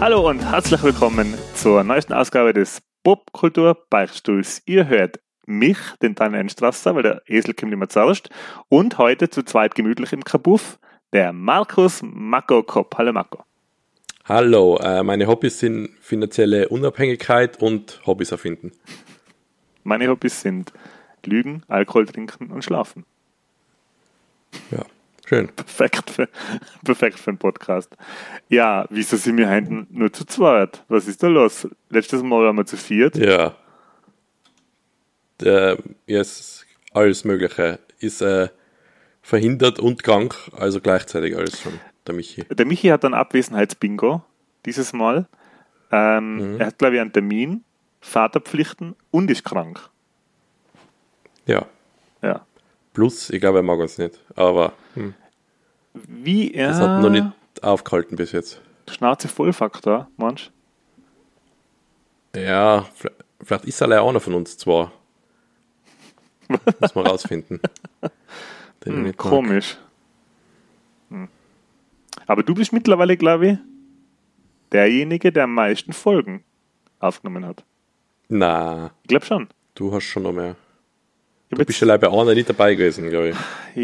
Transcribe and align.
Hallo 0.00 0.28
und 0.28 0.40
herzlich 0.40 0.82
willkommen 0.82 1.34
zur 1.54 1.84
neuesten 1.84 2.12
Ausgabe 2.12 2.52
des 2.52 2.82
Popkultur 3.02 3.86
Beichtstuhls. 3.88 4.62
Ihr 4.66 4.86
hört 4.86 5.20
mich, 5.46 5.78
den 6.02 6.14
Daniel 6.14 6.40
Enstrasser, 6.40 6.94
weil 6.94 7.02
der 7.02 7.22
Esel 7.26 7.54
kommt 7.54 7.72
immer 7.72 7.88
zuerst. 7.88 8.30
Und 8.68 8.98
heute 8.98 9.30
zu 9.30 9.42
zweit 9.42 9.74
gemütlich 9.74 10.12
im 10.12 10.24
Kabuff, 10.24 10.78
der 11.12 11.32
Markus 11.32 12.00
Mako 12.02 12.62
Kopp. 12.62 12.96
Hallo 12.98 13.12
Mako. 13.12 13.44
Hallo, 14.26 14.78
äh, 14.78 15.02
meine 15.02 15.26
Hobbys 15.26 15.58
sind 15.58 15.90
finanzielle 16.00 16.70
Unabhängigkeit 16.70 17.60
und 17.60 18.00
Hobbys 18.06 18.32
erfinden. 18.32 18.72
Meine 19.82 20.08
Hobbys 20.08 20.40
sind 20.40 20.72
Lügen, 21.26 21.62
Alkohol 21.68 22.06
trinken 22.06 22.50
und 22.50 22.64
schlafen. 22.64 23.04
Ja, 24.70 24.86
schön. 25.28 25.48
Perfekt 25.48 26.08
für, 26.08 26.28
perfekt 26.84 27.18
für 27.18 27.32
einen 27.32 27.38
Podcast. 27.38 27.94
Ja, 28.48 28.86
wieso 28.88 29.18
sind 29.18 29.36
wir 29.36 29.50
heute 29.50 29.86
nur 29.90 30.10
zu 30.10 30.24
zweit? 30.24 30.82
Was 30.88 31.06
ist 31.06 31.22
da 31.22 31.26
los? 31.26 31.68
Letztes 31.90 32.22
Mal 32.22 32.44
waren 32.44 32.56
wir 32.56 32.64
zu 32.64 32.78
viert. 32.78 33.18
Ja. 33.18 33.54
Der, 35.40 35.76
yes, 36.06 36.64
alles 36.94 37.24
Mögliche 37.24 37.78
ist 37.98 38.22
äh, 38.22 38.48
verhindert 39.20 39.80
und 39.80 40.02
krank, 40.02 40.34
also 40.56 40.80
gleichzeitig 40.80 41.36
alles 41.36 41.60
schon, 41.60 41.78
der 42.06 42.14
Michi. 42.14 42.44
Der 42.44 42.66
Michi 42.66 42.88
hat 42.88 43.04
ein 43.04 43.14
Abwesenheitsbingo 43.14 44.22
dieses 44.66 44.92
Mal. 44.92 45.26
Ähm, 45.90 46.36
Mhm. 46.54 46.60
Er 46.60 46.66
hat, 46.68 46.78
glaube 46.78 46.94
ich, 46.96 47.00
einen 47.00 47.12
Termin, 47.12 47.64
Vaterpflichten 48.00 48.96
und 49.10 49.30
ist 49.30 49.44
krank. 49.44 49.88
Ja. 51.46 51.66
Ja. 52.22 52.44
Plus, 52.92 53.30
ich 53.30 53.40
glaube, 53.40 53.58
er 53.58 53.62
mag 53.62 53.78
uns 53.78 53.98
nicht. 53.98 54.18
Aber 54.36 54.72
hm, 54.94 55.14
Wie 55.92 56.52
er. 56.52 56.68
das 56.68 56.80
hat 56.80 57.02
noch 57.02 57.10
nicht 57.10 57.26
aufgehalten 57.62 58.16
bis 58.16 58.32
jetzt. 58.32 58.60
Schnauze 58.88 59.28
Vollfaktor, 59.28 60.08
meinst 60.16 60.50
Ja, 62.34 62.86
vielleicht 63.42 63.64
ist 63.64 63.80
er 63.80 63.86
leider 63.88 64.06
einer 64.06 64.20
von 64.20 64.34
uns 64.34 64.56
zwar. 64.58 64.92
Muss 66.80 66.94
man 66.94 67.06
rausfinden. 67.06 67.60
Hm. 68.84 69.16
Komisch. 69.16 69.78
Aber 72.26 72.42
du 72.42 72.54
bist 72.54 72.72
mittlerweile, 72.72 73.16
glaube 73.16 73.46
ich, 73.48 73.58
derjenige, 74.72 75.32
der 75.32 75.44
am 75.44 75.54
meisten 75.54 75.92
Folgen 75.92 76.44
aufgenommen 76.98 77.44
hat. 77.46 77.64
Na, 78.28 78.90
Ich 79.02 79.08
glaube 79.08 79.26
schon. 79.26 79.48
du 79.74 79.92
hast 79.92 80.04
schon 80.04 80.22
noch 80.22 80.32
mehr. 80.32 80.56
Ich 81.50 81.58
Du 81.58 81.64
bist 81.64 81.80
ja 81.80 81.86
leider 81.86 82.08
bei 82.10 82.20
einer 82.20 82.34
nicht 82.34 82.48
dabei 82.48 82.74
gewesen, 82.74 83.10
glaube 83.10 83.30
ich. 83.30 83.36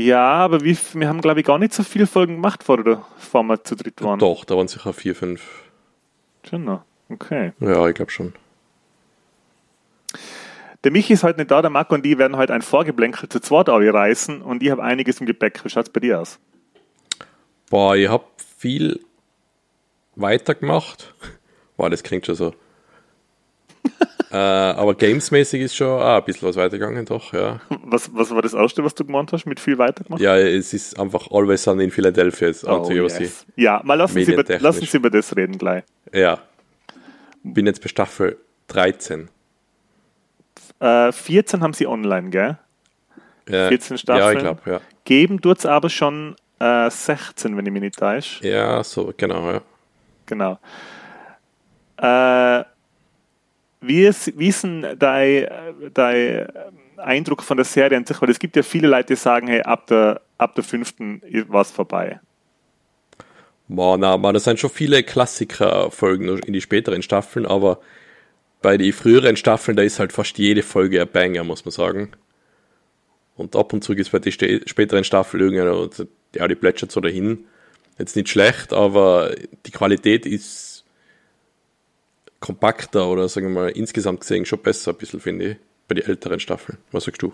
ja, 0.06 0.20
aber 0.22 0.62
wie, 0.64 0.76
wir 0.94 1.08
haben, 1.08 1.20
glaube 1.20 1.40
ich, 1.40 1.46
gar 1.46 1.58
nicht 1.58 1.74
so 1.74 1.82
viele 1.82 2.06
Folgen 2.06 2.36
gemacht, 2.36 2.64
vor, 2.64 2.78
oder, 2.78 3.04
bevor 3.16 3.42
wir 3.44 3.62
zu 3.62 3.76
dritt 3.76 4.02
waren. 4.02 4.18
Doch, 4.18 4.44
da 4.44 4.56
waren 4.56 4.66
sicher 4.66 4.92
vier, 4.92 5.14
fünf. 5.14 5.62
Schon 6.48 6.64
noch. 6.64 6.82
Okay. 7.10 7.52
Ja, 7.60 7.86
ich 7.86 7.94
glaube 7.94 8.10
schon. 8.10 8.32
Der 10.82 10.90
Michi 10.90 11.12
ist 11.12 11.22
heute 11.22 11.38
nicht 11.38 11.50
da, 11.50 11.60
der 11.60 11.70
Marco 11.70 11.94
und 11.94 12.06
ich 12.06 12.16
werden 12.16 12.36
heute 12.36 12.54
ein 12.54 12.62
Vorgeblänkel 12.62 13.28
zu 13.28 13.38
zweit 13.40 13.68
reißen 13.68 14.40
und 14.40 14.62
ich 14.62 14.70
habe 14.70 14.82
einiges 14.82 15.20
im 15.20 15.26
Gepäck. 15.26 15.62
Wie 15.62 15.68
schaut's 15.68 15.90
bei 15.90 16.00
dir 16.00 16.20
aus? 16.20 16.38
Boah, 17.70 17.96
ich 17.96 18.08
hab 18.08 18.26
viel 18.58 19.00
weitergemacht. 20.16 21.14
Boah, 21.76 21.88
das 21.88 22.02
klingt 22.02 22.26
schon 22.26 22.34
so. 22.34 22.54
äh, 24.30 24.36
aber 24.36 24.94
gamesmäßig 24.94 25.62
ist 25.62 25.76
schon 25.76 25.88
auch 25.88 26.18
ein 26.18 26.24
bisschen 26.24 26.48
was 26.48 26.56
weitergegangen, 26.56 27.06
doch, 27.06 27.32
ja. 27.32 27.60
Was, 27.84 28.14
was 28.14 28.30
war 28.32 28.42
das 28.42 28.52
erste, 28.52 28.84
was 28.84 28.94
du 28.94 29.06
gemeint 29.06 29.32
hast, 29.32 29.46
mit 29.46 29.58
viel 29.60 29.78
weitergemacht? 29.78 30.20
Ja, 30.20 30.36
es 30.36 30.74
ist 30.74 30.98
einfach 31.00 31.30
Always 31.30 31.62
Sun 31.62 31.80
in 31.80 31.90
Philadelphia 31.90 32.48
jetzt 32.48 32.66
Oh, 32.66 32.90
yes. 32.90 33.46
Ja, 33.56 33.80
mal 33.84 33.94
lass 33.94 34.10
uns, 34.14 34.24
über, 34.28 34.38
Medientechnisch. 34.38 34.62
lass 34.62 34.78
uns 34.80 34.92
über 34.92 35.08
das 35.08 35.34
reden 35.34 35.56
gleich. 35.56 35.84
Ja. 36.12 36.40
Bin 37.42 37.66
jetzt 37.66 37.80
bei 37.80 37.88
Staffel 37.88 38.36
13. 38.68 39.30
Äh, 40.80 41.12
14 41.12 41.62
haben 41.62 41.72
sie 41.72 41.86
online, 41.86 42.30
gell? 42.30 42.58
Ja, 43.48 43.68
14 43.68 43.94
Ja, 43.94 43.98
Staffeln. 43.98 44.36
ich 44.36 44.42
glaube, 44.42 44.60
ja. 44.70 44.80
Geben 45.04 45.40
tut's 45.40 45.64
aber 45.64 45.88
schon 45.88 46.36
äh, 46.60 46.90
16, 46.90 47.56
wenn 47.56 47.66
ich 47.66 47.72
mich 47.72 47.82
nicht 47.82 47.98
täusche. 47.98 48.46
Ja, 48.46 48.84
so, 48.84 49.12
genau, 49.16 49.50
ja. 49.50 49.62
Genau. 50.26 50.58
Äh, 51.96 52.64
wie, 53.80 54.04
ist, 54.04 54.38
wie 54.38 54.48
ist 54.48 54.62
denn 54.62 54.86
dein, 54.98 55.46
dein 55.92 56.46
Eindruck 56.96 57.42
von 57.42 57.56
der 57.56 57.64
Serie 57.64 57.96
an 57.96 58.04
sich? 58.04 58.20
Weil 58.20 58.30
es 58.30 58.38
gibt 58.38 58.56
ja 58.56 58.62
viele 58.62 58.88
Leute, 58.88 59.14
die 59.14 59.16
sagen, 59.16 59.48
hey, 59.48 59.62
ab 59.62 59.86
der, 59.86 60.20
ab 60.38 60.54
der 60.54 60.64
fünften 60.64 61.22
war 61.48 61.62
es 61.62 61.70
vorbei. 61.70 62.20
Boah, 63.68 63.96
na, 63.96 64.16
man, 64.16 64.34
das 64.34 64.44
sind 64.44 64.58
schon 64.58 64.70
viele 64.70 65.02
Klassiker-Folgen 65.02 66.38
in 66.38 66.52
die 66.52 66.60
späteren 66.60 67.02
Staffeln, 67.02 67.46
aber 67.46 67.80
bei 68.62 68.76
den 68.76 68.92
früheren 68.92 69.36
Staffeln, 69.36 69.76
da 69.76 69.82
ist 69.82 69.98
halt 69.98 70.12
fast 70.12 70.36
jede 70.38 70.62
Folge 70.62 71.00
ein 71.00 71.08
Banger, 71.08 71.44
muss 71.44 71.64
man 71.64 71.72
sagen. 71.72 72.10
Und 73.36 73.56
ab 73.56 73.72
und 73.72 73.82
zu 73.82 73.94
ist 73.94 74.10
bei 74.10 74.18
den 74.18 74.32
späteren 74.66 75.04
Staffeln 75.04 75.42
irgendwie, 75.42 76.06
ja, 76.34 76.46
die 76.48 76.54
plätschert 76.54 76.92
so 76.92 77.00
dahin. 77.00 77.44
Jetzt 77.98 78.16
nicht 78.16 78.28
schlecht, 78.28 78.72
aber 78.72 79.34
die 79.66 79.70
Qualität 79.70 80.24
ist 80.26 80.84
kompakter 82.40 83.08
oder 83.08 83.28
sagen 83.28 83.48
wir 83.52 83.62
mal 83.62 83.68
insgesamt 83.70 84.20
gesehen 84.20 84.46
schon 84.46 84.60
besser, 84.60 84.92
ein 84.92 84.96
bisschen, 84.96 85.20
finde 85.20 85.44
ich, 85.50 85.56
bei 85.88 85.94
den 85.94 86.06
älteren 86.06 86.40
Staffeln. 86.40 86.78
Was 86.92 87.04
sagst 87.04 87.20
du? 87.22 87.32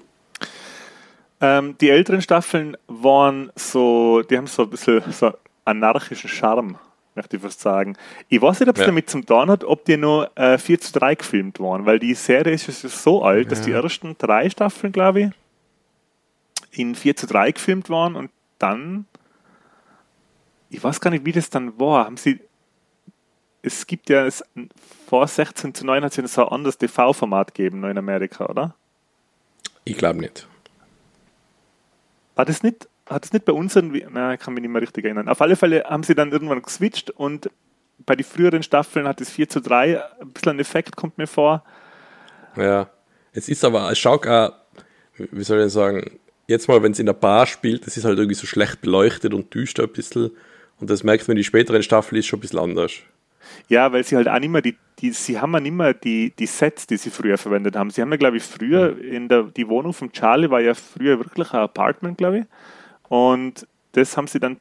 Ähm, 1.40 1.76
die 1.80 1.90
älteren 1.90 2.22
Staffeln 2.22 2.76
waren 2.88 3.52
so, 3.54 4.22
die 4.22 4.36
haben 4.36 4.46
so 4.46 4.62
ein 4.62 4.70
bisschen 4.70 5.02
so 5.12 5.32
anarchischen 5.64 6.28
Charme, 6.30 6.78
möchte 7.14 7.36
ich 7.36 7.42
fast 7.42 7.60
sagen. 7.60 7.96
Ich 8.28 8.40
weiß 8.40 8.60
nicht, 8.60 8.68
ob 8.70 8.76
es 8.76 8.80
Ja. 8.80 8.86
damit 8.86 9.08
zum 9.10 9.24
tun 9.24 9.50
hat, 9.50 9.62
ob 9.62 9.84
die 9.84 9.96
nur 9.96 10.30
äh, 10.36 10.58
4 10.58 10.80
zu 10.80 10.92
3 10.98 11.14
gefilmt 11.14 11.60
waren, 11.60 11.86
weil 11.86 11.98
die 11.98 12.14
Serie 12.14 12.54
ist 12.54 12.66
ja 12.66 12.88
so 12.88 13.22
alt, 13.22 13.52
dass 13.52 13.60
die 13.62 13.72
ersten 13.72 14.16
drei 14.18 14.48
Staffeln, 14.50 14.92
glaube 14.92 15.20
ich, 15.20 15.28
in 16.72 16.94
4 16.94 17.16
zu 17.16 17.26
3 17.26 17.52
gefilmt 17.52 17.90
waren 17.90 18.16
und 18.16 18.30
dann, 18.58 19.06
ich 20.70 20.82
weiß 20.82 21.00
gar 21.00 21.10
nicht, 21.10 21.24
wie 21.24 21.32
das 21.32 21.50
dann 21.50 21.78
war. 21.78 22.06
Haben 22.06 22.16
sie, 22.16 22.40
es 23.62 23.86
gibt 23.86 24.08
ja, 24.08 24.26
es, 24.26 24.44
vor 25.06 25.26
16 25.26 25.74
zu 25.74 25.86
9 25.86 26.04
hat 26.04 26.12
es 26.12 26.16
ja 26.16 26.26
so 26.26 26.46
ein 26.46 26.52
anderes 26.52 26.78
TV-Format 26.78 27.54
gegeben 27.54 27.84
in 27.84 27.98
Amerika, 27.98 28.46
oder? 28.46 28.74
Ich 29.84 29.96
glaube 29.96 30.20
nicht. 30.20 30.48
War 32.34 32.44
das 32.44 32.62
nicht, 32.62 32.88
hat 33.08 33.24
das 33.24 33.32
nicht 33.32 33.44
bei 33.44 33.52
uns 33.52 33.76
irgendwie, 33.76 34.06
na, 34.10 34.34
ich 34.34 34.40
kann 34.40 34.54
mich 34.54 34.62
nicht 34.62 34.70
mehr 34.70 34.82
richtig 34.82 35.04
erinnern. 35.04 35.28
Auf 35.28 35.40
alle 35.40 35.56
Fälle 35.56 35.84
haben 35.84 36.02
sie 36.02 36.14
dann 36.14 36.32
irgendwann 36.32 36.62
geswitcht 36.62 37.10
und 37.10 37.50
bei 38.04 38.14
den 38.14 38.24
früheren 38.24 38.62
Staffeln 38.62 39.08
hat 39.08 39.20
es 39.20 39.30
4 39.30 39.48
zu 39.48 39.60
3 39.60 40.02
ein 40.20 40.32
bisschen 40.32 40.50
ein 40.50 40.58
Effekt, 40.58 40.96
kommt 40.96 41.18
mir 41.18 41.26
vor. 41.26 41.64
Ja, 42.56 42.90
es 43.32 43.48
ist 43.48 43.64
aber, 43.64 43.90
es 43.90 43.98
schaut 43.98 44.26
auch, 44.26 44.52
wie 45.16 45.44
soll 45.44 45.60
ich 45.64 45.72
sagen, 45.72 46.18
jetzt 46.46 46.68
mal, 46.68 46.82
wenn 46.82 46.92
es 46.92 46.98
in 46.98 47.06
der 47.06 47.12
Bar 47.12 47.46
spielt, 47.46 47.86
das 47.86 47.96
ist 47.96 48.04
halt 48.04 48.18
irgendwie 48.18 48.34
so 48.34 48.46
schlecht 48.46 48.80
beleuchtet 48.80 49.34
und 49.34 49.52
düster 49.54 49.84
ein 49.84 49.92
bisschen. 49.92 50.30
Und 50.78 50.90
das 50.90 51.04
merkt 51.04 51.26
man, 51.28 51.36
die 51.36 51.44
späteren 51.44 51.82
Staffel 51.82 52.18
ist 52.18 52.26
schon 52.26 52.38
ein 52.38 52.42
bisschen 52.42 52.58
anders. 52.58 52.92
Ja, 53.68 53.92
weil 53.92 54.04
sie 54.04 54.16
halt 54.16 54.28
auch 54.28 54.38
nicht 54.38 54.50
mehr 54.50 54.62
die, 54.62 54.76
die 54.98 55.10
sie 55.10 55.38
haben 55.38 55.52
ja 55.52 55.60
nicht 55.60 55.72
mehr 55.72 55.94
die, 55.94 56.32
die 56.36 56.46
Sets, 56.46 56.86
die 56.86 56.96
sie 56.96 57.10
früher 57.10 57.38
verwendet 57.38 57.76
haben. 57.76 57.90
Sie 57.90 58.02
haben 58.02 58.10
ja, 58.10 58.16
glaube 58.16 58.36
ich, 58.36 58.42
früher 58.42 58.98
in 59.00 59.28
der, 59.28 59.44
die 59.44 59.68
Wohnung 59.68 59.92
von 59.92 60.12
Charlie 60.12 60.50
war 60.50 60.60
ja 60.60 60.74
früher 60.74 61.18
wirklich 61.18 61.52
ein 61.52 61.60
Apartment, 61.60 62.18
glaube 62.18 62.40
ich. 62.40 62.44
Und 63.08 63.66
das 63.92 64.16
haben 64.16 64.26
sie 64.26 64.40
dann 64.40 64.58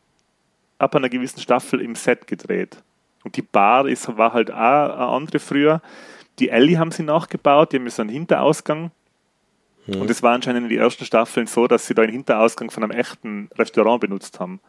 ab 0.77 0.95
einer 0.95 1.09
gewissen 1.09 1.39
Staffel 1.39 1.81
im 1.81 1.95
Set 1.95 2.27
gedreht. 2.27 2.77
Und 3.23 3.35
die 3.35 3.41
Bar 3.41 3.87
ist, 3.87 4.17
war 4.17 4.33
halt 4.33 4.51
auch 4.51 4.55
eine 4.55 5.07
andere 5.07 5.39
früher. 5.39 5.81
Die 6.39 6.49
Ellie 6.49 6.77
haben 6.77 6.91
sie 6.91 7.03
nachgebaut, 7.03 7.71
die 7.71 7.77
haben 7.77 7.89
so 7.89 8.01
einen 8.01 8.11
Hinterausgang. 8.11 8.91
Und 9.87 10.09
es 10.09 10.23
war 10.23 10.33
anscheinend 10.33 10.63
in 10.63 10.69
den 10.69 10.79
ersten 10.79 11.05
Staffeln 11.05 11.47
so, 11.47 11.67
dass 11.67 11.85
sie 11.85 11.93
da 11.93 12.01
einen 12.01 12.11
Hinterausgang 12.11 12.71
von 12.71 12.83
einem 12.83 12.91
echten 12.91 13.49
Restaurant 13.57 14.01
benutzt 14.01 14.39
haben. 14.39 14.59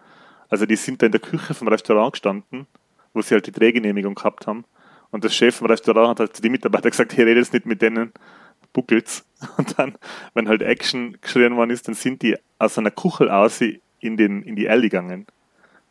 Also 0.48 0.66
die 0.66 0.76
sind 0.76 1.00
da 1.00 1.06
in 1.06 1.12
der 1.12 1.20
Küche 1.20 1.54
vom 1.54 1.68
Restaurant 1.68 2.12
gestanden, 2.12 2.66
wo 3.14 3.22
sie 3.22 3.34
halt 3.34 3.46
die 3.46 3.52
Drehgenehmigung 3.52 4.14
gehabt 4.14 4.46
haben. 4.46 4.64
Und 5.10 5.24
der 5.24 5.30
Chef 5.30 5.56
vom 5.56 5.68
Restaurant 5.68 6.10
hat 6.10 6.20
halt 6.20 6.36
zu 6.36 6.42
den 6.42 6.52
Mitarbeitern 6.52 6.90
gesagt, 6.90 7.12
hier 7.12 7.26
redet 7.26 7.52
nicht 7.52 7.64
mit 7.64 7.80
denen, 7.80 8.12
buckelt's. 8.72 9.24
Und 9.56 9.78
dann, 9.78 9.96
wenn 10.34 10.48
halt 10.48 10.62
Action 10.62 11.16
geschrien 11.20 11.56
worden 11.56 11.70
ist, 11.70 11.88
dann 11.88 11.94
sind 11.94 12.22
die 12.22 12.36
aus 12.58 12.78
einer 12.78 12.90
Kuchel 12.90 13.30
aus 13.30 13.60
in, 13.60 14.16
den, 14.16 14.42
in 14.42 14.56
die 14.56 14.68
Alley 14.68 14.88
gegangen. 14.88 15.26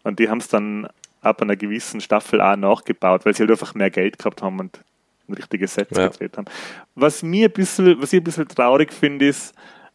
Und 0.03 0.19
die 0.19 0.29
haben 0.29 0.37
es 0.37 0.47
dann 0.47 0.87
ab 1.21 1.41
einer 1.41 1.55
gewissen 1.55 2.01
Staffel 2.01 2.39
auch 2.41 2.55
nachgebaut, 2.55 3.25
weil 3.25 3.33
sie 3.33 3.41
halt 3.41 3.51
einfach 3.51 3.73
mehr 3.73 3.89
Geld 3.89 4.19
gehabt 4.19 4.43
haben 4.43 4.59
und 4.59 4.79
ein 5.27 5.33
richtiges 5.33 5.73
Set 5.73 5.95
Ja. 5.95 6.07
gedreht 6.07 6.37
haben. 6.37 6.45
Was 6.95 7.23
mir 7.23 7.47
ein 7.47 7.51
bisschen, 7.51 8.01
was 8.01 8.13
ich 8.13 8.21
ein 8.21 8.23
bisschen 8.23 8.47
traurig 8.47 8.93
finde, 8.93 9.27
ist, 9.27 9.53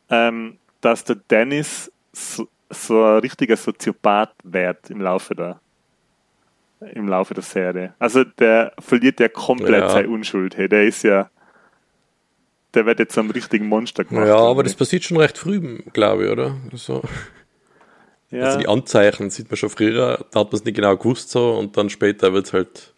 ähm, 0.08 0.58
dass 0.80 1.04
der 1.04 1.16
Dennis 1.16 1.90
so, 2.12 2.48
so 2.70 3.04
ein 3.04 3.18
richtiger 3.18 3.56
Soziopath 3.56 4.32
wird 4.44 4.90
im 4.90 5.00
Laufe 5.00 5.34
der, 5.34 5.60
im 6.94 7.08
Laufe 7.08 7.34
der 7.34 7.42
Serie. 7.42 7.94
Also 7.98 8.24
der 8.24 8.72
verliert 8.78 9.20
ja 9.20 9.28
komplett 9.28 9.82
Ja. 9.82 9.88
seine 9.90 10.08
Unschuld. 10.08 10.56
Hey, 10.56 10.68
der 10.68 10.84
ist 10.84 11.02
ja, 11.02 11.28
der 12.74 12.86
wird 12.86 12.98
jetzt 13.00 13.14
zum 13.14 13.30
richtigen 13.30 13.66
Monster 13.66 14.04
gemacht. 14.04 14.26
Ja, 14.28 14.36
aber 14.38 14.62
das 14.62 14.74
passiert 14.74 15.04
schon 15.04 15.16
recht 15.18 15.36
früh, 15.38 15.78
glaube 15.92 16.24
ich, 16.26 16.30
oder? 16.30 16.56
So. 16.72 17.02
ja, 18.30 18.44
Also 18.44 18.58
die 18.58 18.68
Anzeichen 18.68 19.30
sieht 19.30 19.50
man 19.50 19.56
schon 19.56 19.70
früher, 19.70 20.24
da 20.30 20.40
hat 20.40 20.46
man 20.52 20.54
es 20.58 20.64
nicht 20.64 20.74
genau 20.76 20.96
gewusst 20.96 21.30
so 21.30 21.52
und 21.58 21.76
dann 21.76 21.90
später 21.90 22.32
wird 22.32 22.46
es 22.46 22.52
halt, 22.52 22.94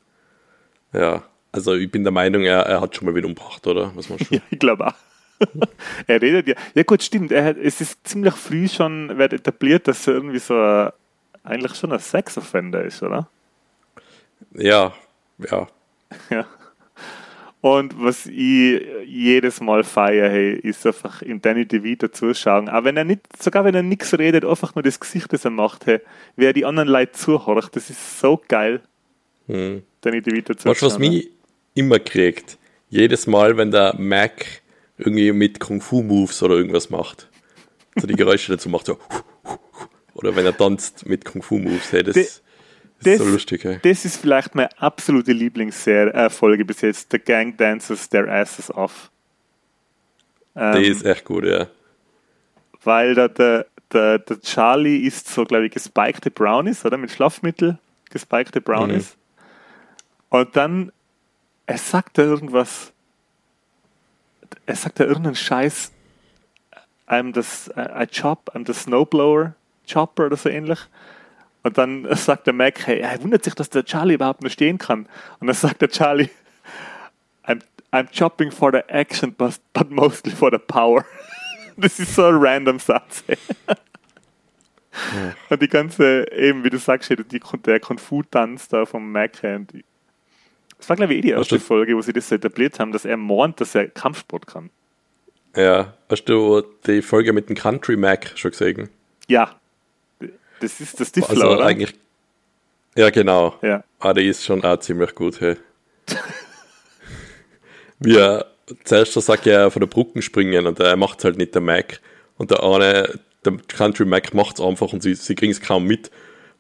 ja, 0.93 1.23
also 1.53 1.75
ich 1.75 1.91
bin 1.91 2.03
der 2.03 2.13
Meinung, 2.13 2.43
er, 2.43 2.61
er 2.61 2.81
hat 2.81 2.97
schon 2.97 3.07
mal 3.07 3.15
wen 3.15 3.27
umgebracht, 3.27 3.67
oder? 3.67 3.93
Was 3.95 4.09
man 4.09 4.19
schon. 4.25 4.39
ja, 4.39 4.43
ich 4.51 4.59
glaube 4.59 4.89
auch. 4.89 4.95
er 6.07 6.23
redet 6.23 6.49
ja. 6.49 6.55
Ja 6.75 6.83
gut, 6.83 7.03
stimmt. 7.03 7.33
Er 7.33 7.45
hat, 7.45 7.57
es 7.59 7.81
ist 7.81 8.07
ziemlich 8.07 8.35
früh 8.35 8.69
schon 8.69 9.19
wird 9.19 9.33
etabliert, 9.33 9.89
dass 9.89 10.07
er 10.07 10.15
irgendwie 10.15 10.39
so 10.39 10.55
ein, 10.55 10.91
eigentlich 11.45 11.75
schon 11.75 11.93
ein 11.93 11.99
Sexoffender 11.99 12.83
ist, 12.85 13.03
oder? 13.03 13.29
Ja, 14.55 14.93
ja. 15.39 15.67
Ja. 16.31 16.47
Und 17.63 17.95
was 18.03 18.27
ich 18.27 18.83
jedes 19.07 19.61
Mal 19.61 19.85
feiere, 19.85 20.29
hey, 20.29 20.53
ist 20.53 20.85
einfach 20.85 21.23
in 21.23 21.41
Danny 21.41 21.65
DeVito 21.65 22.09
zuschauen. 22.09 22.69
Auch 22.69 22.83
wenn 22.83 22.97
er 22.97 23.05
nicht, 23.05 23.21
sogar 23.41 23.65
wenn 23.65 23.75
er 23.75 23.85
nichts 23.85 24.19
redet, 24.19 24.45
einfach 24.45 24.75
nur 24.75 24.83
das 24.83 24.99
Gesicht, 24.99 25.33
das 25.33 25.45
er 25.45 25.53
macht, 25.53 25.87
hey, 25.87 26.01
wie 26.35 26.45
er 26.45 26.53
die 26.53 26.67
anderen 26.67 26.89
Leute 26.89 27.13
zuhorcht, 27.13 27.75
das 27.77 27.89
ist 27.89 28.19
so 28.21 28.43
geil, 28.49 28.83
Hm. 29.47 29.83
Danny 30.01 30.23
DeVito 30.23 30.55
Weißt 30.55 30.83
du, 30.83 30.87
was 30.87 30.99
mich 30.99 31.31
immer 31.75 31.99
kriegt? 31.99 32.59
Jedes 32.89 33.27
Mal, 33.27 33.57
wenn 33.57 33.71
der 33.71 33.95
Mac 33.99 34.45
irgendwie 34.99 35.33
mit 35.33 35.61
Kung-Fu-Moves 35.61 36.43
oder 36.43 36.55
irgendwas 36.57 36.91
macht. 36.91 37.29
So 37.97 38.07
die 38.07 38.15
Geräusche 38.15 38.53
dazu 38.53 38.69
macht, 38.69 38.87
so. 38.87 38.99
Oder 40.15 40.37
wenn 40.37 40.45
er 40.47 40.57
tanzt 40.57 41.07
mit 41.07 41.25
Kung-Fu-Moves, 41.25 41.93
hey, 41.93 42.03
das, 42.03 42.15
Die- 42.15 42.21
ist 42.21 42.43
das- 43.03 43.19
so 43.19 43.25
lustig, 43.25 43.65
hey. 43.65 43.79
Das 43.83 44.05
ist 44.05 44.19
vielleicht 44.19 44.55
meine 44.55 44.79
absolute 44.79 45.33
Lieblingsfolge 45.33 46.65
bis 46.65 46.83
jetzt, 46.83 47.11
The 47.11 47.19
Gang 47.19 47.57
Dancers 47.57 48.09
Their 48.09 48.29
Asses 48.29 48.71
Off. 48.75 49.11
Ähm, 50.55 50.75
Die 50.83 50.87
ist 50.89 51.05
echt 51.05 51.25
gut, 51.25 51.45
ja. 51.45 51.67
weil 52.85 53.15
da 53.15 53.29
der, 53.29 53.67
der, 53.93 54.19
der 54.19 54.41
Charlie 54.43 54.99
isst 55.07 55.29
so, 55.29 55.45
glaube 55.45 55.67
ich, 55.67 55.73
gespikte 55.73 56.31
Brownies, 56.31 56.85
oder? 56.85 56.99
Mit 56.99 57.11
Schlafmittel 57.11 57.79
gespikte 58.11 58.61
Brownies. 58.61 59.17
Und 60.29 60.55
dann, 60.57 60.93
er 61.67 61.79
sagt 61.79 62.19
da 62.19 62.23
irgendwas, 62.23 62.93
er 64.67 64.77
sagt 64.77 65.01
da 65.01 65.05
irgendeinen 65.05 65.37
Scheiß, 65.37 65.93
I'm 67.09 67.33
das, 67.33 67.69
I 67.77 68.07
chop, 68.07 68.55
I'm 68.55 68.67
the 68.67 68.73
snowblower 68.75 69.55
chopper 69.87 70.27
oder 70.27 70.37
so 70.37 70.49
ähnlich. 70.49 70.79
Und 71.63 71.79
dann 71.79 72.09
sagt 72.17 72.47
der 72.47 72.55
Mac, 72.55 72.87
hey, 72.87 73.01
er 73.01 73.23
wundert 73.23 73.45
sich, 73.45 73.55
dass 73.55 73.71
der 73.71 73.85
Charlie 73.85 74.15
überhaupt 74.15 74.41
nur 74.43 74.51
stehen 74.51 74.79
kann. 74.79 75.07
Und 75.39 75.47
dann 75.47 75.55
sagt 75.55 75.81
der 75.81 75.89
Charlie, 75.89 76.31
I'm, 77.47 77.63
I'm 77.93 78.11
chopping 78.11 78.51
for 78.51 78.73
the 78.73 78.81
action, 78.89 79.33
but, 79.35 79.61
but 79.73 79.91
mostly 79.91 80.33
for 80.33 80.51
the 80.51 80.59
power. 80.59 81.05
Das 81.75 81.99
ist 81.99 82.15
so 82.15 82.27
ein 82.27 82.35
random 82.37 82.79
Satz. 82.79 83.25
ey. 83.27 83.39
Und 85.49 85.63
die 85.63 85.69
ganze, 85.69 86.31
eben 86.31 86.63
wie 86.65 86.71
du 86.71 86.79
sagst, 86.79 87.09
die, 87.09 87.41
der 87.65 87.81
Kung-Fu-Tanz 87.81 88.69
da 88.69 88.85
vom 88.85 89.11
Mac. 89.11 89.43
und 89.43 89.73
die- 89.73 89.85
Das 90.83 90.89
war, 90.89 90.97
glaube 90.97 91.13
ich, 91.13 91.21
eh 91.21 91.23
die 91.23 91.31
erste 91.31 91.61
Folge, 91.61 91.97
wo 91.97 92.01
sie 92.01 92.13
das 92.13 92.29
so 92.29 92.35
etabliert 92.35 92.81
haben, 92.81 92.91
dass 92.91 93.05
er 93.05 93.17
meint, 93.17 93.61
dass 93.61 93.73
er 93.77 93.87
Kampfsport 93.87 94.49
kann. 94.49 94.69
Ja, 95.55 95.95
hast 96.11 96.25
du 96.25 96.61
die 96.89 97.03
Folge 97.03 97.33
mit 97.33 97.49
dem 97.49 97.55
Country 97.55 97.97
Mac 97.97 98.33
schon 98.35 98.51
gesehen? 98.51 98.89
Ja. 99.29 99.55
Das 100.59 100.81
ist 100.81 100.99
das 100.99 101.11
Stifler, 101.11 101.31
Also 101.31 101.51
oder? 101.53 101.67
eigentlich. 101.67 101.95
Ja, 102.97 103.11
genau. 103.11 103.55
Ja. 103.63 103.85
Ah, 104.01 104.13
die 104.13 104.27
ist 104.27 104.45
schon 104.45 104.65
auch 104.65 104.77
ziemlich 104.81 105.15
gut, 105.15 105.41
hey. 105.41 105.57
Wie 108.01 108.17
er 108.17 108.47
zuerst 108.83 109.13
sagt 109.13 109.47
er 109.47 109.71
von 109.71 109.79
der 109.79 109.87
Brücken 109.87 110.21
springen 110.21 110.67
und 110.67 110.81
er 110.81 110.97
macht 110.97 111.23
halt 111.23 111.39
nicht 111.39 111.55
der 111.55 111.63
Mac. 111.63 112.01
Und 112.39 112.51
der 112.51 112.61
eine, 112.61 113.21
der 113.45 113.53
Country 113.69 114.05
Mac 114.05 114.35
macht 114.35 114.59
es 114.59 114.65
einfach 114.65 114.93
und 114.93 115.01
sie, 115.05 115.15
sie 115.15 115.37
kriegen 115.37 115.53
es 115.53 115.61
kaum 115.61 115.85
mit. 115.85 116.11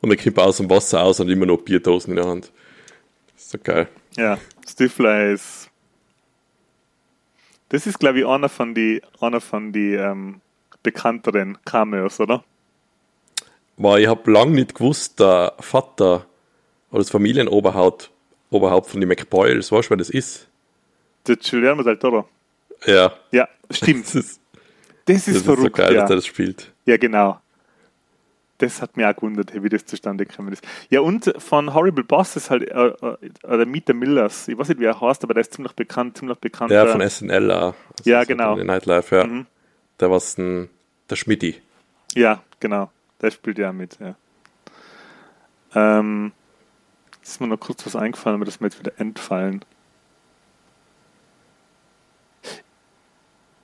Und 0.00 0.12
er 0.12 0.16
kommt 0.16 0.38
aus 0.38 0.58
dem 0.58 0.70
Wasser 0.70 1.02
aus 1.02 1.18
und 1.18 1.28
immer 1.28 1.46
noch 1.46 1.58
Bierdosen 1.58 2.10
in 2.10 2.16
der 2.16 2.26
Hand. 2.26 2.52
Ist 3.52 3.64
so 3.66 3.72
geil. 3.72 3.88
Ja, 4.16 4.38
Stifler 4.66 5.30
ist. 5.30 5.68
Das 7.68 7.86
ist, 7.86 7.98
glaube 7.98 8.20
ich, 8.20 8.26
einer 8.26 8.48
von 8.48 8.74
die, 8.74 9.02
einer 9.20 9.40
von 9.40 9.72
die 9.72 9.92
ähm, 9.94 10.40
bekannteren 10.82 11.58
Cameos, 11.64 12.20
oder? 12.20 12.44
Aber 13.78 14.00
ich 14.00 14.06
habe 14.06 14.30
lange 14.30 14.52
nicht 14.52 14.74
gewusst, 14.74 15.20
der 15.20 15.54
Vater 15.60 16.26
oder 16.90 16.98
das 17.00 17.10
Familienoberhaupt 17.10 18.10
Oberhaupt 18.50 18.90
von 18.90 19.00
den 19.00 19.08
McBoyles, 19.08 19.72
weißt 19.72 19.86
du, 19.86 19.90
wer 19.90 19.96
das 19.96 20.10
ist? 20.10 20.46
Der 21.26 21.36
Guillermo 21.36 21.82
del 21.82 21.98
Toro. 21.98 22.28
Ja, 22.86 23.14
Ja, 23.30 23.48
stimmt. 23.70 24.04
das 24.04 24.14
ist, 24.14 24.40
Das 25.06 25.16
ist 25.16 25.28
das 25.28 25.36
ist 25.36 25.44
verrückt. 25.44 25.76
so 25.76 25.82
geil, 25.82 25.94
ja. 25.94 26.02
dass 26.02 26.10
er 26.10 26.16
das 26.16 26.26
spielt. 26.26 26.72
ja, 26.84 26.98
genau. 26.98 27.40
Das 28.62 28.80
hat 28.80 28.96
mich 28.96 29.04
auch 29.04 29.16
gewundert, 29.16 29.60
wie 29.60 29.68
das 29.68 29.86
zustande 29.86 30.24
gekommen 30.24 30.52
ist. 30.52 30.64
Ja, 30.88 31.00
und 31.00 31.34
von 31.38 31.74
Horrible 31.74 32.04
Bosses 32.04 32.48
halt, 32.48 32.70
äh, 32.70 32.90
äh, 32.90 33.16
oder 33.42 33.66
the 33.66 33.92
Millers. 33.92 34.46
Ich 34.46 34.56
weiß 34.56 34.68
nicht, 34.68 34.78
wie 34.78 34.84
er 34.84 35.00
heißt, 35.00 35.24
aber 35.24 35.34
der 35.34 35.40
ist 35.40 35.54
ziemlich 35.54 35.72
bekannt, 35.72 36.18
ziemlich 36.18 36.38
bekannt. 36.38 36.70
Der 36.70 36.86
von 36.86 37.00
SNL. 37.00 37.50
Also 37.50 37.74
Ja, 38.04 38.22
genau. 38.22 38.50
Saturday 38.50 38.64
Night 38.64 38.86
Live, 38.86 39.10
ja. 39.10 39.26
Mhm. 39.26 39.46
Der 39.98 40.12
war 40.12 40.22
ein, 40.38 40.68
der 41.10 41.16
Schmidti. 41.16 41.60
Ja, 42.14 42.40
genau. 42.60 42.92
Der 43.20 43.32
spielt 43.32 43.58
ja 43.58 43.72
mit, 43.72 43.98
ja. 43.98 44.14
Ähm, 45.74 46.30
ist 47.20 47.40
mir 47.40 47.48
noch 47.48 47.58
kurz 47.58 47.84
was 47.84 47.96
eingefallen, 47.96 48.36
aber 48.36 48.44
das 48.44 48.54
ist 48.54 48.60
mir 48.60 48.68
jetzt 48.68 48.78
wieder 48.78 48.92
entfallen. 48.98 49.64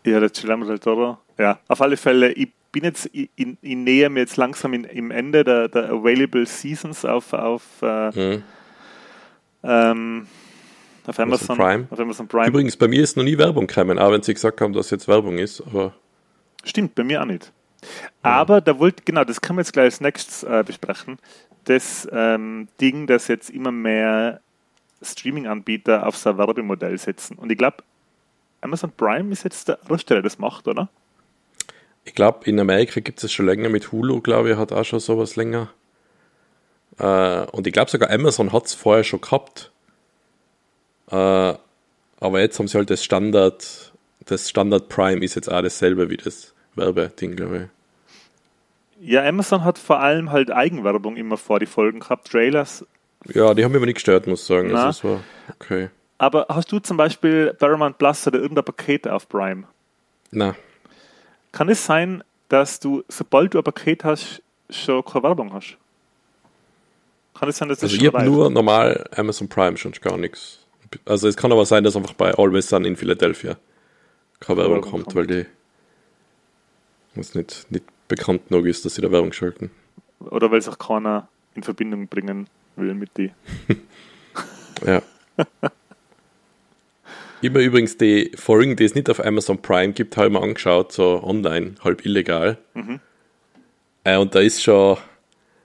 Ja, 0.04 0.18
der 0.18 0.30
Guillermo 0.30 0.64
del 0.64 0.80
Toro. 0.80 1.18
Ja, 1.38 1.60
auf 1.68 1.80
alle 1.82 1.96
Fälle, 1.96 2.32
ich 2.32 2.48
bin 2.72 2.84
jetzt, 2.84 3.08
ich, 3.12 3.30
ich 3.36 3.56
nähe 3.62 4.08
mir 4.10 4.20
jetzt 4.20 4.36
langsam 4.36 4.74
in, 4.74 4.84
im 4.84 5.10
Ende 5.10 5.44
der, 5.44 5.68
der 5.68 5.90
Available 5.90 6.46
Seasons 6.46 7.04
auf, 7.04 7.32
auf, 7.32 7.62
äh, 7.82 8.08
Mhm. 8.10 8.42
ähm, 9.62 10.26
auf 11.06 11.18
Amazon, 11.18 11.56
Prime. 11.56 11.86
Auf 11.90 11.98
Amazon 11.98 12.28
Prime. 12.28 12.48
Übrigens, 12.48 12.76
bei 12.76 12.86
mir 12.88 13.02
ist 13.02 13.16
noch 13.16 13.24
nie 13.24 13.38
Werbung 13.38 13.66
gekommen, 13.66 13.98
auch 13.98 14.12
wenn 14.12 14.22
sie 14.22 14.34
gesagt 14.34 14.60
haben, 14.60 14.72
dass 14.72 14.90
jetzt 14.90 15.08
Werbung 15.08 15.38
ist. 15.38 15.60
Aber 15.62 15.94
Stimmt, 16.64 16.94
bei 16.94 17.04
mir 17.04 17.22
auch 17.22 17.26
nicht. 17.26 17.50
Aber 18.22 18.60
da 18.60 18.78
wollte, 18.78 19.02
genau, 19.04 19.24
das 19.24 19.40
können 19.40 19.56
wir 19.58 19.62
jetzt 19.62 19.72
gleich 19.72 19.84
als 19.86 20.00
nächstes 20.00 20.42
äh, 20.42 20.62
besprechen. 20.66 21.18
Das 21.64 22.06
ähm, 22.12 22.68
Ding, 22.80 23.06
das 23.06 23.28
jetzt 23.28 23.50
immer 23.50 23.70
mehr 23.72 24.40
Streaming-Anbieter 25.00 26.06
auf 26.06 26.16
so 26.16 26.30
ein 26.30 26.38
Werbemodell 26.38 26.98
setzen. 26.98 27.38
Und 27.38 27.50
ich 27.52 27.58
glaube, 27.58 27.78
Amazon 28.60 28.90
Prime 28.96 29.32
ist 29.32 29.44
jetzt 29.44 29.68
der 29.68 29.78
erste, 29.88 30.14
der 30.14 30.22
das 30.22 30.38
macht, 30.38 30.66
oder? 30.66 30.88
Ich 32.05 32.14
glaube, 32.14 32.49
in 32.49 32.59
Amerika 32.59 33.00
gibt 33.00 33.19
es 33.19 33.25
es 33.25 33.33
schon 33.33 33.47
länger 33.47 33.69
mit 33.69 33.93
Hulu, 33.93 34.21
glaube 34.21 34.50
ich, 34.50 34.57
hat 34.57 34.73
auch 34.73 34.85
schon 34.85 35.00
sowas 35.00 35.37
länger. 35.37 35.69
Äh, 36.99 37.45
und 37.52 37.67
ich 37.67 37.73
glaube 37.73 37.90
sogar 37.90 38.11
Amazon 38.11 38.52
hat 38.52 38.67
es 38.67 38.75
vorher 38.75 39.05
schon 39.05 39.21
gehabt. 39.21 39.71
Äh, 41.11 41.55
aber 42.21 42.40
jetzt 42.40 42.59
haben 42.59 42.69
sie 42.69 42.76
halt 42.76 42.90
das 42.90 43.05
Standard, 43.05 43.93
das 44.26 44.49
Standard 44.49 44.88
Prime 44.88 45.25
ist 45.25 45.37
jetzt 45.37 45.50
auch 45.50 45.62
dasselbe 45.62 46.11
wie 46.11 46.17
das 46.17 46.55
Werbeding, 46.75 47.37
glaube 47.37 47.71
Ja, 49.00 49.25
Amazon 49.25 49.64
hat 49.64 49.78
vor 49.78 50.00
allem 50.00 50.33
halt 50.33 50.50
Eigenwerbung 50.50 51.17
immer 51.17 51.37
vor 51.37 51.61
die 51.61 51.67
Folgen 51.67 52.00
gehabt, 52.00 52.31
Trailers. 52.31 52.85
ich. 53.26 53.35
Ja, 53.37 53.55
die 53.55 53.64
haben 53.64 53.73
mich 53.73 53.78
aber 53.78 53.87
nicht 53.87 53.95
gestört, 53.95 54.26
muss 54.26 54.43
ich 54.43 54.47
sagen. 54.47 54.71
Na. 54.73 54.87
Also, 54.87 55.09
war 55.09 55.21
okay. 55.61 55.90
Aber 56.19 56.47
hast 56.49 56.73
du 56.73 56.81
zum 56.81 56.97
Beispiel 56.97 57.55
Paramount 57.55 57.99
Plus 57.99 58.26
oder 58.26 58.40
irgendein 58.40 58.64
Paket 58.64 59.07
auf 59.07 59.28
Prime? 59.28 59.64
Na, 60.33 60.57
Kann 61.58 61.68
es 61.70 61.84
sein, 61.84 62.22
dass 62.48 62.78
du, 62.78 63.02
sobald 63.08 63.52
du 63.52 63.58
ein 63.58 63.64
Paket 63.64 64.04
hast, 64.04 64.44
schon 64.70 65.04
keine 65.04 65.24
Werbung 65.24 65.52
hast? 65.52 65.76
Kann 67.34 67.48
es 67.48 67.56
sein, 67.56 67.68
dass 67.68 67.80
das 67.80 67.90
also 67.90 67.96
schon 67.96 68.06
ich 68.06 68.14
habe 68.14 68.24
nur 68.24 68.48
normal 68.48 69.04
Amazon 69.16 69.48
Prime, 69.48 69.76
schon 69.76 69.90
gar 69.90 70.16
nichts. 70.18 70.64
Also 71.04 71.26
es 71.26 71.36
kann 71.36 71.50
aber 71.50 71.66
sein, 71.66 71.82
dass 71.82 71.96
einfach 71.96 72.12
bei 72.12 72.32
Always 72.32 72.68
Sun 72.68 72.84
in 72.84 72.94
Philadelphia 72.94 73.56
keine 74.38 74.58
Werbung 74.58 74.74
Werbung 74.74 74.90
kommt, 74.90 75.04
kommt. 75.06 75.16
weil 75.16 75.26
die 75.26 75.46
was 77.16 77.34
nicht, 77.34 77.66
nicht 77.72 77.86
bekannt 78.06 78.46
genug 78.48 78.66
ist, 78.66 78.84
dass 78.84 78.94
sie 78.94 79.02
da 79.02 79.10
Werbung 79.10 79.32
schalten. 79.32 79.72
Oder 80.20 80.52
weil 80.52 80.58
es 80.58 80.68
auch 80.68 80.78
keiner 80.78 81.26
in 81.56 81.64
Verbindung 81.64 82.06
bringen 82.06 82.48
will 82.76 82.94
mit 82.94 83.10
die. 83.16 83.32
Ja. 84.86 85.02
Immer 87.40 87.61
übrigens 87.61 87.97
die 87.97 88.33
Folgen, 88.35 88.75
die 88.76 88.85
es 88.85 88.95
nicht 88.95 89.09
auf 89.11 89.25
Amazon 89.25 89.61
Prime 89.62 89.92
gibt, 89.92 90.16
habe 90.16 90.26
ich 90.26 90.33
mir 90.33 90.42
angeschaut, 90.42 90.92
so 90.92 91.23
online, 91.23 91.76
halb 91.85 92.04
illegal. 92.04 92.59
Mhm. 92.75 93.00
Äh, 94.04 94.16
und 94.16 94.35
da 94.35 94.40
ist 94.40 94.62
schon, 94.62 94.97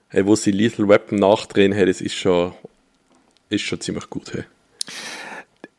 hey, 0.09 0.25
wo 0.25 0.35
sie 0.35 0.51
Lethal 0.51 0.87
Weapon 0.87 1.17
nachdrehen, 1.17 1.71
hey, 1.71 1.85
das 1.85 1.99
ist 2.01 2.13
schon, 2.13 2.53
ist 3.49 3.61
schon 3.63 3.81
ziemlich 3.81 4.07
gut. 4.09 4.33
Hey. 4.33 4.43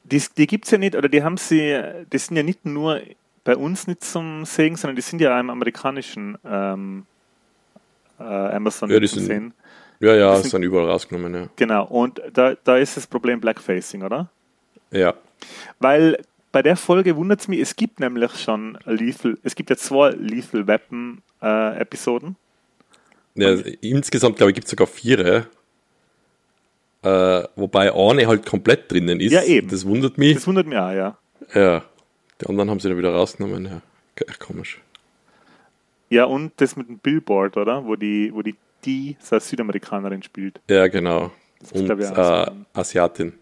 Die, 0.04 0.22
die 0.36 0.46
gibt 0.46 0.64
es 0.64 0.70
ja 0.72 0.78
nicht, 0.78 0.96
oder 0.96 1.08
die 1.08 1.22
haben 1.22 1.36
sie, 1.36 1.80
die 2.12 2.18
sind 2.18 2.36
ja 2.36 2.42
nicht 2.42 2.64
nur 2.66 3.00
bei 3.44 3.56
uns 3.56 3.86
nicht 3.86 4.02
zum 4.02 4.44
Sehen, 4.46 4.76
sondern 4.76 4.96
die 4.96 5.02
sind 5.02 5.20
ja 5.20 5.36
auch 5.36 5.40
im 5.40 5.50
amerikanischen 5.50 6.36
ähm, 6.44 7.06
äh, 8.18 8.22
Amazon 8.24 8.90
Ja, 8.90 8.98
die 8.98 9.06
sind- 9.06 9.26
Sehen. 9.26 9.54
Ja, 10.00 10.14
ja, 10.16 10.32
sind, 10.34 10.42
sind- 10.42 10.50
sind 10.50 10.62
überall 10.64 10.90
rausgenommen, 10.90 11.34
ja. 11.34 11.48
Genau, 11.56 11.84
und 11.86 12.20
da, 12.32 12.54
da 12.64 12.76
ist 12.78 12.96
das 12.96 13.06
Problem 13.06 13.40
Blackfacing, 13.40 14.02
oder? 14.02 14.28
Ja, 14.90 15.14
Weil 15.78 16.18
bei 16.52 16.62
der 16.62 16.76
Folge 16.76 17.16
wundert 17.16 17.40
es 17.40 17.48
mich, 17.48 17.60
es 17.60 17.74
gibt 17.76 18.00
nämlich 18.00 18.40
schon 18.40 18.78
Lethal, 18.84 19.36
es 19.42 19.54
gibt 19.54 19.70
ja 19.70 19.76
zwei 19.76 20.10
Lethal 20.10 20.66
Weapon 20.66 21.22
äh, 21.42 21.80
Episoden. 21.80 22.36
ja 23.34 23.54
insgesamt, 23.80 24.36
glaube 24.36 24.50
ich, 24.50 24.54
gibt 24.54 24.66
es 24.66 24.70
sogar 24.70 24.86
vier. 24.86 25.46
Äh, 27.02 27.42
wobei 27.56 27.92
eine 27.92 28.26
halt 28.26 28.46
komplett 28.46 28.90
drinnen 28.90 29.20
ist. 29.20 29.32
Ja, 29.32 29.42
eben. 29.42 29.68
Das 29.68 29.84
wundert 29.84 30.16
mich. 30.16 30.34
Das 30.34 30.46
wundert 30.46 30.66
mich 30.66 30.78
auch, 30.78 30.92
ja. 30.92 31.18
ja. 31.52 31.82
Die 32.40 32.46
anderen 32.46 32.70
haben 32.70 32.80
sie 32.80 32.88
dann 32.88 32.96
wieder 32.96 33.12
rausgenommen, 33.12 33.66
ja. 33.66 33.82
Echt 34.26 34.40
komisch. 34.40 34.80
Ja, 36.08 36.24
und 36.24 36.52
das 36.58 36.76
mit 36.76 36.88
dem 36.88 36.98
Billboard, 36.98 37.56
oder? 37.56 37.84
Wo 37.84 37.96
die, 37.96 38.30
wo 38.32 38.42
die, 38.42 38.54
die 38.84 39.16
so 39.20 39.34
eine 39.34 39.40
Südamerikanerin 39.40 40.22
spielt. 40.22 40.60
Ja, 40.70 40.86
genau. 40.86 41.32
ist, 41.60 41.72
Und 41.72 41.90
ich, 41.90 42.10
äh, 42.10 42.46
Asiatin. 42.72 43.32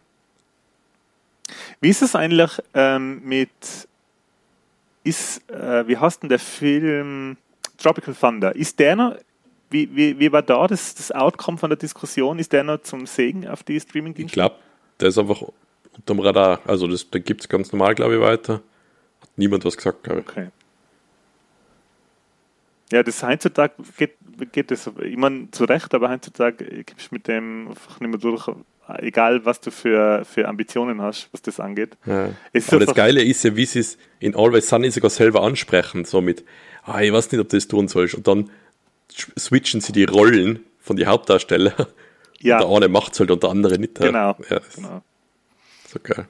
Wie 1.80 1.88
ist 1.88 2.02
es 2.02 2.14
eigentlich 2.14 2.50
ähm, 2.74 3.22
mit, 3.24 3.50
ist, 5.04 5.48
äh, 5.50 5.86
wie 5.86 5.96
heißt 5.96 6.22
denn 6.22 6.28
der 6.28 6.38
Film 6.38 7.36
Tropical 7.78 8.14
Thunder? 8.14 8.54
Ist 8.54 8.78
der 8.78 8.96
noch, 8.96 9.16
wie, 9.70 9.94
wie, 9.94 10.18
wie 10.18 10.30
war 10.32 10.42
da 10.42 10.66
das, 10.66 10.94
das 10.94 11.12
Outcome 11.12 11.58
von 11.58 11.70
der 11.70 11.78
Diskussion? 11.78 12.38
Ist 12.38 12.52
der 12.52 12.62
noch 12.62 12.82
zum 12.82 13.06
Segen 13.06 13.48
auf 13.48 13.62
die 13.62 13.76
Ich 13.76 13.82
Streaming-Dienste? 13.84 14.34
glaube, 14.34 14.56
der 15.00 15.08
ist 15.08 15.18
einfach 15.18 15.42
unterm 15.96 16.20
Radar. 16.20 16.60
Also 16.66 16.86
das, 16.86 17.08
da 17.10 17.18
gibt 17.18 17.40
es 17.40 17.48
ganz 17.48 17.72
normal, 17.72 17.94
glaube 17.94 18.14
ich, 18.14 18.20
weiter. 18.20 18.54
Hat 19.20 19.30
niemand 19.36 19.64
was 19.64 19.76
gesagt, 19.76 20.02
glaube 20.02 20.20
ich. 20.20 20.28
Okay. 20.28 20.48
Ja, 22.92 23.02
das 23.02 23.22
heutzutage 23.22 23.74
geht, 23.96 24.16
geht 24.52 24.70
das, 24.70 24.90
ich 25.02 25.16
meine, 25.16 25.50
zu 25.50 25.64
Recht, 25.64 25.94
aber 25.94 26.10
heutzutage 26.10 26.84
gibst 26.84 27.10
du 27.10 27.14
mit 27.14 27.26
dem 27.26 27.68
einfach 27.68 28.00
nicht 28.00 28.10
mehr 28.10 28.18
durch, 28.18 28.48
egal 28.98 29.44
was 29.44 29.60
du 29.60 29.70
für, 29.70 30.24
für 30.24 30.48
Ambitionen 30.48 31.00
hast, 31.00 31.28
was 31.32 31.42
das 31.42 31.60
angeht. 31.60 31.96
Ja. 32.06 32.30
Aber 32.68 32.84
das 32.84 32.94
Geile 32.94 33.22
ist 33.22 33.44
ja, 33.44 33.56
wie 33.56 33.66
sie 33.66 33.80
es 33.80 33.98
in 34.20 34.34
Always 34.34 34.68
Sunny 34.68 34.90
sogar 34.90 35.10
selber 35.10 35.42
ansprechen, 35.42 36.04
so 36.04 36.20
mit, 36.20 36.44
ah, 36.84 37.00
ich 37.00 37.12
weiß 37.12 37.30
nicht, 37.32 37.40
ob 37.40 37.48
du 37.48 37.56
das 37.56 37.68
tun 37.68 37.88
sollst. 37.88 38.14
Und 38.14 38.26
dann 38.26 38.50
switchen 39.38 39.80
sie 39.80 39.92
die 39.92 40.04
Rollen 40.04 40.60
von 40.80 40.96
die 40.96 41.06
Hauptdarsteller. 41.06 41.88
Ja, 42.44 42.58
Der 42.58 42.68
eine 42.70 42.88
macht 42.88 43.12
es 43.12 43.20
halt 43.20 43.30
und 43.30 43.44
der 43.44 43.50
andere 43.50 43.78
nicht. 43.78 44.00
genau. 44.00 44.36
Ja, 44.50 44.56
ist 44.56 44.74
genau. 44.74 45.00
so 45.86 46.00
geil. 46.02 46.26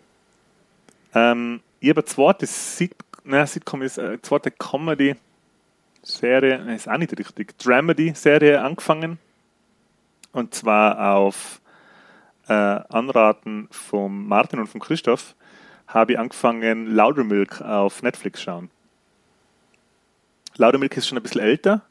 Ähm, 1.15 1.61
ich 1.81 1.89
habe 1.89 2.05
zweite 2.05 2.45
Sit 2.45 2.93
naja, 3.25 3.47
Sitcom 3.47 3.83
ist 3.83 3.99
eine 3.99 4.23
zweite 4.23 4.51
Comedy-Serie, 4.51 6.75
ist 6.75 6.89
auch 6.89 6.97
nicht 6.99 7.19
richtig, 7.19 7.59
Dramedy-Serie 7.59 8.63
angefangen. 8.63 9.19
Und 10.33 10.55
zwar 10.55 11.15
auf 11.15 11.61
äh, 12.49 12.53
Anraten 12.53 13.69
von 13.71 14.27
Martin 14.27 14.59
und 14.59 14.67
von 14.67 14.81
Christoph 14.81 15.35
habe 15.87 16.13
ich 16.13 16.19
angefangen, 16.19 16.87
Laudermilk 16.95 17.61
auf 17.61 18.03
Netflix 18.03 18.43
schauen. 18.43 18.71
Laudermilk 20.57 20.97
ist 20.97 21.09
schon 21.09 21.19
ein 21.19 21.23
bisschen 21.23 21.41
älter. 21.41 21.83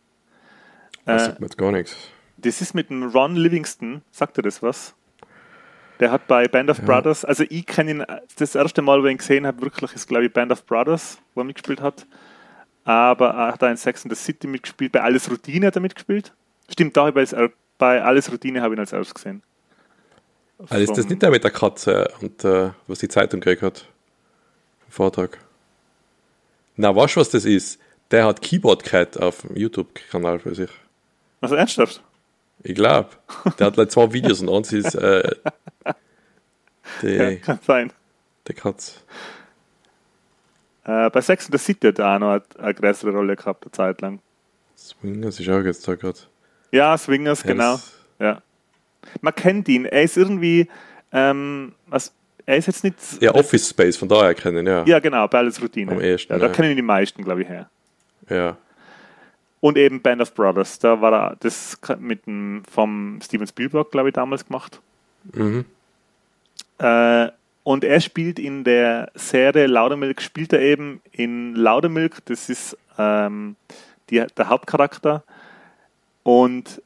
Das 1.05 1.23
Äh, 1.23 1.25
sagt 1.27 1.39
mir 1.39 1.45
jetzt 1.47 1.57
gar 1.57 1.71
nichts. 1.71 1.95
das 2.37 2.61
ist 2.61 2.73
mit 2.73 2.89
dem 2.89 3.03
Ron 3.03 3.35
Livingston, 3.35 4.01
sagt 4.11 4.37
er 4.37 4.43
das 4.43 4.61
was? 4.61 4.93
Der 5.99 6.11
hat 6.11 6.25
bei 6.27 6.47
Band 6.47 6.69
of 6.71 6.81
Brothers, 6.81 7.23
also 7.25 7.43
ich 7.47 7.65
kenne 7.67 7.91
ihn, 7.91 8.05
das 8.35 8.55
erste 8.55 8.81
Mal, 8.81 9.01
wo 9.03 9.05
ich 9.05 9.11
ihn 9.11 9.17
gesehen 9.19 9.45
habe, 9.45 9.61
wirklich 9.61 9.93
ist, 9.93 10.07
glaube 10.07 10.25
ich, 10.25 10.33
Band 10.33 10.51
of 10.51 10.65
Brothers, 10.65 11.19
wo 11.35 11.41
er 11.41 11.43
mitgespielt 11.43 11.79
hat. 11.81 12.07
Aber 12.83 13.29
er 13.29 13.47
hat 13.53 13.63
auch 13.63 13.69
in 13.69 13.77
Sex 13.77 14.03
and 14.03 14.15
the 14.15 14.19
City 14.19 14.47
mitgespielt, 14.47 14.91
bei 14.93 15.01
Alles 15.01 15.29
Routine 15.29 15.67
hat 15.67 15.75
er 15.75 15.81
mitgespielt. 15.81 16.33
Stimmt, 16.71 16.97
da 16.97 17.05
als, 17.05 17.35
bei 17.77 18.01
Alles 18.03 18.31
Routine 18.31 18.61
habe 18.61 18.73
ich 18.73 18.77
ihn 18.77 18.81
als 18.81 18.93
erstes 18.93 19.13
gesehen. 19.13 19.43
Also 20.69 20.83
ist 20.83 20.97
das 20.97 21.07
nicht 21.09 21.21
der 21.21 21.31
mit 21.31 21.43
der 21.43 21.51
Katze 21.51 22.11
und 22.21 22.43
äh, 22.43 22.71
was 22.87 22.99
die 22.99 23.07
Zeitung 23.07 23.39
gekriegt 23.41 23.61
hat? 23.61 23.85
Vortrag. 24.89 25.37
Na, 26.75 26.95
weißt 26.95 27.15
du, 27.15 27.19
was 27.21 27.29
das 27.29 27.45
ist? 27.45 27.79
Der 28.11 28.25
hat 28.25 28.41
Keyboard 28.41 28.83
gehabt 28.83 29.19
auf 29.21 29.41
dem 29.41 29.55
YouTube-Kanal 29.55 30.39
für 30.39 30.53
sich. 30.53 30.69
Also 31.39 31.55
ernsthaft? 31.55 32.01
Ich 32.63 32.75
glaube. 32.75 33.09
Der 33.57 33.67
hat 33.67 33.77
like 33.77 33.91
zwei 33.91 34.11
Videos 34.13 34.41
und 34.41 34.49
eins 34.49 34.71
ist 34.73 34.93
äh, 34.95 35.35
die, 37.01 37.07
Ja, 37.07 37.35
kann 37.37 37.59
sein. 37.65 37.91
die 38.47 38.53
Katze. 38.53 38.99
Äh, 40.83 41.09
bei 41.09 41.21
Sex 41.21 41.45
and 41.45 41.57
the 41.59 41.63
City 41.63 41.87
hat 41.87 41.99
er 41.99 42.15
auch 42.15 42.19
noch 42.19 42.41
eine, 42.59 42.73
größere 42.73 43.11
Rolle 43.11 43.35
gehabt, 43.35 43.63
eine 43.65 43.71
Zeit 43.71 44.01
lang. 44.01 44.19
Swingers 44.77 45.39
ist 45.39 45.49
auch 45.49 45.61
jetzt 45.61 45.87
da 45.87 45.95
gerade. 45.95 46.19
Ja, 46.71 46.97
Swingers, 46.97 47.43
genau. 47.43 47.73
das- 47.73 47.93
Ja. 48.19 48.41
Man 49.21 49.35
kennt 49.35 49.67
ihn. 49.67 49.85
Er 49.85 50.03
ist 50.03 50.17
irgendwie, 50.17 50.67
ähm, 51.11 51.73
was, 51.87 52.13
er 52.45 52.57
ist 52.57 52.67
jetzt 52.67 52.83
nicht. 52.83 52.95
Ja, 53.19 53.33
Office 53.33 53.69
Space, 53.69 53.97
von 53.97 54.07
daher 54.07 54.33
kennen, 54.33 54.65
ja. 54.65 54.83
Ja, 54.85 54.99
genau, 54.99 55.27
bei 55.27 55.39
alles 55.39 55.61
Routine. 55.61 55.91
Am 55.91 56.01
ehesten, 56.01 56.33
ja, 56.33 56.39
da 56.39 56.47
ja. 56.47 56.51
kennen 56.51 56.71
ihn 56.71 56.77
die 56.77 56.81
meisten, 56.81 57.23
glaube 57.23 57.43
ich, 57.43 57.49
her. 57.49 57.69
ja. 58.29 58.57
Und 59.59 59.77
eben 59.77 60.01
Band 60.01 60.23
of 60.23 60.33
Brothers, 60.33 60.79
da 60.79 61.01
war 61.01 61.13
er 61.13 61.35
das 61.39 61.77
mit 61.99 62.25
dem, 62.25 62.63
vom 62.69 63.19
Steven 63.21 63.45
Spielberg, 63.45 63.91
glaube 63.91 64.09
ich, 64.09 64.15
damals 64.15 64.47
gemacht. 64.47 64.81
Mhm. 65.33 65.65
Äh, 66.79 67.27
und 67.63 67.83
er 67.83 68.01
spielt 68.01 68.39
in 68.39 68.63
der 68.63 69.11
Serie 69.13 69.67
Laudermilk, 69.67 70.19
spielt 70.19 70.51
er 70.51 70.61
eben 70.61 70.99
in 71.11 71.55
Laudermilk, 71.55 72.25
das 72.25 72.49
ist 72.49 72.75
ähm, 72.97 73.55
die, 74.09 74.25
der 74.35 74.49
Hauptcharakter. 74.49 75.23
Und 76.23 76.81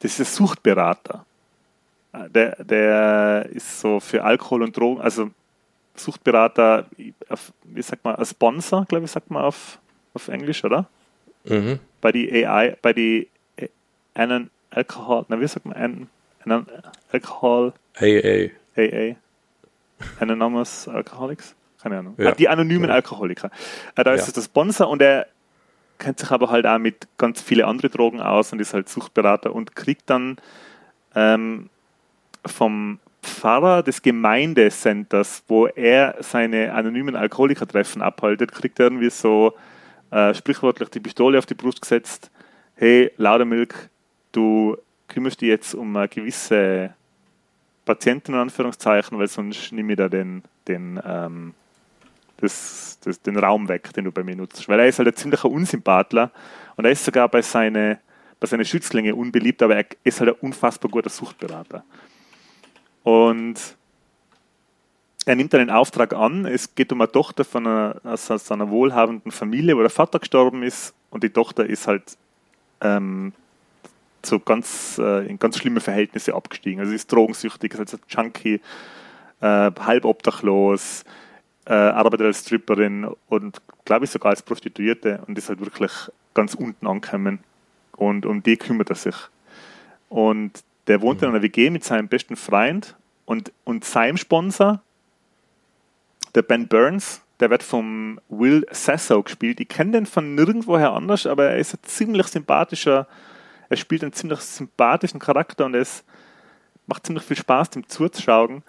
das 0.00 0.18
ist 0.18 0.20
ein 0.20 0.34
Suchtberater. 0.36 1.24
Äh, 2.12 2.28
Der, 2.30 2.64
der 2.64 3.46
ist 3.52 3.80
so 3.80 4.00
für 4.00 4.24
Alkohol 4.24 4.62
und 4.64 4.76
Drogen, 4.76 5.00
also 5.00 5.30
Suchtberater, 5.94 6.86
auf, 7.28 7.52
wie 7.64 7.82
sagt 7.82 8.04
man, 8.04 8.24
Sponsor, 8.24 8.84
glaube 8.86 9.04
ich, 9.04 9.10
sagt 9.10 9.30
man 9.30 9.44
auf, 9.44 9.78
auf 10.14 10.28
Englisch, 10.28 10.64
oder? 10.64 10.86
Mhm. 11.44 11.78
bei 12.02 12.12
die 12.12 12.46
AI, 12.46 12.76
bei 12.82 12.92
die 12.92 13.28
einen 14.14 14.50
Alkohol, 14.70 15.24
na 15.28 15.40
wie 15.40 15.46
sagt 15.48 15.64
man, 15.66 15.74
einen, 15.74 16.10
einen 16.44 16.66
Alkohol 17.12 17.72
AA. 17.98 18.50
AA, 18.76 19.16
Anonymous 20.20 20.88
Alcoholics, 20.88 21.54
keine 21.82 21.98
Ahnung, 21.98 22.14
Ja. 22.18 22.30
ah, 22.30 22.34
die 22.34 22.48
anonymen 22.48 22.88
Ja. 22.88 22.94
Alkoholiker. 22.96 23.50
Äh, 23.96 24.04
da 24.04 24.12
ist 24.12 24.22
Ja. 24.22 24.26
es 24.28 24.32
der 24.34 24.42
Sponsor 24.42 24.88
und 24.88 25.00
er 25.02 25.26
kennt 26.00 26.18
sich 26.18 26.30
aber 26.32 26.50
halt 26.50 26.66
auch 26.66 26.78
mit 26.78 27.06
ganz 27.18 27.40
viele 27.40 27.66
andere 27.66 27.88
Drogen 27.88 28.20
aus 28.20 28.52
und 28.52 28.60
ist 28.60 28.74
halt 28.74 28.88
Suchtberater 28.88 29.54
und 29.54 29.76
kriegt 29.76 30.10
dann 30.10 30.38
ähm, 31.14 31.70
vom 32.44 32.98
Pfarrer 33.22 33.82
des 33.82 34.02
Gemeindecenters, 34.02 35.44
wo 35.46 35.66
er 35.66 36.16
seine 36.20 36.72
anonymen 36.72 37.14
Alkoholikertreffen 37.14 38.02
abhaltet, 38.02 38.50
kriegt 38.52 38.80
er 38.80 38.86
irgendwie 38.86 39.10
so 39.10 39.54
äh, 40.10 40.34
sprichwörtlich 40.34 40.88
die 40.88 41.00
Pistole 41.00 41.38
auf 41.38 41.46
die 41.46 41.54
Brust 41.54 41.82
gesetzt. 41.82 42.30
Hey, 42.74 43.12
Laudermilk, 43.18 43.90
du 44.32 44.76
kümmerst 45.08 45.40
dich 45.40 45.48
jetzt 45.48 45.74
um 45.74 45.94
eine 45.96 46.08
gewisse 46.08 46.94
Patienten, 47.84 48.32
in 48.32 48.38
Anführungszeichen, 48.38 49.18
weil 49.18 49.28
sonst 49.28 49.72
nehme 49.72 49.92
ich 49.92 49.98
da 49.98 50.08
den, 50.08 50.42
den, 50.66 51.00
ähm, 51.04 51.54
das, 52.40 52.98
das, 53.04 53.20
den 53.22 53.36
Raum 53.36 53.68
weg, 53.68 53.92
den 53.92 54.04
du 54.04 54.12
bei 54.12 54.22
mir 54.22 54.36
nutzt. 54.36 54.68
Weil 54.68 54.80
er 54.80 54.88
ist 54.88 54.98
halt 54.98 55.08
ein 55.08 55.16
ziemlicher 55.16 55.50
Unsympathler 55.50 56.30
und 56.76 56.84
er 56.84 56.90
ist 56.90 57.04
sogar 57.04 57.28
bei 57.28 57.42
seinen 57.42 57.98
bei 58.40 58.46
seine 58.46 58.64
Schützlinge 58.64 59.14
unbeliebt, 59.14 59.62
aber 59.62 59.76
er 59.76 59.86
ist 60.02 60.20
halt 60.20 60.30
ein 60.30 60.40
unfassbar 60.40 60.90
guter 60.90 61.10
Suchtberater. 61.10 61.84
Und 63.02 63.76
er 65.26 65.36
nimmt 65.36 65.54
einen 65.54 65.70
Auftrag 65.70 66.14
an. 66.14 66.46
Es 66.46 66.74
geht 66.74 66.90
um 66.92 67.02
eine 67.02 67.12
Tochter 67.12 67.44
von 67.44 67.66
einer, 67.66 68.00
aus, 68.02 68.30
aus 68.30 68.50
einer 68.50 68.70
wohlhabenden 68.70 69.30
Familie, 69.30 69.76
wo 69.76 69.80
der 69.80 69.90
Vater 69.90 70.18
gestorben 70.18 70.62
ist 70.62 70.94
und 71.10 71.22
die 71.22 71.30
Tochter 71.30 71.66
ist 71.66 71.86
halt 71.86 72.16
ähm, 72.80 73.34
so 74.24 74.38
ganz, 74.38 74.98
äh, 74.98 75.26
in 75.26 75.38
ganz 75.38 75.58
schlimme 75.58 75.80
Verhältnisse 75.80 76.34
abgestiegen. 76.34 76.80
Also 76.80 76.90
sie 76.90 76.96
ist 76.96 77.12
drogensüchtig, 77.12 77.74
ist 77.74 77.80
also 77.80 77.98
Junkie, 78.08 78.60
äh, 79.40 79.70
halb 79.80 80.04
obdachlos, 80.06 81.04
äh, 81.66 81.72
arbeitet 81.72 82.26
als 82.26 82.40
Stripperin 82.40 83.08
und 83.28 83.60
glaube 83.84 84.04
ich 84.04 84.10
sogar 84.10 84.30
als 84.30 84.42
Prostituierte 84.42 85.22
und 85.26 85.36
ist 85.38 85.48
halt 85.48 85.60
wirklich 85.60 85.92
ganz 86.34 86.54
unten 86.54 86.86
angekommen. 86.86 87.40
Und 87.96 88.24
um 88.26 88.42
die 88.42 88.56
kümmert 88.56 88.90
er 88.90 88.96
sich. 88.96 89.16
Und 90.08 90.64
der 90.86 91.00
wohnt 91.02 91.22
in 91.22 91.28
einer 91.28 91.42
WG 91.42 91.70
mit 91.70 91.84
seinem 91.84 92.08
besten 92.08 92.36
Freund 92.36 92.96
und, 93.26 93.52
und 93.64 93.84
seinem 93.84 94.16
Sponsor, 94.16 94.80
der 96.34 96.42
Ben 96.42 96.66
Burns, 96.66 97.22
der 97.40 97.50
wird 97.50 97.62
vom 97.62 98.20
Will 98.28 98.66
Sasso 98.70 99.22
gespielt. 99.22 99.60
Ich 99.60 99.68
kenne 99.68 99.92
den 99.92 100.06
von 100.06 100.34
nirgendwoher 100.34 100.92
anders, 100.92 101.26
aber 101.26 101.50
er 101.50 101.58
ist 101.58 101.74
ein 101.74 101.82
ziemlich 101.82 102.26
sympathischer, 102.26 103.06
er 103.68 103.76
spielt 103.76 104.02
einen 104.02 104.12
ziemlich 104.12 104.40
sympathischen 104.40 105.20
Charakter 105.20 105.66
und 105.66 105.74
es 105.74 106.04
macht 106.86 107.06
ziemlich 107.06 107.24
viel 107.24 107.36
Spaß, 107.36 107.70
dem 107.70 107.88
zuzuschauen. 107.88 108.62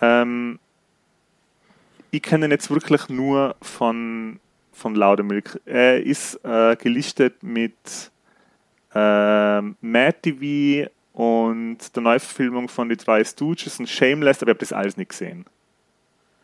Ähm, 0.00 0.58
ich 2.14 2.22
kenne 2.22 2.46
ihn 2.46 2.50
jetzt 2.50 2.70
wirklich 2.70 3.08
nur 3.08 3.56
von, 3.62 4.40
von 4.72 4.94
Laudemilk. 4.94 5.60
Er 5.64 6.02
ist 6.02 6.38
äh, 6.44 6.76
gelistet 6.76 7.42
mit 7.42 8.10
ähm, 8.94 9.76
Mad 9.80 10.16
TV 10.22 10.90
und 11.12 11.78
der 11.94 12.02
Neuverfilmung 12.02 12.68
von 12.68 12.88
die 12.88 12.96
drei 12.96 13.24
Stooges 13.24 13.78
und 13.78 13.88
Shameless, 13.88 14.42
aber 14.42 14.50
ich 14.50 14.54
habe 14.54 14.60
das 14.60 14.72
alles 14.72 14.96
nicht 14.96 15.10
gesehen. 15.10 15.44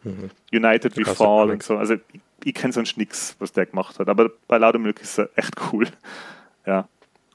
Mhm. 0.03 0.31
United 0.53 0.97
We 0.97 1.05
Fall 1.05 1.51
und 1.51 1.63
so. 1.63 1.77
Also 1.77 1.95
ich, 1.95 2.21
ich 2.45 2.55
kenne 2.55 2.73
sonst 2.73 2.97
nichts, 2.97 3.37
was 3.39 3.53
der 3.53 3.67
gemacht 3.67 3.99
hat, 3.99 4.09
aber 4.09 4.31
bei 4.49 4.59
Laudermilk 4.59 5.01
ist 5.01 5.19
er 5.19 5.31
echt 5.37 5.55
cool. 5.73 5.87
Ja. 6.67 6.87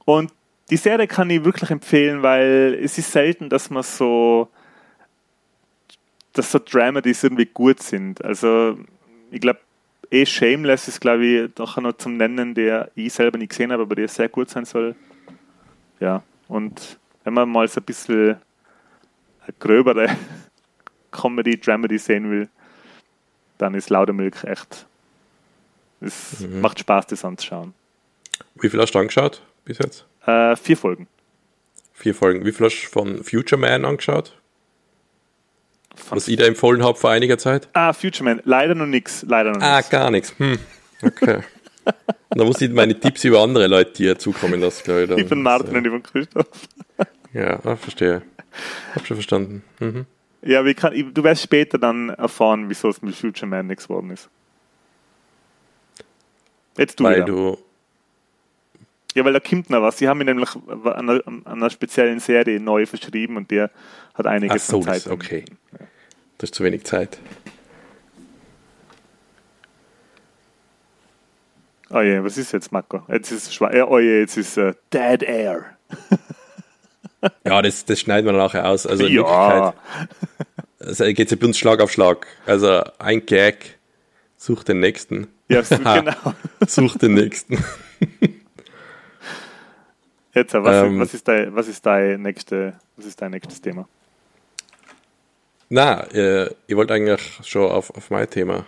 Und 0.05 0.31
die 0.69 0.77
Serie 0.77 1.07
kann 1.07 1.31
ich 1.31 1.43
wirklich 1.43 1.71
empfehlen, 1.71 2.21
weil 2.21 2.77
es 2.79 2.95
ist 2.99 3.11
selten, 3.11 3.49
dass 3.49 3.71
man 3.71 3.81
so 3.81 4.49
dass 6.35 6.51
so 6.51 6.59
Dramedies 6.59 7.23
irgendwie 7.23 7.45
gut 7.45 7.81
sind. 7.81 8.23
Also 8.23 8.77
ich 9.31 9.41
glaube, 9.41 9.59
eh 10.11 10.25
Shameless 10.25 10.87
ist, 10.87 11.01
glaube 11.01 11.25
ich, 11.25 11.53
doch 11.55 11.77
noch 11.77 11.93
zum 11.93 12.17
Nennen, 12.17 12.53
der 12.53 12.91
ich 12.95 13.13
selber 13.13 13.37
nicht 13.37 13.49
gesehen 13.49 13.71
habe, 13.71 13.83
aber 13.83 13.95
der 13.95 14.07
sehr 14.07 14.29
gut 14.29 14.49
sein 14.49 14.65
soll. 14.65 14.95
Ja, 15.99 16.23
und 16.47 16.99
wenn 17.23 17.33
man 17.33 17.49
mal 17.49 17.67
so 17.67 17.79
ein 17.79 17.85
bisschen 17.85 18.37
eine 19.41 19.53
gröbere 19.59 20.09
Comedy, 21.11 21.59
Dramedy 21.59 21.97
sehen 21.97 22.29
will, 22.29 22.49
dann 23.57 23.73
ist 23.73 23.89
Laudermilk 23.89 24.43
echt. 24.43 24.85
Es 26.01 26.41
mhm. 26.41 26.61
macht 26.61 26.79
Spaß, 26.79 27.07
das 27.07 27.23
anzuschauen. 27.23 27.73
Wie 28.55 28.69
viel 28.69 28.81
hast 28.81 28.91
du 28.91 28.99
angeschaut 28.99 29.41
bis 29.63 29.77
jetzt? 29.77 30.05
Äh, 30.25 30.55
vier 30.57 30.75
Folgen. 30.75 31.07
Vier 31.93 32.13
Folgen. 32.13 32.45
Wie 32.45 32.51
viel 32.51 32.65
hast 32.65 32.83
du 32.83 32.89
von 32.89 33.23
Future 33.23 33.59
Man 33.59 33.85
angeschaut? 33.85 34.37
Was 36.09 36.27
ich 36.27 36.37
da 36.37 36.45
empfohlen 36.45 36.83
habe 36.83 36.97
vor 36.97 37.09
einiger 37.11 37.37
Zeit? 37.37 37.67
Ah, 37.73 37.93
Future 37.93 38.23
Man. 38.23 38.41
Leider 38.45 38.75
noch 38.75 38.85
nichts. 38.85 39.23
Leider 39.27 39.51
noch 39.51 39.61
Ah, 39.61 39.81
gar 39.81 40.11
nichts. 40.11 40.33
Hm. 40.37 40.57
Okay. 41.01 41.39
da 42.31 42.43
muss 42.43 42.59
ich 42.61 42.71
meine 42.71 42.99
Tipps 42.99 43.23
über 43.23 43.41
andere 43.41 43.67
Leute 43.67 43.93
dir 43.93 44.17
zukommen 44.19 44.59
lassen, 44.59 44.83
glaube 44.83 45.03
ich. 45.03 45.09
Dann. 45.09 45.19
Ich 45.19 45.27
bin 45.29 45.41
Martin 45.41 45.75
und 45.75 45.85
ich 45.85 45.91
bin 45.91 46.03
Christoph. 46.03 46.47
ja, 47.33 47.59
ah, 47.63 47.75
verstehe. 47.75 48.21
Hab 48.95 49.05
schon 49.05 49.17
verstanden. 49.17 49.63
Mhm. 49.79 50.05
Ja, 50.41 50.63
wie 50.65 50.73
kann, 50.73 50.93
du 51.13 51.23
wirst 51.23 51.41
später 51.43 51.77
dann 51.77 52.09
erfahren, 52.09 52.69
wieso 52.69 52.89
es 52.89 53.01
mit 53.01 53.15
Future 53.15 53.47
Man 53.47 53.67
nichts 53.67 53.87
geworden 53.87 54.11
ist. 54.11 54.29
Jetzt 56.77 56.99
du 56.99 57.03
Weil 57.03 57.15
wieder. 57.17 57.25
du. 57.25 57.57
Ja, 59.15 59.25
weil 59.25 59.33
da 59.33 59.39
kommt 59.39 59.69
noch 59.69 59.81
was. 59.81 59.97
Sie 59.97 60.07
haben 60.07 60.19
ihn 60.21 60.27
nämlich 60.27 60.49
an 60.67 61.09
einer, 61.09 61.21
an 61.25 61.43
einer 61.45 61.69
speziellen 61.69 62.19
Serie 62.19 62.59
neu 62.59 62.85
verschrieben 62.85 63.37
und 63.37 63.49
der 63.49 63.71
hat 64.13 64.27
einiges 64.27 64.63
Ach 64.63 64.71
so, 64.71 64.81
Zeit. 64.81 65.05
Das, 65.05 65.07
okay. 65.07 65.45
Das 66.37 66.49
ist 66.49 66.55
zu 66.55 66.63
wenig 66.63 66.83
Zeit. 66.83 67.17
Oh 71.89 72.01
je, 72.01 72.23
was 72.23 72.37
ist 72.37 72.51
jetzt, 72.51 72.71
Marco? 72.71 73.03
Jetzt 73.07 73.31
ist 73.31 73.49
es 73.49 73.61
Oh 73.61 73.99
je, 73.99 74.19
jetzt 74.19 74.37
ist 74.37 74.57
uh, 74.57 74.73
Dead 74.91 75.23
Air. 75.23 75.77
ja, 77.45 77.61
das, 77.61 77.85
das 77.85 77.99
schneiden 77.99 78.25
wir 78.25 78.33
nachher 78.33 78.67
aus. 78.67 78.85
Also 78.85 79.05
in 79.05 79.13
ja. 79.13 79.21
Wirklichkeit 79.21 79.73
also 80.85 81.03
geht 81.05 81.31
es 81.31 81.37
bei 81.37 81.45
uns 81.45 81.57
Schlag 81.57 81.81
auf 81.81 81.91
Schlag. 81.91 82.27
Also 82.45 82.81
ein 82.99 83.25
Gag, 83.25 83.77
such 84.37 84.63
den 84.63 84.79
nächsten. 84.79 85.27
Ja, 85.47 85.61
genau. 85.69 86.13
such 86.67 86.97
den 86.97 87.13
nächsten. 87.13 87.63
Jetzt, 90.35 90.53
was, 90.53 90.85
ähm, 90.85 90.99
was, 90.99 91.13
ist 91.13 91.27
dein, 91.29 91.55
was, 91.55 91.69
ist 91.69 91.85
dein 91.85 92.21
nächste, 92.21 92.73
was 92.97 93.05
ist 93.05 93.21
dein 93.21 93.31
nächstes 93.31 93.61
Thema? 93.61 93.87
Na, 95.69 96.03
äh, 96.11 96.53
ich 96.67 96.75
wollte 96.75 96.93
eigentlich 96.93 97.39
schon 97.43 97.71
auf, 97.71 97.89
auf 97.95 98.11
mein 98.11 98.29
Thema, 98.29 98.65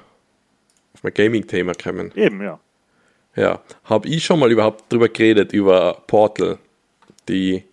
auf 0.94 1.04
mein 1.04 1.14
Gaming-Thema 1.14 1.74
kommen. 1.74 2.14
Eben, 2.16 2.42
ja. 2.42 2.58
Ja, 3.36 3.62
habe 3.84 4.08
ich 4.08 4.24
schon 4.24 4.40
mal 4.40 4.50
überhaupt 4.50 4.92
drüber 4.92 5.10
geredet, 5.10 5.52
über 5.52 6.02
Portal, 6.08 6.58
die 7.28 7.66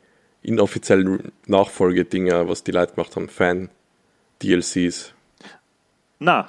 inoffiziellen 0.42 1.32
Nachfolgedinger, 1.46 2.48
was 2.48 2.64
die 2.64 2.72
Leute 2.72 2.94
gemacht 2.94 3.14
haben, 3.14 3.28
Fan-DLCs. 3.28 5.14
Na. 6.18 6.48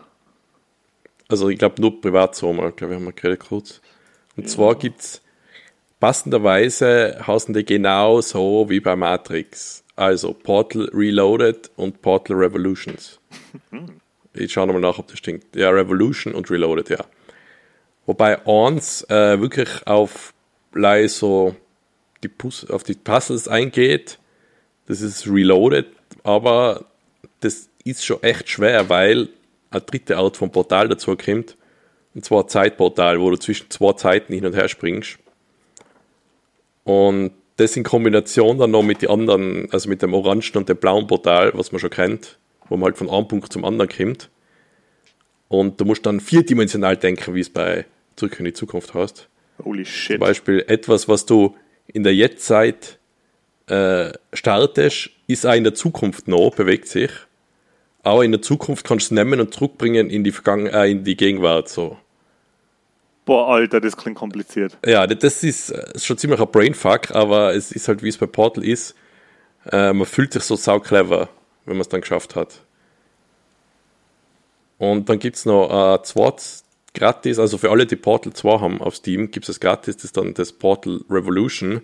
Also 1.29 1.49
ich 1.49 1.59
glaube 1.59 1.79
nur 1.79 2.01
privat 2.01 2.35
so 2.35 2.51
mal, 2.51 2.71
glaube 2.71 2.93
ich, 2.93 2.99
haben 2.99 3.05
wir 3.05 3.13
geredet 3.13 3.41
kurz. 3.47 3.81
Und 4.35 4.43
ja. 4.43 4.49
zwar 4.49 4.75
gibt 4.75 4.99
es 4.99 5.21
passenderweise 6.05 7.17
hausen 7.25 7.55
die 7.55 7.65
genau 7.65 8.21
so 8.21 8.69
wie 8.69 8.79
bei 8.79 8.95
Matrix. 8.95 9.83
Also 9.95 10.33
Portal 10.33 10.87
Reloaded 10.93 11.71
und 11.77 12.03
Portal 12.03 12.37
Revolutions. 12.37 13.19
Ich 14.35 14.53
schaue 14.53 14.67
nochmal 14.67 14.83
nach, 14.83 14.99
ob 14.99 15.07
das 15.07 15.17
stimmt. 15.17 15.45
Ja, 15.55 15.71
Revolution 15.71 16.35
und 16.35 16.51
Reloaded, 16.51 16.89
ja. 16.89 17.03
Wobei 18.05 18.37
eins 18.45 19.01
äh, 19.09 19.41
wirklich 19.41 19.87
auf 19.87 20.31
so 21.07 21.55
die 22.21 22.27
Pus 22.27 22.69
auf 22.69 22.83
die 22.83 22.93
Puzzles 22.93 23.47
eingeht. 23.47 24.19
Das 24.85 25.01
ist 25.01 25.25
Reloaded, 25.25 25.87
aber 26.21 26.85
das 27.39 27.67
ist 27.83 28.05
schon 28.05 28.21
echt 28.21 28.47
schwer, 28.47 28.89
weil 28.89 29.29
eine 29.71 29.81
dritte 29.81 30.17
Art 30.17 30.37
vom 30.37 30.51
Portal 30.51 30.87
dazu 30.87 31.17
kommt. 31.17 31.57
Und 32.13 32.23
zwar 32.23 32.43
ein 32.43 32.49
Zeitportal, 32.49 33.19
wo 33.19 33.31
du 33.31 33.37
zwischen 33.37 33.71
zwei 33.71 33.93
Zeiten 33.93 34.35
hin 34.35 34.45
und 34.45 34.53
her 34.53 34.67
springst. 34.67 35.17
Und 36.85 37.31
das 37.57 37.75
in 37.75 37.83
Kombination 37.83 38.57
dann 38.57 38.71
noch 38.71 38.83
mit 38.83 39.01
den 39.01 39.09
anderen, 39.09 39.71
also 39.71 39.89
mit 39.89 40.01
dem 40.01 40.13
orangen 40.13 40.51
und 40.53 40.69
dem 40.69 40.77
blauen 40.77 41.07
Portal, 41.07 41.51
was 41.55 41.71
man 41.71 41.79
schon 41.79 41.89
kennt, 41.89 42.37
wo 42.69 42.77
man 42.77 42.85
halt 42.85 42.97
von 42.97 43.09
einem 43.09 43.27
Punkt 43.27 43.51
zum 43.51 43.65
anderen 43.65 43.89
kommt. 43.89 44.29
Und 45.47 45.79
du 45.81 45.85
musst 45.85 46.05
dann 46.05 46.19
vierdimensional 46.19 46.95
denken, 46.95 47.35
wie 47.35 47.41
es 47.41 47.49
bei 47.49 47.85
Zurück 48.15 48.39
in 48.39 48.45
die 48.45 48.53
Zukunft 48.53 48.93
hast. 48.93 49.27
Holy 49.63 49.85
shit. 49.85 50.17
Zum 50.17 50.19
Beispiel 50.19 50.63
etwas, 50.67 51.07
was 51.07 51.25
du 51.25 51.55
in 51.87 52.03
der 52.03 52.15
Jetztzeit 52.15 52.99
äh, 53.67 54.11
startest, 54.33 55.09
ist 55.27 55.45
auch 55.45 55.53
in 55.53 55.63
der 55.63 55.73
Zukunft 55.73 56.27
noch, 56.27 56.51
bewegt 56.55 56.87
sich. 56.87 57.11
Aber 58.03 58.23
in 58.23 58.31
der 58.31 58.41
Zukunft 58.41 58.85
kannst 58.85 59.09
du 59.09 59.15
es 59.15 59.17
nehmen 59.17 59.39
und 59.39 59.53
zurückbringen 59.53 60.09
in 60.09 60.23
die, 60.23 60.31
Vergangen 60.31 60.67
äh, 60.67 60.87
in 60.87 61.03
die 61.03 61.17
Gegenwart. 61.17 61.69
So. 61.69 61.97
Boah, 63.25 63.55
Alter, 63.55 63.81
das 63.81 63.97
klingt 63.97 64.17
kompliziert. 64.17 64.77
Ja, 64.85 65.07
das 65.07 65.43
ist, 65.43 65.71
ist 65.71 65.71
äh, 65.71 65.99
schon 65.99 66.17
ziemlich 66.17 66.39
ein 66.39 66.51
Brainfuck, 66.51 67.11
aber 67.11 67.55
es 67.55 67.71
ist 67.71 67.87
halt, 67.87 68.03
wie 68.03 68.09
es 68.09 68.17
bei 68.17 68.27
Portal 68.27 68.63
ist. 68.63 68.95
Äh, 69.71 69.93
man 69.93 70.05
fühlt 70.05 70.31
sich 70.31 70.43
so 70.43 70.55
sau 70.55 70.79
clever, 70.79 71.29
wenn 71.65 71.75
man 71.75 71.81
es 71.81 71.89
dann 71.89 72.01
geschafft 72.01 72.35
hat. 72.35 72.61
Und 74.77 75.09
dann 75.09 75.19
gibt 75.19 75.37
es 75.37 75.45
noch 75.45 75.95
äh, 75.95 76.03
zweites 76.03 76.63
gratis, 76.93 77.39
also 77.39 77.57
für 77.57 77.71
alle, 77.71 77.85
die 77.85 77.95
Portal 77.95 78.33
2 78.33 78.59
haben 78.59 78.81
auf 78.81 78.95
Steam, 78.95 79.31
gibt 79.31 79.49
es 79.49 79.59
gratis, 79.59 79.97
das 79.97 80.05
ist 80.05 80.17
dann 80.17 80.33
das 80.33 80.53
Portal 80.53 81.01
Revolution. 81.09 81.81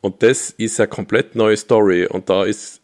Und 0.00 0.22
das 0.22 0.50
ist 0.50 0.80
eine 0.80 0.88
komplett 0.88 1.34
neue 1.34 1.56
Story 1.56 2.06
und 2.06 2.28
da 2.28 2.44
ist 2.44 2.82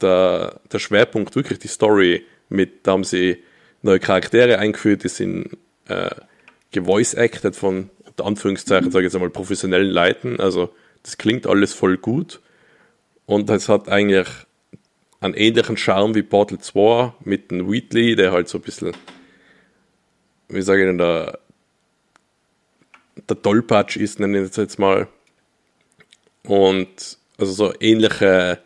der, 0.00 0.60
der 0.70 0.78
Schwerpunkt 0.78 1.34
wirklich 1.34 1.58
die 1.58 1.68
Story 1.68 2.24
mit, 2.48 2.86
da 2.86 2.92
haben 2.92 3.04
sie 3.04 3.42
neue 3.82 4.00
Charaktere 4.00 4.58
eingeführt, 4.58 5.04
die 5.04 5.08
sind 5.08 5.56
äh, 5.88 6.10
gevoice-acted 6.70 7.56
von, 7.56 7.90
unter 8.06 8.24
Anführungszeichen, 8.26 8.90
sage 8.90 9.04
ich 9.04 9.08
jetzt 9.08 9.14
einmal, 9.14 9.30
professionellen 9.30 9.90
Leuten. 9.90 10.40
Also 10.40 10.70
das 11.02 11.18
klingt 11.18 11.46
alles 11.46 11.72
voll 11.72 11.96
gut. 11.96 12.40
Und 13.26 13.48
es 13.50 13.68
hat 13.68 13.88
eigentlich 13.88 14.28
einen 15.20 15.34
ähnlichen 15.34 15.76
Charme 15.76 16.14
wie 16.14 16.22
Portal 16.22 16.58
2 16.58 17.14
mit 17.24 17.50
dem 17.50 17.70
Wheatley, 17.70 18.16
der 18.16 18.32
halt 18.32 18.48
so 18.48 18.58
ein 18.58 18.62
bisschen, 18.62 18.92
wie 20.48 20.62
sage 20.62 20.82
ich 20.82 20.88
denn, 20.88 20.98
der, 20.98 21.38
der 23.28 23.42
Tollpatsch 23.42 23.96
ist, 23.96 24.18
nenne 24.18 24.40
ich 24.40 24.50
es 24.50 24.56
jetzt 24.56 24.78
mal. 24.78 25.08
Und 26.44 27.18
also 27.38 27.52
so 27.52 27.72
ähnliche 27.80 28.60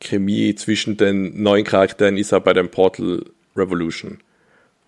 Chemie 0.00 0.54
zwischen 0.54 0.96
den 0.96 1.42
neuen 1.42 1.64
Charakteren 1.64 2.16
ist 2.16 2.32
auch 2.32 2.42
bei 2.42 2.52
dem 2.52 2.70
Portal 2.70 3.24
Revolution. 3.56 4.18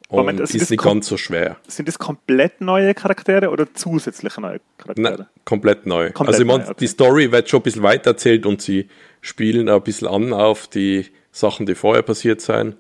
Und 0.09 0.19
Moment, 0.19 0.41
also 0.41 0.57
ist 0.57 0.71
nicht 0.71 0.83
ganz 0.83 1.09
so 1.09 1.17
schwer. 1.17 1.57
Sind 1.67 1.89
das 1.89 1.99
komplett 1.99 2.61
neue 2.61 2.95
Charaktere 2.95 3.49
oder 3.49 3.73
zusätzliche 3.73 4.41
neue 4.41 4.61
Charaktere? 4.77 5.17
Nein, 5.17 5.27
komplett 5.45 5.87
neu. 5.87 6.13
Komplett 6.13 6.35
also 6.35 6.43
ich 6.43 6.47
meine, 6.47 6.65
okay. 6.65 6.75
die 6.79 6.87
Story 6.87 7.33
wird 7.33 7.49
schon 7.49 7.61
ein 7.61 7.63
bisschen 7.63 7.83
weiter 7.83 8.11
erzählt 8.11 8.45
und 8.45 8.61
sie 8.61 8.89
spielen 9.23 9.69
auch 9.71 9.77
ein 9.77 9.83
bisschen 9.83 10.09
an 10.09 10.33
auf 10.33 10.69
die 10.69 11.07
Sachen, 11.33 11.65
die 11.65 11.75
vorher 11.75 12.03
passiert 12.03 12.43
sind. 12.43 12.77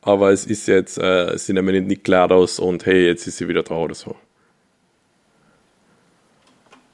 Aber 0.00 0.30
es 0.30 0.46
ist 0.46 0.68
jetzt, 0.68 0.96
äh, 0.98 1.30
es 1.32 1.46
sind 1.46 1.56
immer 1.56 1.72
nicht 1.72 2.04
klar 2.04 2.30
aus 2.30 2.60
und 2.60 2.86
hey, 2.86 3.06
jetzt 3.06 3.26
ist 3.26 3.38
sie 3.38 3.48
wieder 3.48 3.64
da 3.64 3.74
oder 3.74 3.94
so. 3.94 4.14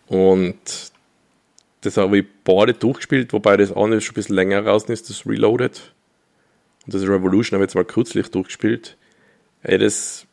Und 0.07 0.57
das 1.83 1.97
habe 1.99 2.19
ich 2.19 2.25
beide 2.45 2.73
durchgespielt, 2.73 3.33
wobei 3.33 3.57
das 3.59 3.73
eine 3.73 4.01
schon 4.01 4.13
ein 4.13 4.17
bisschen 4.17 4.37
länger 4.37 4.65
raus 4.65 4.85
ist, 4.85 5.11
das 5.11 5.27
Reloaded. 5.27 5.93
Und 6.87 6.95
das 6.95 7.03
Revolution 7.03 7.57
habe 7.57 7.65
ich 7.65 7.69
jetzt 7.69 7.75
mal 7.75 7.85
kürzlich 7.85 8.31
durchgespielt. 8.31 8.97
Ey, 9.65 9.79
das, 9.79 10.27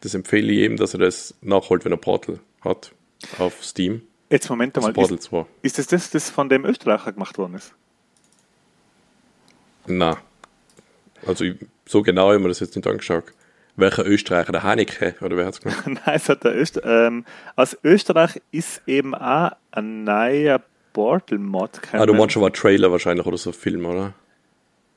das 0.00 0.14
empfehle 0.14 0.50
ich 0.50 0.58
jedem, 0.58 0.78
dass 0.78 0.94
er 0.94 1.00
das 1.00 1.34
nachholt, 1.42 1.84
wenn 1.84 1.92
er 1.92 1.98
Portal 1.98 2.40
hat 2.62 2.92
auf 3.38 3.62
Steam. 3.62 4.02
Jetzt 4.30 4.48
Moment 4.48 4.74
mal, 4.76 4.92
Portal 4.94 5.18
ist, 5.18 5.24
2. 5.24 5.46
ist 5.62 5.78
das 5.78 5.86
das, 5.86 6.10
das 6.10 6.30
von 6.30 6.48
dem 6.48 6.64
Österreicher 6.64 7.12
gemacht 7.12 7.36
worden 7.36 7.54
ist? 7.54 7.74
Na, 9.86 10.16
also 11.26 11.44
ich, 11.44 11.56
so 11.84 12.02
genau 12.02 12.28
habe 12.28 12.36
ich 12.36 12.42
mir 12.42 12.48
das 12.48 12.60
jetzt 12.60 12.74
nicht 12.74 12.86
angeschaut. 12.86 13.24
welcher 13.76 14.06
Österreicher? 14.06 14.52
Der 14.52 14.62
Haneke, 14.62 15.16
oder 15.20 15.36
wer 15.36 15.44
hat 15.44 15.54
es 15.54 15.60
gemacht? 15.60 15.82
Nein, 15.86 16.00
es 16.06 16.28
hat 16.30 16.44
der 16.44 16.56
Öster 16.56 17.06
ähm, 17.06 17.26
aus 17.56 17.76
Österreich 17.84 18.40
ist 18.50 18.80
eben 18.86 19.14
auch 19.14 19.52
ein 19.70 20.04
neuer 20.04 20.62
Portal-Mod. 20.94 21.82
Ah, 21.92 22.06
du 22.06 22.14
meinst 22.14 22.32
schon 22.32 22.42
mal 22.42 22.50
Trailer 22.50 22.90
wahrscheinlich 22.90 23.26
oder 23.26 23.36
so 23.36 23.52
Film, 23.52 23.84
oder? 23.84 24.14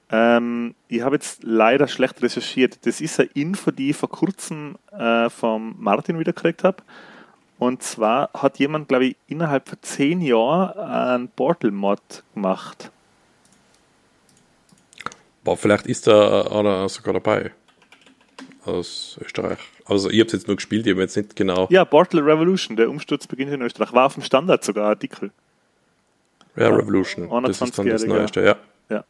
Ähm, 0.09 0.75
ich 0.87 1.01
habe 1.01 1.15
jetzt 1.15 1.43
leider 1.43 1.87
schlecht 1.87 2.21
recherchiert. 2.21 2.85
Das 2.85 3.01
ist 3.01 3.19
eine 3.19 3.29
Info, 3.33 3.71
die 3.71 3.89
ich 3.89 3.97
vor 3.97 4.09
kurzem 4.09 4.77
äh, 4.91 5.29
vom 5.29 5.75
Martin 5.77 6.19
wieder 6.19 6.33
gekriegt 6.33 6.63
habe. 6.63 6.77
Und 7.59 7.81
zwar 7.83 8.29
hat 8.33 8.59
jemand, 8.59 8.87
glaube 8.87 9.05
ich, 9.05 9.15
innerhalb 9.27 9.67
von 9.67 9.79
zehn 9.81 10.21
Jahren 10.21 10.77
einen 10.77 11.27
Portal-Mod 11.29 12.23
gemacht. 12.33 12.91
Boah, 15.43 15.57
vielleicht 15.57 15.87
ist 15.87 16.07
da 16.07 16.41
einer 16.41 16.87
sogar 16.87 17.13
dabei. 17.13 17.51
Aus 18.65 19.17
Österreich. 19.23 19.59
Also, 19.85 20.09
ich 20.09 20.19
habe 20.19 20.27
es 20.27 20.33
jetzt 20.33 20.47
nur 20.47 20.57
gespielt, 20.57 20.85
ich 20.85 20.91
habe 20.91 21.01
jetzt 21.01 21.15
nicht 21.15 21.37
genau. 21.37 21.67
Ja, 21.69 21.85
Portal 21.85 22.19
Revolution, 22.19 22.75
der 22.75 22.89
Umsturz 22.89 23.25
beginnt 23.25 23.53
in 23.53 23.61
Österreich. 23.61 23.93
War 23.93 24.07
auf 24.07 24.15
dem 24.15 24.23
Standard 24.23 24.63
sogar 24.63 24.89
Artikel. 24.89 25.31
Ja, 26.57 26.67
Revolution. 26.67 27.29
Das 27.43 27.61
ist 27.61 27.77
dann 27.77 27.87
das 27.87 28.05
Neueste, 28.05 28.43
ja. 28.43 28.57
ja. 28.89 29.05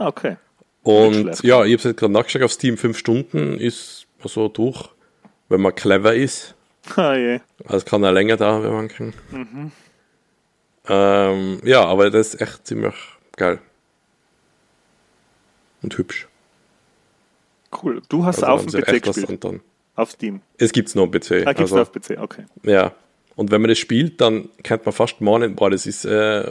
Ah, 0.00 0.08
okay. 0.08 0.38
Und 0.82 1.42
ja, 1.42 1.62
ich 1.64 1.72
habe 1.72 1.74
es 1.74 1.84
jetzt 1.84 1.98
gerade 1.98 2.12
nachgeschaut 2.14 2.42
auf 2.42 2.52
Steam, 2.52 2.78
fünf 2.78 2.96
Stunden 2.96 3.58
ist 3.58 4.06
so 4.24 4.48
durch, 4.48 4.88
wenn 5.50 5.60
man 5.60 5.74
clever 5.74 6.14
ist. 6.14 6.56
Ah, 6.96 7.14
je. 7.14 7.40
Also 7.66 7.84
kann 7.84 8.02
er 8.02 8.10
länger 8.10 8.38
dauern, 8.38 8.62
wenn 8.62 8.72
man 8.72 8.88
kann. 8.88 9.12
Mhm. 9.30 9.72
Ähm, 10.88 11.60
ja, 11.62 11.84
aber 11.84 12.10
das 12.10 12.34
ist 12.34 12.40
echt 12.40 12.66
ziemlich 12.66 12.94
geil. 13.36 13.60
Und 15.82 15.96
hübsch. 15.96 16.26
Cool. 17.82 18.00
Du 18.08 18.24
hast 18.24 18.42
also 18.42 18.46
auf 18.46 18.66
dem 18.66 18.80
PC 18.80 19.02
gespielt? 19.02 19.60
Auf 19.94 20.10
Steam? 20.12 20.40
Es 20.56 20.72
gibt 20.72 20.88
es 20.88 20.94
nur 20.94 21.04
auf 21.04 21.10
PC. 21.10 21.46
Ah, 21.46 21.52
gibt 21.52 21.68
es 21.68 21.72
also, 21.72 21.82
auf 21.82 21.92
PC, 21.92 22.18
okay. 22.18 22.46
Ja. 22.62 22.92
Und 23.36 23.50
wenn 23.50 23.60
man 23.60 23.68
das 23.68 23.78
spielt, 23.78 24.20
dann 24.22 24.48
kennt 24.62 24.86
man 24.86 24.94
fast 24.94 25.20
meinen, 25.20 25.54
boah, 25.54 25.68
das 25.70 25.86
ist 25.86 26.06
äh, 26.06 26.50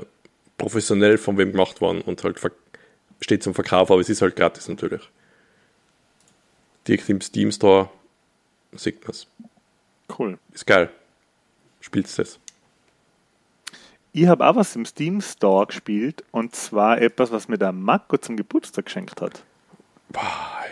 professionell 0.57 1.17
von 1.17 1.39
wem 1.39 1.51
gemacht 1.51 1.81
worden 1.81 2.01
und 2.01 2.23
halt 2.23 2.39
steht 3.21 3.43
zum 3.43 3.53
Verkauf, 3.53 3.91
aber 3.91 4.01
es 4.01 4.09
ist 4.09 4.21
halt 4.21 4.35
gratis 4.35 4.67
natürlich. 4.67 5.09
Direkt 6.87 7.09
im 7.09 7.21
Steam 7.21 7.51
Store 7.51 7.89
sieht 8.73 9.01
man 9.03 9.11
es. 9.11 9.27
Cool. 10.17 10.39
Ist 10.53 10.65
geil. 10.65 10.89
Spielst 11.81 12.17
das? 12.19 12.39
Ich 14.11 14.27
habe 14.27 14.47
auch 14.47 14.55
was 14.55 14.75
im 14.75 14.85
Steam 14.85 15.21
Store 15.21 15.67
gespielt 15.67 16.23
und 16.31 16.55
zwar 16.55 16.99
etwas, 16.99 17.31
was 17.31 17.47
mir 17.47 17.57
der 17.57 17.71
Marco 17.71 18.17
zum 18.17 18.37
Geburtstag 18.37 18.85
geschenkt 18.85 19.21
hat. 19.21 19.43
Boah. 20.09 20.63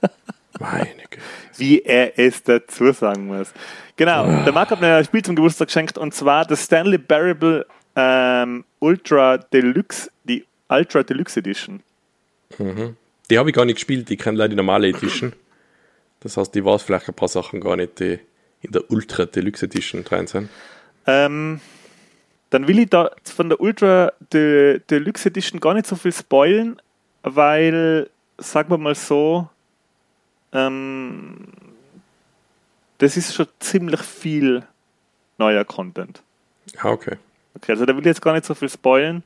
Meine 0.58 1.02
Güte. 1.10 1.22
Wie 1.58 1.82
er 1.82 2.18
es 2.18 2.42
dazu 2.42 2.92
sagen 2.92 3.26
muss. 3.26 3.52
Genau, 3.96 4.24
ah. 4.24 4.44
der 4.44 4.52
Marco 4.52 4.70
hat 4.70 4.80
mir 4.80 4.96
ein 4.96 5.04
Spiel 5.04 5.22
zum 5.22 5.36
Geburtstag 5.36 5.68
geschenkt 5.68 5.98
und 5.98 6.14
zwar 6.14 6.46
das 6.46 6.64
Stanley 6.64 6.98
Parable 6.98 7.66
ähm, 7.94 8.64
Ultra 8.78 9.38
Deluxe, 9.38 10.10
die 10.24 10.46
Ultra 10.68 11.02
Deluxe 11.02 11.40
Edition. 11.40 11.82
Mhm. 12.58 12.96
Die 13.30 13.38
habe 13.38 13.50
ich 13.50 13.56
gar 13.56 13.64
nicht 13.64 13.76
gespielt, 13.76 14.08
die 14.08 14.16
kenne 14.16 14.38
leider 14.38 14.50
die 14.50 14.56
normale 14.56 14.88
Edition. 14.88 15.32
Das 16.20 16.36
heißt, 16.36 16.54
die 16.54 16.64
war 16.64 16.78
vielleicht 16.78 17.08
ein 17.08 17.14
paar 17.14 17.28
Sachen 17.28 17.60
gar 17.60 17.76
nicht, 17.76 18.00
die 18.00 18.18
in 18.62 18.72
der 18.72 18.90
Ultra 18.90 19.26
Deluxe 19.26 19.66
Edition 19.66 20.04
drin 20.04 20.26
sind. 20.26 20.48
Ähm, 21.06 21.60
dann 22.50 22.68
will 22.68 22.78
ich 22.78 22.90
da 22.90 23.10
von 23.24 23.48
der 23.48 23.60
Ultra 23.60 24.12
De 24.32 24.80
Deluxe 24.90 25.28
Edition 25.28 25.60
gar 25.60 25.74
nicht 25.74 25.86
so 25.86 25.96
viel 25.96 26.12
spoilen, 26.12 26.80
weil, 27.22 28.08
sagen 28.38 28.70
wir 28.70 28.78
mal 28.78 28.94
so, 28.94 29.48
ähm, 30.52 31.48
das 32.98 33.16
ist 33.16 33.34
schon 33.34 33.46
ziemlich 33.58 34.00
viel 34.00 34.62
neuer 35.38 35.64
Content. 35.64 36.22
Ah, 36.78 36.90
okay. 36.90 37.16
Okay, 37.54 37.72
also 37.72 37.86
da 37.86 37.94
will 37.94 38.00
ich 38.00 38.06
jetzt 38.06 38.22
gar 38.22 38.32
nicht 38.32 38.44
so 38.44 38.54
viel 38.54 38.68
spoilen. 38.68 39.22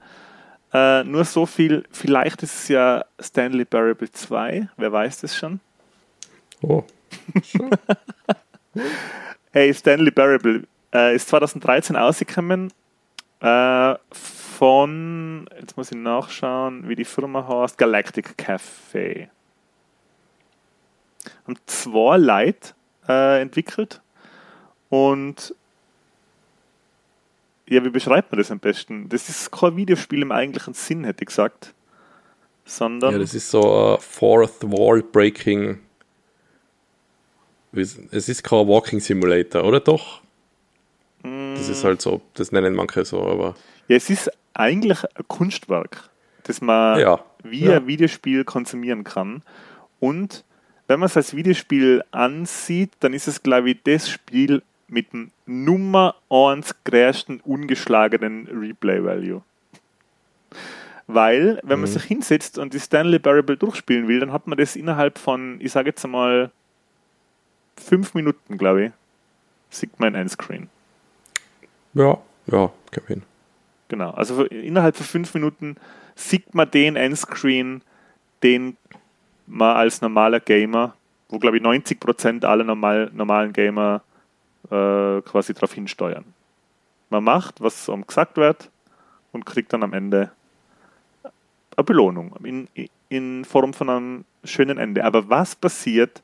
Äh, 0.72 1.04
nur 1.04 1.24
so 1.24 1.46
viel, 1.46 1.84
vielleicht 1.90 2.42
ist 2.42 2.54
es 2.54 2.68
ja 2.68 3.04
Stanley 3.18 3.64
Parable 3.64 4.10
2, 4.10 4.68
wer 4.76 4.92
weiß 4.92 5.22
das 5.22 5.36
schon? 5.36 5.60
Oh. 6.62 6.84
hey, 9.52 9.74
Stanley 9.74 10.12
Parable 10.12 10.64
äh, 10.94 11.16
ist 11.16 11.28
2013 11.28 11.96
ausgekommen 11.96 12.72
äh, 13.40 13.94
von, 14.12 15.48
jetzt 15.58 15.76
muss 15.76 15.90
ich 15.90 15.96
nachschauen, 15.96 16.88
wie 16.88 16.94
die 16.94 17.04
Firma 17.04 17.46
heißt, 17.48 17.78
Galactic 17.78 18.36
Cafe. 18.36 19.28
Haben 21.46 21.56
zwei 21.66 22.18
Leute 22.18 22.74
äh, 23.08 23.40
entwickelt 23.40 24.02
und 24.90 25.54
ja, 27.70 27.84
wie 27.84 27.90
beschreibt 27.90 28.32
man 28.32 28.38
das 28.38 28.50
am 28.50 28.58
besten? 28.58 29.08
Das 29.08 29.28
ist 29.28 29.50
kein 29.52 29.76
Videospiel 29.76 30.22
im 30.22 30.32
eigentlichen 30.32 30.74
Sinn, 30.74 31.04
hätte 31.04 31.22
ich 31.22 31.28
gesagt. 31.28 31.72
Sondern. 32.64 33.12
Ja, 33.12 33.18
das 33.18 33.32
ist 33.32 33.50
so 33.50 33.94
ein 33.94 34.00
Fourth 34.00 34.62
Wall 34.62 35.02
Breaking. 35.02 35.78
Es 37.72 38.28
ist 38.28 38.42
kein 38.42 38.66
Walking 38.66 38.98
Simulator, 38.98 39.64
oder 39.64 39.78
doch? 39.78 40.20
Das 41.22 41.68
ist 41.68 41.84
halt 41.84 42.02
so, 42.02 42.22
das 42.34 42.50
nennen 42.50 42.74
manche 42.74 43.04
so, 43.04 43.22
aber. 43.22 43.54
Ja, 43.86 43.96
es 43.96 44.10
ist 44.10 44.30
eigentlich 44.54 45.04
ein 45.04 45.24
Kunstwerk, 45.28 46.10
das 46.42 46.60
man 46.60 46.98
ja. 46.98 47.24
wie 47.44 47.66
ja. 47.66 47.76
ein 47.76 47.86
Videospiel 47.86 48.44
konsumieren 48.44 49.04
kann. 49.04 49.42
Und 50.00 50.44
wenn 50.88 50.98
man 50.98 51.06
es 51.06 51.16
als 51.16 51.36
Videospiel 51.36 52.02
ansieht, 52.10 52.90
dann 53.00 53.12
ist 53.12 53.28
es, 53.28 53.42
glaube 53.42 53.70
ich, 53.70 53.82
das 53.84 54.08
Spiel 54.08 54.62
mit 54.90 55.12
dem 55.12 55.30
Nummer 55.46 56.14
1 56.30 56.74
größten 56.84 57.40
ungeschlagenen 57.40 58.46
Replay-Value. 58.46 59.42
Weil, 61.06 61.60
wenn 61.62 61.80
man 61.80 61.90
mhm. 61.90 61.94
sich 61.94 62.04
hinsetzt 62.04 62.58
und 62.58 62.74
die 62.74 62.80
Stanley 62.80 63.18
Parable 63.18 63.56
durchspielen 63.56 64.06
will, 64.06 64.20
dann 64.20 64.32
hat 64.32 64.46
man 64.46 64.58
das 64.58 64.76
innerhalb 64.76 65.18
von, 65.18 65.60
ich 65.60 65.72
sage 65.72 65.90
jetzt 65.90 66.04
einmal, 66.04 66.50
fünf 67.76 68.14
Minuten, 68.14 68.58
glaube 68.58 68.84
ich, 68.86 68.92
sieht 69.70 69.98
man 69.98 70.14
ein 70.14 70.28
Screen. 70.28 70.68
Ja, 71.94 72.18
ja, 72.46 72.70
Kevin. 72.92 73.22
Genau, 73.88 74.10
also 74.10 74.44
innerhalb 74.44 74.96
von 74.96 75.06
fünf 75.06 75.34
Minuten 75.34 75.76
sieht 76.14 76.54
man 76.54 76.70
den 76.70 76.94
Endscreen, 76.94 77.82
den 78.42 78.76
man 79.46 79.76
als 79.76 80.00
normaler 80.00 80.38
Gamer, 80.38 80.94
wo 81.28 81.38
glaube 81.40 81.56
ich 81.56 81.62
90% 81.62 82.44
aller 82.44 82.62
normal, 82.62 83.10
normalen 83.12 83.52
Gamer 83.52 84.02
äh, 84.70 85.20
quasi 85.22 85.54
darauf 85.54 85.72
hinsteuern. 85.72 86.24
Man 87.10 87.24
macht, 87.24 87.60
was 87.60 87.88
um 87.88 88.06
gesagt 88.06 88.36
wird 88.36 88.70
und 89.32 89.44
kriegt 89.44 89.72
dann 89.72 89.82
am 89.82 89.92
Ende 89.92 90.30
eine 91.76 91.84
Belohnung 91.84 92.34
in, 92.44 92.68
in 93.08 93.44
Form 93.44 93.74
von 93.74 93.90
einem 93.90 94.24
schönen 94.44 94.78
Ende. 94.78 95.04
Aber 95.04 95.28
was 95.28 95.54
passiert, 95.54 96.22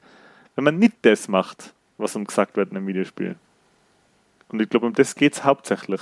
wenn 0.55 0.65
man 0.65 0.79
nicht 0.79 0.95
das 1.03 1.29
macht, 1.29 1.75
was 1.99 2.15
um 2.17 2.25
gesagt 2.25 2.57
wird 2.57 2.71
in 2.71 2.77
einem 2.77 2.87
Videospiel? 2.87 3.37
Und 4.49 4.63
ich 4.63 4.69
glaube, 4.69 4.87
um 4.87 4.93
das 4.93 5.15
geht 5.15 5.35
es 5.35 5.45
hauptsächlich. 5.45 6.01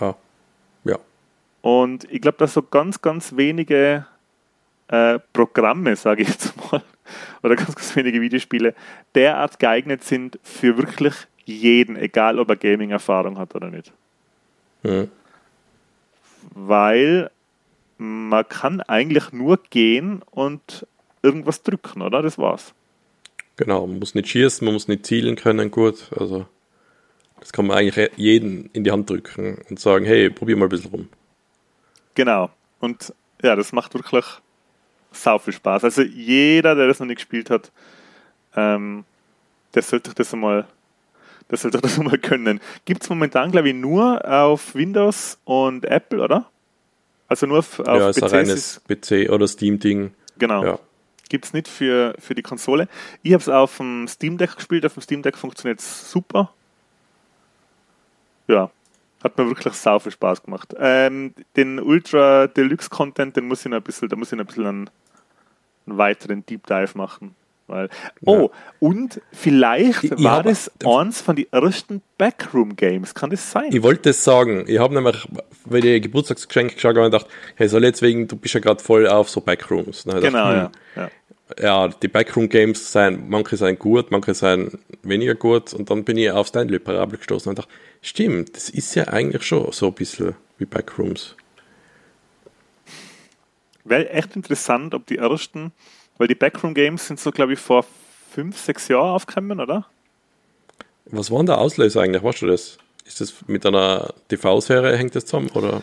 Ja. 0.00 0.14
Ja. 0.84 0.98
Und 1.62 2.04
ich 2.12 2.20
glaube, 2.20 2.38
dass 2.38 2.54
so 2.54 2.62
ganz, 2.62 3.02
ganz 3.02 3.36
wenige 3.36 4.06
äh, 4.88 5.18
Programme, 5.32 5.96
sage 5.96 6.22
ich 6.22 6.28
jetzt 6.28 6.54
mal, 6.56 6.82
oder 7.42 7.56
ganz, 7.56 7.74
ganz 7.74 7.96
wenige 7.96 8.20
Videospiele 8.20 8.74
derart 9.14 9.58
geeignet 9.58 10.04
sind 10.04 10.38
für 10.42 10.76
wirklich 10.76 11.14
jeden, 11.44 11.96
egal 11.96 12.38
ob 12.38 12.48
er 12.48 12.56
Gaming-Erfahrung 12.56 13.38
hat 13.38 13.54
oder 13.54 13.70
nicht. 13.70 13.92
Mhm. 14.82 15.10
Weil 16.54 17.30
man 17.98 18.48
kann 18.48 18.80
eigentlich 18.80 19.32
nur 19.32 19.58
gehen 19.70 20.22
und 20.30 20.86
irgendwas 21.22 21.62
drücken, 21.62 22.02
oder? 22.02 22.22
Das 22.22 22.38
war's. 22.38 22.74
Genau, 23.56 23.86
man 23.86 23.98
muss 23.98 24.14
nicht 24.14 24.28
schießen, 24.28 24.64
man 24.64 24.74
muss 24.74 24.88
nicht 24.88 25.06
zielen 25.06 25.36
können, 25.36 25.70
gut. 25.70 26.10
Also 26.18 26.46
das 27.40 27.52
kann 27.52 27.66
man 27.66 27.76
eigentlich 27.76 28.10
jeden 28.16 28.70
in 28.72 28.84
die 28.84 28.90
Hand 28.90 29.08
drücken 29.10 29.58
und 29.68 29.78
sagen, 29.78 30.04
hey, 30.04 30.30
probier 30.30 30.56
mal 30.56 30.66
ein 30.66 30.70
bisschen 30.70 30.90
rum. 30.90 31.08
Genau. 32.14 32.50
Und 32.80 33.14
ja, 33.42 33.54
das 33.56 33.72
macht 33.72 33.94
wirklich 33.94 34.24
sau 35.14 35.38
viel 35.38 35.52
Spaß. 35.52 35.84
Also 35.84 36.02
jeder, 36.02 36.74
der 36.74 36.86
das 36.86 37.00
noch 37.00 37.06
nicht 37.06 37.16
gespielt 37.16 37.50
hat, 37.50 37.70
ähm, 38.56 39.04
der 39.74 39.82
sollte 39.82 40.14
das 40.14 40.32
einmal, 40.32 40.66
der 41.50 41.58
sollte 41.58 41.80
das 41.80 41.98
einmal 41.98 42.18
können. 42.18 42.60
Gibt 42.84 43.02
es 43.02 43.08
momentan, 43.08 43.50
glaube 43.50 43.68
ich, 43.68 43.74
nur 43.74 44.24
auf 44.28 44.74
Windows 44.74 45.38
und 45.44 45.84
Apple, 45.84 46.22
oder? 46.22 46.50
Also 47.28 47.46
nur 47.46 47.58
auf, 47.58 47.80
auf 47.80 47.86
ja, 47.86 48.10
ist 48.10 48.22
ein 48.22 48.28
reines 48.28 48.80
PC 48.86 49.30
oder 49.30 49.48
Steam-Ding. 49.48 50.12
Genau. 50.38 50.64
Ja. 50.64 50.78
Gibt 51.28 51.46
es 51.46 51.52
nicht 51.52 51.68
für, 51.68 52.14
für 52.18 52.34
die 52.34 52.42
Konsole. 52.42 52.88
Ich 53.22 53.32
habe 53.32 53.40
es 53.40 53.48
auf 53.48 53.78
dem 53.78 54.06
Steam 54.08 54.36
Deck 54.36 54.54
gespielt. 54.56 54.84
Auf 54.84 54.94
dem 54.94 55.02
Steam 55.02 55.22
Deck 55.22 55.38
funktioniert 55.38 55.80
es 55.80 56.10
super. 56.10 56.52
Ja, 58.46 58.70
hat 59.24 59.38
mir 59.38 59.46
wirklich 59.48 59.74
sau 59.74 59.98
viel 59.98 60.12
Spaß 60.12 60.42
gemacht. 60.42 60.74
Ähm, 60.78 61.34
den 61.56 61.80
Ultra 61.80 62.46
Deluxe 62.46 62.90
Content, 62.90 63.36
den 63.36 63.48
muss 63.48 63.64
ich 63.64 63.70
noch 63.70 63.78
ein 63.78 63.82
bisschen, 63.82 64.08
da 64.08 64.16
muss 64.16 64.30
ich 64.30 64.36
noch 64.36 64.44
ein 64.44 64.46
bisschen 64.46 64.66
an, 64.66 64.90
einen 65.86 65.98
weiteren 65.98 66.44
Deep 66.46 66.66
Dive 66.66 66.96
machen. 66.96 67.34
Weil, 67.66 67.88
oh, 68.26 68.42
ja. 68.42 68.48
und 68.78 69.22
vielleicht 69.32 70.04
ich, 70.04 70.22
war 70.22 70.42
das 70.42 70.70
eins 70.84 71.22
von 71.22 71.34
den 71.34 71.46
ersten 71.50 72.02
Backroom-Games. 72.18 73.14
Kann 73.14 73.30
das 73.30 73.50
sein? 73.50 73.70
Ich 73.70 73.82
wollte 73.82 74.10
es 74.10 74.22
sagen. 74.22 74.64
Ich 74.66 74.78
habe 74.78 74.92
nämlich, 74.92 75.26
weil 75.64 75.82
ich 75.82 76.02
Geburtstagsgeschenk 76.02 76.74
geschaut 76.74 76.96
habe, 76.96 77.06
gedacht, 77.06 77.26
hey, 77.54 77.66
soll 77.66 77.84
jetzt 77.84 78.02
wegen, 78.02 78.28
du 78.28 78.36
bist 78.36 78.52
ja 78.52 78.60
gerade 78.60 78.82
voll 78.82 79.08
auf 79.08 79.30
so 79.30 79.40
Backrooms. 79.40 80.04
Genau, 80.04 80.20
gedacht, 80.20 80.34
hm, 80.34 80.34
ja. 80.34 80.70
ja 80.96 81.10
ja, 81.60 81.88
die 81.88 82.08
Backroom-Games 82.08 82.90
sein, 82.90 83.24
manche 83.28 83.56
seien 83.56 83.78
gut, 83.78 84.10
manche 84.10 84.34
seien 84.34 84.78
weniger 85.02 85.34
gut 85.34 85.74
und 85.74 85.90
dann 85.90 86.04
bin 86.04 86.16
ich 86.16 86.30
auf 86.30 86.48
Stanley 86.48 86.78
Parabel 86.78 87.18
gestoßen 87.18 87.50
und 87.50 87.58
dachte, 87.58 87.72
stimmt, 88.00 88.56
das 88.56 88.70
ist 88.70 88.94
ja 88.94 89.04
eigentlich 89.08 89.42
schon 89.42 89.70
so 89.72 89.88
ein 89.88 89.94
bisschen 89.94 90.34
wie 90.58 90.64
Backrooms. 90.64 91.36
Wäre 93.84 94.10
echt 94.10 94.34
interessant, 94.34 94.94
ob 94.94 95.06
die 95.06 95.18
ersten, 95.18 95.72
weil 96.16 96.28
die 96.28 96.34
Backroom-Games 96.34 97.06
sind 97.06 97.20
so, 97.20 97.30
glaube 97.30 97.52
ich, 97.52 97.58
vor 97.58 97.84
fünf, 98.30 98.58
sechs 98.58 98.88
Jahren 98.88 99.10
aufgekommen, 99.10 99.60
oder? 99.60 99.86
Was 101.06 101.30
war 101.30 101.38
denn 101.38 101.46
der 101.46 101.58
Auslöser 101.58 102.00
eigentlich? 102.00 102.22
Weißt 102.22 102.42
du 102.42 102.46
das? 102.46 102.78
Ist 103.04 103.20
das 103.20 103.34
mit 103.46 103.66
einer 103.66 104.14
TV-Serie, 104.28 104.96
hängt 104.96 105.14
das 105.14 105.26
zusammen, 105.26 105.50
oder? 105.50 105.82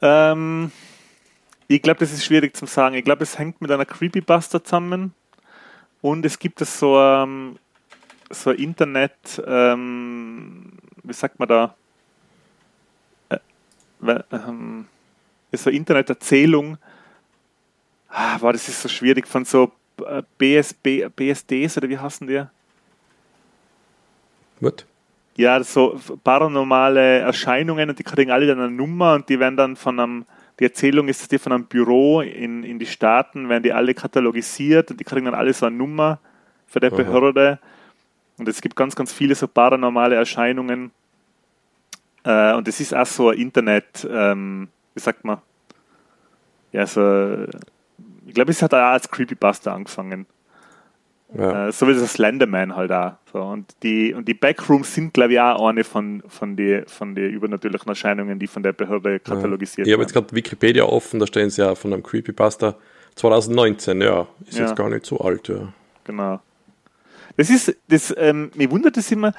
Ähm, 0.00 0.72
ich 1.68 1.82
glaube, 1.82 2.00
das 2.00 2.12
ist 2.12 2.24
schwierig 2.24 2.56
zu 2.56 2.66
sagen. 2.66 2.94
Ich 2.94 3.04
glaube, 3.04 3.22
es 3.22 3.38
hängt 3.38 3.60
mit 3.60 3.70
einer 3.70 3.84
Creepybuster 3.84 4.64
zusammen. 4.64 5.14
Und 6.00 6.24
es 6.26 6.38
gibt 6.38 6.60
so, 6.60 6.98
ähm, 6.98 7.58
so 8.30 8.50
Internet, 8.50 9.42
ähm, 9.46 10.72
wie 11.02 11.12
sagt 11.12 11.38
man 11.38 11.48
da? 11.48 11.74
Äh, 13.28 13.38
ähm, 14.32 14.86
so 15.52 15.70
Internet-Erzählung. 15.70 16.78
Ah, 18.16 18.40
war 18.40 18.52
das 18.52 18.68
ist 18.68 18.80
so 18.80 18.88
schwierig 18.88 19.26
von 19.26 19.44
so 19.44 19.72
BSB, 20.38 20.86
äh, 20.86 21.10
BSDs 21.14 21.76
oder 21.78 21.88
wie 21.88 21.98
heißen 21.98 22.28
die? 22.28 22.44
What? 24.60 24.86
Ja, 25.36 25.60
so 25.64 26.00
paranormale 26.22 27.18
Erscheinungen 27.18 27.90
und 27.90 27.98
die 27.98 28.04
kriegen 28.04 28.30
alle 28.30 28.46
dann 28.46 28.60
eine 28.60 28.70
Nummer 28.70 29.14
und 29.14 29.28
die 29.28 29.40
werden 29.40 29.56
dann 29.56 29.74
von 29.74 29.98
einem 29.98 30.26
die 30.60 30.64
Erzählung 30.64 31.08
ist, 31.08 31.20
dass 31.20 31.28
die 31.28 31.38
von 31.38 31.50
einem 31.50 31.64
Büro 31.64 32.20
in, 32.20 32.62
in 32.62 32.78
die 32.78 32.86
Staaten 32.86 33.48
werden 33.48 33.64
die 33.64 33.72
alle 33.72 33.92
katalogisiert 33.92 34.92
und 34.92 35.00
die 35.00 35.04
kriegen 35.04 35.24
dann 35.24 35.34
alle 35.34 35.52
so 35.52 35.66
eine 35.66 35.74
Nummer 35.74 36.20
für 36.68 36.78
die 36.78 36.90
Behörde. 36.90 37.58
Und 38.38 38.46
es 38.48 38.60
gibt 38.60 38.76
ganz, 38.76 38.94
ganz 38.94 39.12
viele 39.12 39.34
so 39.34 39.48
paranormale 39.48 40.14
Erscheinungen. 40.14 40.92
Äh, 42.22 42.54
und 42.54 42.68
es 42.68 42.78
ist 42.78 42.94
auch 42.94 43.06
so 43.06 43.30
ein 43.30 43.38
Internet, 43.38 44.06
ähm, 44.08 44.68
wie 44.94 45.00
sagt 45.00 45.24
man? 45.24 45.38
Ja, 46.70 46.86
so, 46.86 47.46
ich 48.26 48.34
glaube, 48.34 48.50
es 48.50 48.62
hat 48.62 48.74
auch 48.74 48.78
als 48.78 49.10
Creepybuster 49.10 49.72
angefangen. 49.72 50.26
Ja. 51.36 51.68
Äh, 51.68 51.72
so 51.72 51.88
wie 51.88 51.94
das 51.94 52.12
Slenderman 52.12 52.76
halt 52.76 52.92
auch. 52.92 53.12
So. 53.32 53.40
Und, 53.40 53.74
die, 53.82 54.14
und 54.14 54.28
die 54.28 54.34
Backrooms 54.34 54.94
sind, 54.94 55.14
glaube 55.14 55.32
ich, 55.32 55.40
auch 55.40 55.66
eine 55.66 55.82
von, 55.82 56.22
von 56.28 56.56
den 56.56 56.86
von 56.86 57.14
die 57.14 57.26
übernatürlichen 57.26 57.88
Erscheinungen, 57.88 58.38
die 58.38 58.46
von 58.46 58.62
der 58.62 58.72
Behörde 58.72 59.18
katalogisiert 59.18 59.86
ja. 59.86 59.90
Ich 59.90 59.92
habe 59.94 60.02
jetzt 60.02 60.12
gerade 60.12 60.32
Wikipedia 60.34 60.84
offen, 60.84 61.18
da 61.18 61.26
stehen 61.26 61.50
sie 61.50 61.62
ja 61.62 61.74
von 61.74 61.92
einem 61.92 62.02
Creepypasta 62.02 62.76
2019, 63.16 64.00
ja. 64.00 64.26
Ist 64.46 64.58
ja. 64.58 64.66
jetzt 64.66 64.76
gar 64.76 64.88
nicht 64.88 65.06
so 65.06 65.18
alt, 65.18 65.48
ja. 65.48 65.72
Genau. 66.04 66.40
Das 67.36 67.50
ist, 67.50 67.74
das, 67.88 68.14
ähm, 68.16 68.50
mir 68.54 68.70
wundert 68.70 68.96
es 68.96 69.10
immer, 69.10 69.32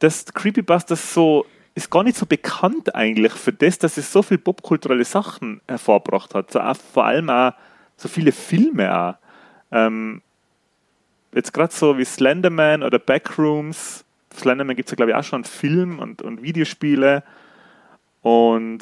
dass 0.00 0.26
Creepypasta 0.26 0.96
so 0.96 1.46
ist 1.74 1.90
gar 1.90 2.02
nicht 2.02 2.16
so 2.16 2.26
bekannt 2.26 2.94
eigentlich 2.94 3.32
für 3.32 3.52
das, 3.52 3.78
dass 3.78 3.96
es 3.96 4.12
so 4.12 4.22
viele 4.22 4.38
popkulturelle 4.38 5.04
Sachen 5.04 5.60
hervorgebracht 5.68 6.34
hat. 6.34 6.50
So 6.50 6.60
vor 6.92 7.04
allem 7.04 7.30
auch 7.30 7.52
so 7.98 8.08
viele 8.08 8.32
Filme 8.32 8.96
auch. 8.96 9.14
Ähm, 9.70 10.22
jetzt 11.34 11.52
gerade 11.52 11.72
so 11.74 11.98
wie 11.98 12.04
Slenderman 12.04 12.82
oder 12.82 12.98
Backrooms. 12.98 14.04
Slenderman 14.34 14.76
gibt 14.76 14.88
es 14.88 14.92
ja, 14.92 14.96
glaube 14.96 15.10
ich, 15.10 15.16
auch 15.16 15.24
schon 15.24 15.44
Film 15.44 15.98
und, 15.98 16.22
und 16.22 16.42
Videospiele. 16.42 17.22
Und 18.22 18.80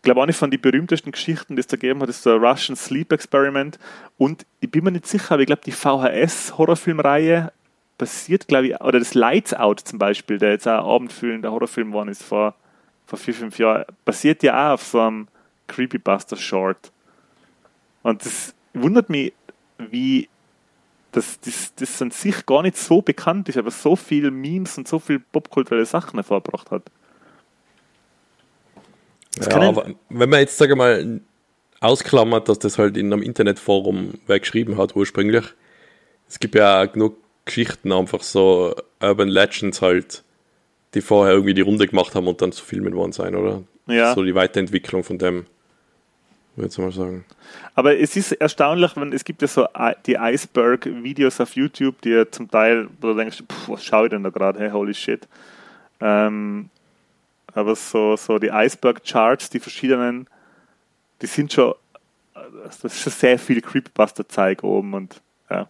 ich 0.00 0.02
glaube, 0.02 0.22
eine 0.22 0.32
von 0.32 0.50
den 0.50 0.60
berühmtesten 0.60 1.12
Geschichten, 1.12 1.56
die 1.56 1.60
es 1.60 1.66
da 1.66 1.76
gegeben 1.76 2.00
hat, 2.00 2.08
ist 2.08 2.26
der 2.26 2.34
Russian 2.34 2.76
Sleep 2.76 3.12
Experiment. 3.12 3.78
Und 4.18 4.44
ich 4.60 4.70
bin 4.70 4.84
mir 4.84 4.92
nicht 4.92 5.06
sicher, 5.06 5.32
aber 5.32 5.42
ich 5.42 5.46
glaube, 5.46 5.62
die 5.64 5.72
VHS-Horrorfilmreihe 5.72 7.52
basiert, 7.98 8.48
glaube 8.48 8.68
ich, 8.68 8.80
oder 8.80 8.98
das 8.98 9.14
Lights 9.14 9.52
Out 9.52 9.80
zum 9.80 9.98
Beispiel, 9.98 10.38
der 10.38 10.52
jetzt 10.52 10.66
auch 10.66 10.94
abendfüllender 10.94 11.52
Horrorfilm 11.52 11.88
geworden 11.88 12.08
ist 12.08 12.22
vor, 12.22 12.54
vor 13.06 13.18
vier, 13.18 13.34
fünf 13.34 13.58
Jahren, 13.58 13.84
basiert 14.06 14.42
ja 14.42 14.70
auch 14.70 14.74
auf 14.74 14.82
so 14.84 15.00
einem 15.00 15.28
Creepybuster-Short. 15.68 16.90
Und 18.02 18.24
das 18.24 18.54
wundert 18.72 19.10
mich, 19.10 19.32
wie 19.78 20.28
dass 21.12 21.40
das, 21.40 21.74
das 21.74 22.00
an 22.02 22.10
sich 22.10 22.46
gar 22.46 22.62
nicht 22.62 22.76
so 22.76 23.02
bekannt 23.02 23.48
ist, 23.48 23.58
aber 23.58 23.70
so 23.70 23.96
viele 23.96 24.30
Memes 24.30 24.78
und 24.78 24.86
so 24.86 24.98
viele 24.98 25.18
popkulturelle 25.18 25.86
Sachen 25.86 26.18
hervorgebracht 26.18 26.70
hat. 26.70 26.82
Das 29.36 29.46
ja, 29.46 29.60
aber 29.60 29.94
wenn 30.08 30.30
man 30.30 30.40
jetzt, 30.40 30.58
sage 30.58 30.76
mal, 30.76 31.20
ausklammert, 31.80 32.48
dass 32.48 32.58
das 32.58 32.78
halt 32.78 32.96
in 32.96 33.12
einem 33.12 33.22
Internetforum 33.22 34.14
wer 34.26 34.40
geschrieben 34.40 34.76
hat 34.76 34.94
ursprünglich, 34.96 35.44
es 36.28 36.38
gibt 36.38 36.54
ja 36.54 36.82
auch 36.82 36.92
genug 36.92 37.16
Geschichten, 37.44 37.92
einfach 37.92 38.22
so 38.22 38.74
Urban 39.00 39.28
Legends 39.28 39.82
halt, 39.82 40.22
die 40.94 41.00
vorher 41.00 41.34
irgendwie 41.34 41.54
die 41.54 41.62
Runde 41.62 41.86
gemacht 41.86 42.14
haben 42.14 42.28
und 42.28 42.42
dann 42.42 42.52
zu 42.52 42.64
Filmen 42.64 42.94
worden 42.94 43.12
sein, 43.12 43.34
oder? 43.34 43.62
Ja. 43.86 44.14
So 44.14 44.22
die 44.22 44.34
Weiterentwicklung 44.34 45.02
von 45.02 45.18
dem 45.18 45.46
würde 46.56 46.68
ich 46.70 46.78
mal 46.78 46.92
sagen. 46.92 47.24
Aber 47.74 47.98
es 47.98 48.16
ist 48.16 48.32
erstaunlich, 48.32 48.96
wenn 48.96 49.12
es 49.12 49.24
gibt 49.24 49.42
ja 49.42 49.48
so 49.48 49.66
die 50.06 50.16
Iceberg-Videos 50.16 51.40
auf 51.40 51.54
YouTube, 51.54 52.00
die 52.02 52.10
ja 52.10 52.30
zum 52.30 52.50
Teil, 52.50 52.88
wo 53.00 53.08
du 53.08 53.14
denkst, 53.14 53.42
was 53.66 53.84
schaue 53.84 54.06
ich 54.06 54.10
denn 54.10 54.22
da 54.22 54.30
gerade, 54.30 54.58
hey, 54.58 54.70
holy 54.70 54.94
shit. 54.94 55.26
Ähm, 56.00 56.70
aber 57.52 57.74
so, 57.76 58.16
so 58.16 58.38
die 58.38 58.50
Iceberg-Charts, 58.50 59.50
die 59.50 59.60
verschiedenen, 59.60 60.26
die 61.22 61.26
sind 61.26 61.52
schon, 61.52 61.74
das 62.64 62.84
ist 62.84 63.00
schon 63.00 63.12
sehr 63.12 63.38
viel 63.38 63.60
Creepbuster-Zeug 63.60 64.62
oben 64.62 64.94
und 64.94 65.20
ja. 65.50 65.68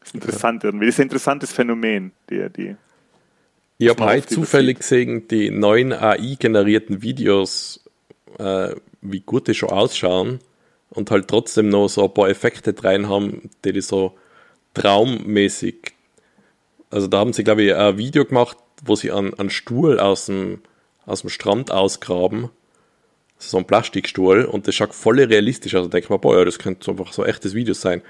Das 0.00 0.08
ist 0.08 0.14
interessant 0.14 0.62
ja. 0.62 0.68
irgendwie. 0.68 0.86
Das 0.86 0.94
ist 0.94 1.00
ein 1.00 1.04
interessantes 1.04 1.52
Phänomen, 1.52 2.12
die, 2.30 2.48
die 2.50 2.76
ich 3.76 3.88
habe 3.88 4.04
heute 4.04 4.26
zufällig 4.28 4.78
gesehen, 4.78 5.26
die 5.26 5.50
neuen 5.50 5.92
AI-generierten 5.92 7.02
Videos 7.02 7.80
äh, 8.38 8.74
wie 9.04 9.20
gut 9.20 9.46
die 9.46 9.54
schon 9.54 9.70
ausschauen 9.70 10.40
und 10.90 11.10
halt 11.10 11.28
trotzdem 11.28 11.68
noch 11.68 11.88
so 11.88 12.04
ein 12.04 12.14
paar 12.14 12.28
Effekte 12.28 12.74
rein 12.82 13.08
haben, 13.08 13.50
die 13.64 13.72
die 13.72 13.80
so 13.80 14.14
traummäßig. 14.74 15.92
Also 16.90 17.06
da 17.06 17.18
haben 17.18 17.32
sie, 17.32 17.44
glaube 17.44 17.62
ich, 17.62 17.74
ein 17.74 17.98
Video 17.98 18.24
gemacht, 18.24 18.56
wo 18.84 18.96
sie 18.96 19.12
einen, 19.12 19.34
einen 19.34 19.50
Stuhl 19.50 19.98
aus 19.98 20.26
dem, 20.26 20.60
aus 21.06 21.20
dem 21.20 21.30
Strand 21.30 21.70
ausgraben. 21.70 22.50
So 23.38 23.58
ein 23.58 23.66
Plastikstuhl 23.66 24.44
und 24.44 24.66
das 24.66 24.74
schaut 24.74 24.94
voll 24.94 25.20
realistisch 25.20 25.74
aus. 25.74 25.80
Also 25.80 25.90
denke 25.90 26.06
ich 26.06 26.10
mir, 26.10 26.18
boah, 26.18 26.38
ja, 26.38 26.44
das 26.44 26.58
könnte 26.58 26.90
einfach 26.90 27.12
so 27.12 27.22
ein 27.22 27.28
echtes 27.28 27.54
Video 27.54 27.74
sein. 27.74 28.00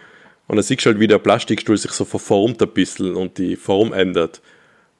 Und 0.46 0.57
dann 0.57 0.62
siehst 0.62 0.85
du 0.85 0.90
halt, 0.90 1.00
wie 1.00 1.09
der 1.09 1.18
Plastikstuhl 1.18 1.76
sich 1.76 1.92
so 1.92 2.04
verformt 2.04 2.62
ein 2.62 2.68
bisschen 2.68 3.16
und 3.16 3.38
die 3.38 3.57
Form 3.57 3.92
ändert, 3.92 4.42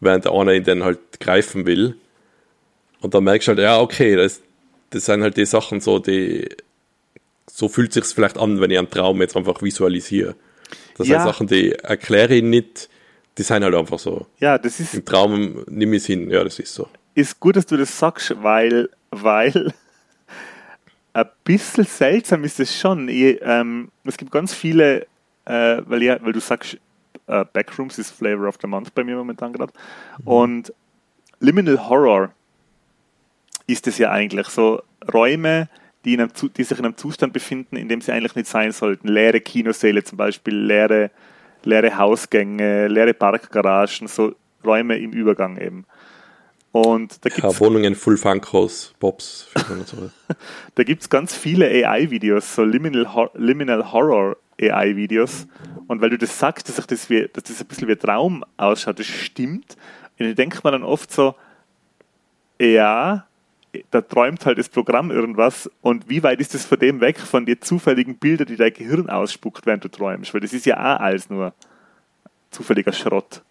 während 0.00 0.24
der 0.24 0.33
einer 0.33 0.54
ihn 0.54 0.64
dann 0.64 0.83
halt 0.83 0.98
greifen 1.20 1.66
will. 1.66 1.96
Und 3.00 3.14
dann 3.14 3.24
merkst 3.24 3.48
du 3.48 3.50
halt, 3.50 3.61
ja, 3.61 3.80
okay, 3.80 4.16
das, 4.16 4.40
das 4.90 5.07
sind 5.07 5.23
halt 5.23 5.37
die 5.37 5.47
Sachen 5.47 5.81
so, 5.81 5.99
die 5.99 6.49
so 7.47 7.68
fühlt 7.68 7.92
sich 7.92 8.05
vielleicht 8.05 8.38
an, 8.38 8.61
wenn 8.61 8.70
ich 8.70 8.79
einen 8.79 8.90
Traum 8.90 9.20
jetzt 9.20 9.37
einfach 9.37 9.62
visualisiere. 9.62 10.35
Das 10.97 11.07
ja. 11.09 11.20
sind 11.20 11.29
Sachen, 11.29 11.47
die 11.47 11.73
erkläre 11.73 12.35
ich 12.35 12.42
nicht, 12.42 12.88
die 13.38 13.42
sind 13.42 13.62
halt 13.62 13.75
einfach 13.75 13.99
so. 13.99 14.27
Ja, 14.38 14.59
das 14.59 14.81
ist. 14.81 14.94
Im 14.94 15.05
Traum 15.05 15.64
nehme 15.68 15.97
ich 15.97 16.03
es 16.03 16.07
hin, 16.07 16.31
ja, 16.31 16.42
das 16.42 16.59
ist 16.59 16.75
so. 16.75 16.88
Ist 17.14 17.38
gut, 17.38 17.57
dass 17.57 17.66
du 17.66 17.77
das 17.77 17.97
sagst, 17.97 18.35
weil, 18.42 18.88
weil 19.11 19.73
ein 21.12 21.27
bisschen 21.44 21.85
seltsam 21.85 22.44
ist 22.44 22.61
es 22.61 22.77
schon. 22.77 23.09
Ich, 23.09 23.38
ähm, 23.42 23.90
es 24.05 24.16
gibt 24.16 24.31
ganz 24.31 24.53
viele, 24.53 25.07
äh, 25.44 25.83
weil, 25.85 26.03
ja, 26.03 26.18
weil 26.23 26.33
du 26.33 26.40
sagst, 26.40 26.79
äh, 27.27 27.44
Backrooms 27.53 27.99
ist 27.99 28.11
Flavor 28.11 28.49
of 28.49 28.57
the 28.61 28.66
Month 28.66 28.94
bei 28.94 29.05
mir 29.05 29.16
momentan 29.16 29.53
gerade. 29.53 29.73
Mhm. 30.18 30.29
Und 30.29 30.73
Liminal 31.40 31.88
Horror 31.88 32.33
ist 33.66 33.87
es 33.87 33.98
ja 33.98 34.11
eigentlich. 34.11 34.48
So 34.48 34.83
Räume, 35.12 35.68
die, 36.05 36.14
einem, 36.18 36.31
die, 36.57 36.64
sich 36.64 36.79
in 36.79 36.85
einem 36.85 36.96
Zustand 36.96 37.33
befinden, 37.33 37.77
in 37.77 37.88
dem 37.88 38.00
sie 38.00 38.12
eigentlich 38.12 38.35
nicht 38.35 38.48
sein 38.48 38.72
sollten. 38.72 39.09
Leere 39.09 39.40
Kinosäle 39.40 40.05
zum 40.05 40.18
Beispiel, 40.18 40.55
leere, 40.55 41.11
leere 41.64 41.96
Hausgänge, 41.96 42.88
leere 42.88 43.14
Parkgaragen, 43.14 44.09
so 44.09 44.35
Räume 44.64 44.98
im 44.98 45.12
Übergang 45.12 45.59
eben. 45.59 45.87
Und 46.72 47.24
da 47.24 47.29
gibt's, 47.29 47.42
ja, 47.42 47.61
Wohnungen 47.61 47.94
Full 47.94 48.16
Funkhaus, 48.16 48.94
Bobs. 48.98 49.48
da 50.74 50.83
gibt 50.83 51.03
es 51.03 51.09
ganz 51.09 51.33
viele 51.33 51.66
AI-Videos, 51.66 52.57
so 52.57 52.64
Liminal, 52.64 53.31
Liminal 53.35 53.92
Horror 53.92 54.37
AI-Videos. 54.61 55.46
Und 55.87 56.00
weil 56.00 56.11
du 56.11 56.18
das 56.18 56.37
sagst, 56.37 56.68
dass, 56.68 56.85
das 56.85 57.09
wie, 57.11 57.29
dass 57.33 57.44
das 57.44 57.61
ein 57.61 57.66
bisschen 57.68 57.87
wie 57.87 57.94
Traum 57.94 58.44
ausschaut, 58.57 58.98
das 58.98 59.07
stimmt. 59.07 59.77
Und 60.18 60.27
ich 60.27 60.35
denke 60.35 60.59
mir 60.64 60.72
dann 60.72 60.83
oft 60.83 61.12
so, 61.12 61.37
ja, 62.61 63.24
da 63.90 64.00
träumt 64.00 64.44
halt 64.46 64.58
das 64.58 64.68
Programm 64.68 65.10
irgendwas 65.10 65.70
und 65.80 66.08
wie 66.08 66.22
weit 66.22 66.40
ist 66.40 66.54
das 66.54 66.64
von 66.64 66.78
dem 66.78 67.00
weg, 67.00 67.18
von 67.18 67.46
den 67.46 67.60
zufälligen 67.60 68.16
Bildern, 68.16 68.46
die 68.46 68.56
dein 68.56 68.72
Gehirn 68.72 69.08
ausspuckt, 69.08 69.66
während 69.66 69.84
du 69.84 69.88
träumst? 69.88 70.32
Weil 70.34 70.40
das 70.40 70.52
ist 70.52 70.66
ja 70.66 70.76
auch 70.76 71.00
alles 71.00 71.30
nur 71.30 71.52
zufälliger 72.50 72.92
Schrott. 72.92 73.42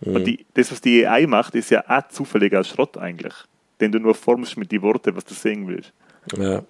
Mhm. 0.00 0.16
Und 0.16 0.24
die, 0.24 0.46
das, 0.54 0.70
was 0.72 0.80
die 0.80 1.06
AI 1.06 1.26
macht, 1.26 1.54
ist 1.54 1.70
ja 1.70 1.84
auch 1.88 2.08
zufälliger 2.08 2.64
Schrott 2.64 2.96
eigentlich, 2.96 3.34
den 3.80 3.92
du 3.92 3.98
nur 3.98 4.14
formst 4.14 4.56
mit 4.56 4.72
den 4.72 4.82
Worten, 4.82 5.14
was 5.16 5.24
du 5.24 5.34
sehen 5.34 5.68
willst. 5.68 5.92
Ja. 6.36 6.62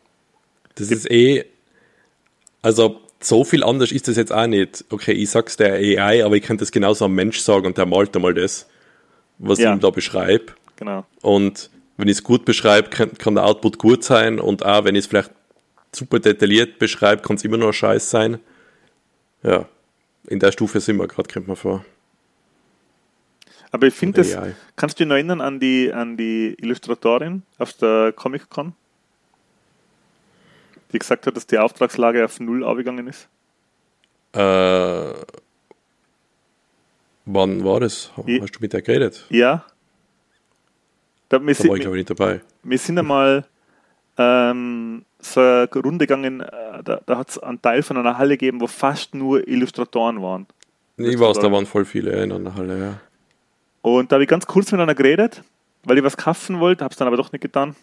Das 0.74 0.88
die, 0.88 0.94
ist 0.94 1.10
eh, 1.10 1.44
also 2.62 3.00
so 3.20 3.44
viel 3.44 3.64
anders 3.64 3.92
ist 3.92 4.08
das 4.08 4.16
jetzt 4.16 4.32
auch 4.32 4.46
nicht. 4.46 4.84
Okay, 4.90 5.12
ich 5.12 5.30
sag's 5.30 5.56
der 5.56 5.74
AI, 5.74 6.24
aber 6.24 6.36
ich 6.36 6.42
könnte 6.42 6.62
das 6.62 6.72
genauso 6.72 7.04
am 7.04 7.14
Mensch 7.14 7.40
sagen 7.40 7.66
und 7.66 7.76
der 7.76 7.86
malt 7.86 8.14
einmal 8.14 8.34
das, 8.34 8.68
was 9.38 9.58
ja. 9.58 9.70
ich 9.70 9.76
ihm 9.76 9.80
da 9.80 9.90
beschreibe. 9.90 10.52
Genau. 10.76 11.04
Und 11.22 11.70
wenn 11.98 12.08
ich 12.08 12.18
es 12.18 12.22
gut 12.22 12.46
beschreibe, 12.46 12.88
kann, 12.88 13.12
kann, 13.18 13.34
der 13.34 13.44
Output 13.44 13.78
gut 13.78 14.04
sein 14.04 14.40
und 14.40 14.64
auch 14.64 14.84
wenn 14.84 14.94
ich 14.94 15.00
es 15.00 15.06
vielleicht 15.06 15.32
super 15.92 16.20
detailliert 16.20 16.78
beschreibe, 16.78 17.22
kann 17.22 17.36
es 17.36 17.44
immer 17.44 17.58
noch 17.58 17.72
scheiß 17.72 18.08
sein. 18.08 18.38
Ja, 19.42 19.68
in 20.28 20.38
der 20.38 20.52
Stufe 20.52 20.80
sind 20.80 20.96
wir 20.96 21.08
gerade, 21.08 21.32
kommt 21.32 21.48
man 21.48 21.56
vor. 21.56 21.84
Aber 23.70 23.86
ich 23.86 23.94
finde 23.94 24.22
das, 24.22 24.36
kannst 24.76 24.98
du 24.98 25.04
dich 25.04 25.08
noch 25.08 25.16
erinnern 25.16 25.40
an 25.40 25.60
die, 25.60 25.92
an 25.92 26.16
die 26.16 26.54
Illustratorin 26.58 27.42
auf 27.58 27.72
der 27.74 28.12
Comic-Con? 28.12 28.72
Die 30.92 30.98
gesagt 30.98 31.26
hat, 31.26 31.36
dass 31.36 31.46
die 31.46 31.58
Auftragslage 31.58 32.24
auf 32.24 32.40
Null 32.40 32.64
aufgegangen 32.64 33.08
ist? 33.08 33.28
Äh, 34.32 35.12
wann 37.26 37.64
war 37.64 37.80
das? 37.80 38.10
Hast 38.16 38.26
du 38.26 38.60
mit 38.60 38.72
der 38.72 38.82
geredet? 38.82 39.26
Ja. 39.28 39.66
Da, 41.28 41.38
da 41.38 41.54
sind, 41.54 41.68
war 41.68 41.76
ich 41.76 41.84
ich 41.84 41.92
nicht 41.92 42.10
dabei. 42.10 42.40
Wir 42.62 42.78
sind 42.78 42.98
einmal 42.98 43.44
ähm, 44.16 45.04
so 45.20 45.40
eine 45.40 45.68
Runde 45.74 46.06
gegangen, 46.06 46.40
äh, 46.40 46.82
da, 46.84 47.00
da 47.04 47.18
hat 47.18 47.30
es 47.30 47.38
einen 47.38 47.60
Teil 47.60 47.82
von 47.82 47.96
einer 47.96 48.18
Halle 48.18 48.36
gegeben, 48.36 48.60
wo 48.60 48.66
fast 48.66 49.14
nur 49.14 49.46
Illustratoren 49.46 50.22
waren. 50.22 50.46
Ich 50.96 51.18
weiß, 51.18 51.38
da 51.38 51.52
waren 51.52 51.66
voll 51.66 51.84
viele 51.84 52.22
in 52.22 52.32
einer 52.32 52.54
Halle, 52.54 52.78
ja. 52.78 53.00
Und 53.82 54.10
da 54.10 54.16
habe 54.16 54.24
ich 54.24 54.28
ganz 54.28 54.46
kurz 54.46 54.72
mit 54.72 54.80
einer 54.80 54.94
geredet, 54.94 55.42
weil 55.84 55.98
ich 55.98 56.04
was 56.04 56.16
kaufen 56.16 56.58
wollte, 56.58 56.84
habe 56.84 56.92
es 56.92 56.98
dann 56.98 57.06
aber 57.06 57.16
doch 57.16 57.30
nicht 57.30 57.42
getan. 57.42 57.76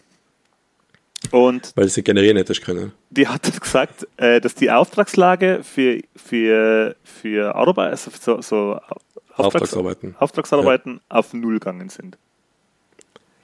Und 1.30 1.72
weil 1.74 1.88
sie 1.88 2.02
generieren 2.02 2.36
hätte 2.36 2.54
können. 2.54 2.92
Die 3.10 3.26
hat 3.26 3.60
gesagt, 3.60 4.06
äh, 4.18 4.40
dass 4.40 4.54
die 4.54 4.70
Auftragslage 4.70 5.60
für, 5.62 6.00
für, 6.14 6.94
für 7.02 7.54
Arbeit, 7.54 7.92
also 7.92 8.10
so, 8.20 8.42
so 8.42 8.74
Auftrags 8.74 9.54
Auftragsarbeiten, 9.54 10.14
Auftragsarbeiten 10.18 10.94
ja. 10.94 11.16
auf 11.16 11.32
Null 11.32 11.54
gegangen 11.54 11.88
sind. 11.88 12.18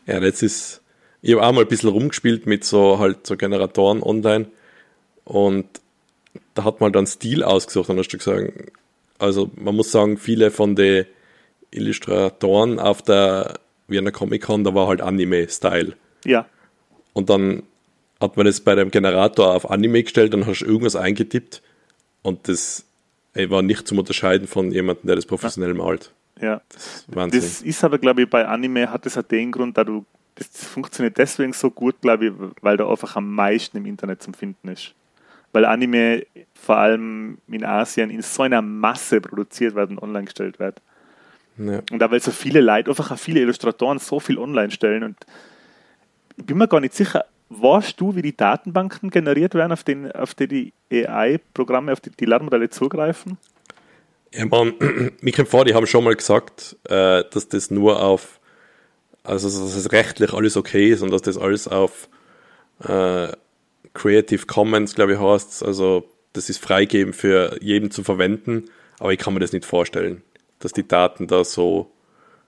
Ja, 0.07 0.21
jetzt 0.21 0.43
ist, 0.43 0.83
ich 1.21 1.33
habe 1.33 1.47
auch 1.47 1.53
mal 1.53 1.63
ein 1.63 1.69
bisschen 1.69 1.91
rumgespielt 1.91 2.47
mit 2.47 2.65
so 2.65 2.99
halt 2.99 3.27
so 3.27 3.37
Generatoren 3.37 4.03
online 4.03 4.47
und 5.25 5.67
da 6.55 6.65
hat 6.65 6.81
man 6.81 6.93
dann 6.93 7.07
Stil 7.07 7.43
ausgesucht 7.43 7.89
und 7.91 7.99
hast 7.99 8.09
du 8.09 8.19
gesagt, 8.19 8.53
also 9.19 9.51
man 9.57 9.77
muss 9.77 9.93
sagen, 9.93 10.19
viele 10.19 10.51
von 10.51 10.75
den 10.75 11.07
Illustratoren 11.71 12.79
auf 12.79 13.03
der 13.03 13.61
Wiener 13.89 14.13
Comic 14.13 14.43
Con, 14.43 14.65
da 14.65 14.75
war 14.75 14.89
halt 14.89 15.01
Anime-Style. 15.01 15.95
Ja. 16.25 16.47
Und 17.13 17.31
dann 17.31 17.63
hat 18.21 18.37
man 18.37 18.47
das 18.47 18.61
bei 18.61 18.75
dem 18.75 18.91
Generator 18.91 19.55
auf 19.55 19.71
Anime 19.71 20.03
gestellt, 20.03 20.33
dann 20.33 20.47
hast 20.47 20.61
du 20.61 20.67
irgendwas 20.67 20.97
eingetippt 20.97 21.63
und 22.23 22.49
das 22.49 22.85
ey, 23.35 23.51
war 23.51 23.63
nicht 23.63 23.87
zum 23.87 23.99
Unterscheiden 23.99 24.47
von 24.47 24.71
jemandem, 24.71 25.07
der 25.07 25.17
das 25.17 25.27
professionell 25.27 25.75
malt. 25.75 26.13
Ja. 26.41 26.61
Das, 27.09 27.31
das 27.31 27.63
ist 27.63 27.85
aber, 27.85 27.99
glaube 27.99 28.23
ich, 28.23 28.31
bei 28.31 28.47
Anime 28.47 28.91
hat 28.91 29.07
es 29.07 29.17
halt 29.17 29.31
den 29.31 29.53
Grund, 29.53 29.77
da 29.77 29.85
du, 29.85 30.05
das 30.35 30.49
funktioniert 30.49 31.19
deswegen 31.19 31.53
so 31.53 31.71
gut, 31.71 32.01
glaube 32.01 32.27
ich, 32.27 32.33
weil 32.61 32.77
da 32.77 32.89
einfach 32.89 33.17
am 33.17 33.35
meisten 33.35 33.77
im 33.77 33.87
Internet 33.87 34.23
zum 34.23 34.35
Finden 34.35 34.69
ist. 34.69 34.95
Weil 35.53 35.65
Anime 35.67 36.27
vor 36.55 36.79
allem 36.79 37.39
in 37.49 37.65
Asien 37.65 38.11
in 38.11 38.23
so 38.23 38.43
einer 38.43 38.63
Masse 38.63 39.21
produziert 39.21 39.75
wird 39.75 39.91
und 39.91 40.03
online 40.03 40.25
gestellt 40.25 40.59
wird. 40.59 40.81
Ja. 41.59 41.83
Und 41.91 41.99
da 41.99 42.11
weil 42.11 42.21
so 42.21 42.31
viele 42.31 42.61
Leute, 42.61 42.91
einfach 42.91 43.11
auch 43.11 43.19
viele 43.19 43.41
Illustratoren 43.41 43.99
so 43.99 44.19
viel 44.21 44.39
online 44.39 44.71
stellen 44.71 45.05
und 45.05 45.17
ich 46.37 46.47
bin 46.47 46.57
mir 46.57 46.67
gar 46.67 46.81
nicht 46.81 46.95
sicher, 46.95 47.27
weißt 47.51 48.01
du, 48.01 48.17
wie 48.17 48.23
die 48.23 48.37
Datenbanken 48.37 49.11
generiert 49.11 49.55
werden, 49.55 49.73
auf, 49.73 49.85
den, 49.85 50.11
auf 50.13 50.35
die 50.35 50.49
die 50.49 50.73
AI-Programme, 50.91 51.93
auf 51.93 52.01
die 52.01 52.11
die 52.11 52.25
Lernmodelle 52.25 52.71
zugreifen? 52.71 53.37
Ja, 54.35 54.47
man, 54.47 54.79
kommt 55.35 55.49
vor, 55.49 55.65
die 55.65 55.75
haben 55.75 55.87
schon 55.87 56.05
mal 56.05 56.15
gesagt, 56.15 56.77
äh, 56.85 57.25
dass 57.31 57.49
das 57.49 57.71
nur 57.71 58.03
auf, 58.03 58.41
also 59.25 59.49
dass 59.49 59.77
es 59.77 59.93
rechtlich 59.93 60.33
alles 60.33 60.57
okay 60.57 60.91
ist 60.91 61.03
und 61.03 61.11
dass 61.11 61.23
das 61.23 61.37
alles 61.37 61.69
auf 61.69 62.09
äh, 62.81 63.29
Creative 63.95 64.47
Commons, 64.47 64.95
glaube 64.95 65.15
ich, 65.15 65.21
heißt. 65.21 65.63
Also 65.63 66.09
das 66.33 66.49
ist 66.49 66.59
freigeben 66.59 67.13
für 67.13 67.59
jeden 67.61 67.91
zu 67.91 68.03
verwenden, 68.03 68.71
aber 68.99 69.13
ich 69.13 69.19
kann 69.19 69.35
mir 69.35 69.41
das 69.41 69.53
nicht 69.53 69.67
vorstellen, 69.67 70.23
dass 70.61 70.73
die 70.73 70.87
Daten 70.87 71.27
da 71.27 71.45
so 71.45 71.91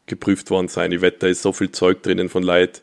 geprüft 0.07 0.51
worden 0.51 0.68
sein. 0.68 0.92
Ich 0.92 1.01
wette, 1.01 1.18
da 1.20 1.27
ist 1.27 1.42
so 1.42 1.53
viel 1.53 1.70
Zeug 1.70 2.03
drinnen 2.03 2.29
von 2.29 2.42
Leuten, 2.42 2.81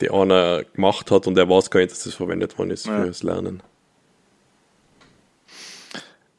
die 0.00 0.10
einer 0.10 0.64
gemacht 0.64 1.10
hat 1.10 1.26
und 1.26 1.36
er 1.38 1.48
weiß 1.48 1.70
gar 1.70 1.80
nicht, 1.80 1.92
dass 1.92 2.04
das 2.04 2.14
verwendet 2.14 2.58
worden 2.58 2.70
ist 2.70 2.86
ja. 2.86 3.02
fürs 3.02 3.22
Lernen. 3.22 3.62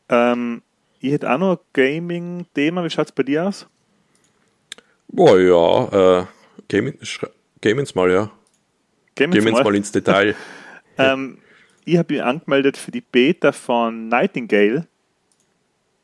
Ähm, 0.07 0.61
ich 1.05 1.13
hätte 1.13 1.31
auch 1.31 1.37
noch 1.37 1.59
Gaming-Thema. 1.73 2.83
Wie 2.83 2.89
schaut 2.89 3.07
es 3.07 3.11
bei 3.11 3.23
dir 3.23 3.47
aus? 3.47 3.67
Boah, 5.07 5.39
ja, 5.39 6.21
äh, 6.21 6.25
Gaming, 6.67 6.97
Gaming's 7.61 7.93
mal, 7.93 8.11
ja. 8.11 8.31
Gaming's, 9.15 9.37
Gaming's 9.37 9.59
mal. 9.59 9.63
mal 9.63 9.75
ins 9.75 9.91
Detail. 9.91 10.35
ähm, 10.97 11.37
ich 11.85 11.97
habe 11.97 12.13
mich 12.13 12.23
angemeldet 12.23 12.77
für 12.77 12.91
die 12.91 13.01
Beta 13.01 13.51
von 13.51 14.07
Nightingale. 14.07 14.87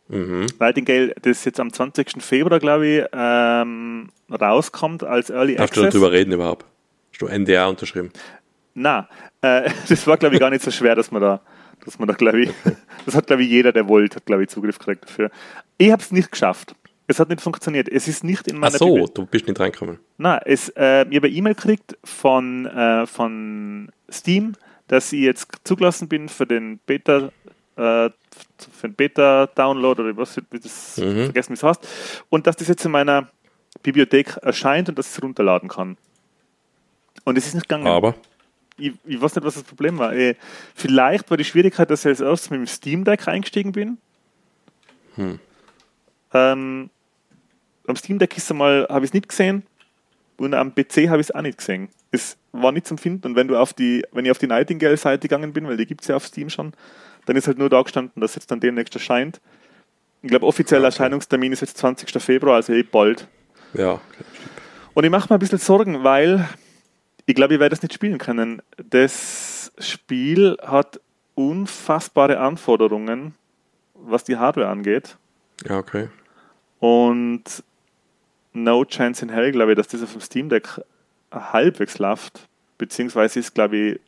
Mhm. 0.07 0.45
Nightingale, 0.59 1.15
das 1.21 1.45
jetzt 1.45 1.59
am 1.59 1.73
20. 1.73 2.21
Februar, 2.21 2.59
glaube 2.59 2.87
ich, 2.87 3.05
ähm, 3.11 4.09
rauskommt 4.29 5.03
als 5.03 5.29
Early 5.29 5.55
Darfst 5.55 5.71
Access. 5.71 5.83
Darfst 5.83 5.95
du 5.95 5.99
darüber 5.99 6.11
reden 6.11 6.31
überhaupt? 6.31 6.65
Hast 7.11 7.21
du 7.21 7.27
NDA 7.27 7.67
unterschrieben? 7.67 8.11
Na, 8.75 9.09
äh, 9.41 9.69
das 9.89 10.05
war, 10.05 10.17
glaube 10.17 10.35
ich, 10.35 10.39
gar 10.39 10.51
nicht 10.51 10.63
so 10.63 10.69
schwer, 10.69 10.95
dass 10.95 11.11
man 11.11 11.21
da, 11.21 11.41
dass 11.85 11.99
man 11.99 12.07
da, 12.07 12.13
glaube 12.13 12.43
ich, 12.43 12.51
das 13.05 13.15
hat, 13.15 13.27
glaube 13.27 13.43
ich, 13.43 13.49
jeder, 13.49 13.71
der 13.71 13.87
wollte, 13.87 14.17
hat, 14.17 14.25
glaube 14.25 14.43
ich, 14.43 14.49
Zugriff 14.49 14.79
gekriegt 14.79 15.05
dafür. 15.05 15.31
Ich 15.77 15.91
habe 15.91 16.01
es 16.01 16.11
nicht 16.11 16.31
geschafft. 16.31 16.75
Es 17.07 17.19
hat 17.19 17.29
nicht 17.29 17.41
funktioniert. 17.41 17.89
Es 17.89 18.07
ist 18.07 18.23
nicht 18.23 18.47
in 18.47 18.57
meiner 18.57 18.75
Ach 18.75 18.79
so, 18.79 18.93
Bibel 18.93 19.09
du 19.13 19.25
bist 19.25 19.47
nicht 19.47 19.59
reingekommen. 19.59 19.99
Na, 20.17 20.39
es, 20.45 20.69
äh, 20.69 21.05
ich 21.09 21.17
habe 21.17 21.27
eine 21.27 21.35
E-Mail 21.35 21.55
gekriegt 21.55 21.97
von, 22.03 22.65
äh, 22.67 23.05
von 23.05 23.91
Steam, 24.09 24.53
dass 24.87 25.11
ich 25.11 25.21
jetzt 25.21 25.47
zugelassen 25.63 26.07
bin 26.07 26.29
für 26.29 26.45
den 26.45 26.79
Beta, 26.85 27.31
äh, 27.75 28.09
für 28.09 28.11
den 28.83 28.93
Beta-Download 28.93 30.01
oder 30.01 30.17
was, 30.17 30.37
wie 30.37 30.59
das 30.59 30.97
mhm. 30.97 31.25
vergessen, 31.25 31.49
wie 31.49 31.55
es 31.55 31.63
heißt. 31.63 31.87
Und 32.29 32.47
dass 32.47 32.55
das 32.55 32.67
jetzt 32.69 32.85
in 32.85 32.91
meiner 32.91 33.27
Bibliothek 33.83 34.37
erscheint 34.41 34.87
und 34.89 34.97
dass 34.97 35.09
ich 35.09 35.17
es 35.17 35.23
runterladen 35.23 35.69
kann. 35.69 35.97
Und 37.23 37.37
es 37.37 37.47
ist 37.47 37.55
nicht 37.55 37.67
gegangen. 37.67 37.87
Aber? 37.87 38.15
Ich, 38.81 38.93
ich 39.05 39.21
weiß 39.21 39.35
nicht, 39.35 39.45
was 39.45 39.53
das 39.53 39.63
Problem 39.63 39.97
war. 39.97 40.13
Äh, 40.13 40.35
vielleicht 40.75 41.29
war 41.29 41.37
die 41.37 41.45
Schwierigkeit, 41.45 41.89
dass 41.89 42.01
ich 42.01 42.09
als 42.09 42.21
erstes 42.21 42.49
mit 42.49 42.59
dem 42.59 42.67
Steam 42.67 43.03
Deck 43.03 43.27
eingestiegen 43.27 43.71
bin. 43.71 43.97
Hm. 45.15 45.39
Ähm, 46.33 46.89
am 47.87 47.95
Steam 47.95 48.19
Deck 48.19 48.35
ist 48.37 48.49
einmal, 48.51 48.87
habe 48.89 49.05
ich 49.05 49.09
es 49.09 49.13
nicht 49.13 49.29
gesehen 49.29 49.63
und 50.37 50.53
am 50.53 50.73
PC 50.73 51.09
habe 51.09 51.21
ich 51.21 51.27
es 51.27 51.31
auch 51.31 51.41
nicht 51.41 51.57
gesehen. 51.57 51.89
Es 52.11 52.37
war 52.51 52.71
nicht 52.71 52.87
zum 52.87 52.97
Finden 52.97 53.27
und 53.27 53.35
wenn 53.35 53.47
du 53.47 53.57
auf 53.57 53.73
die, 53.73 54.03
wenn 54.11 54.25
ich 54.25 54.31
auf 54.31 54.37
die 54.37 54.47
Nightingale-Seite 54.47 55.27
gegangen 55.27 55.53
bin, 55.53 55.67
weil 55.67 55.77
die 55.77 55.85
gibt 55.85 56.01
es 56.01 56.07
ja 56.07 56.15
auf 56.15 56.25
Steam 56.25 56.49
schon, 56.49 56.73
dann 57.25 57.35
ist 57.35 57.47
halt 57.47 57.57
nur 57.57 57.69
da 57.69 57.81
gestanden, 57.81 58.19
dass 58.21 58.35
jetzt 58.35 58.49
dann 58.49 58.59
demnächst 58.59 58.95
erscheint. 58.95 59.39
Ich 60.23 60.29
glaube, 60.29 60.45
offizieller. 60.45 60.85
Erscheinungstermin 60.85 61.51
ist 61.51 61.61
jetzt 61.61 61.77
20. 61.77 62.21
Februar, 62.21 62.55
also 62.55 62.73
eh 62.73 62.83
bald. 62.83 63.27
Ja. 63.73 63.93
Okay. 63.93 64.23
Und 64.93 65.03
ich 65.03 65.09
mache 65.09 65.31
mir 65.31 65.37
ein 65.37 65.39
bisschen 65.39 65.57
Sorgen, 65.57 66.03
weil 66.03 66.47
ich 67.25 67.35
glaube, 67.35 67.53
ich 67.53 67.59
werde 67.59 67.75
das 67.75 67.81
nicht 67.81 67.93
spielen 67.93 68.17
können. 68.17 68.61
Das 68.77 69.71
Spiel 69.79 70.57
hat 70.61 70.99
unfassbare 71.35 72.39
Anforderungen, 72.39 73.35
was 73.93 74.23
die 74.23 74.37
Hardware 74.37 74.67
angeht. 74.67 75.17
Ja, 75.67 75.77
okay. 75.77 76.09
Und 76.79 77.43
no 78.53 78.85
chance 78.85 79.23
in 79.23 79.29
hell, 79.29 79.51
glaube 79.51 79.71
ich, 79.71 79.77
dass 79.77 79.87
das 79.87 80.03
auf 80.03 80.11
dem 80.11 80.21
Steam 80.21 80.49
Deck 80.49 80.81
halbwegs 81.31 81.99
läuft. 81.99 82.47
Beziehungsweise 82.77 83.39
ist, 83.39 83.53
glaube 83.53 83.77
ich, 83.77 83.99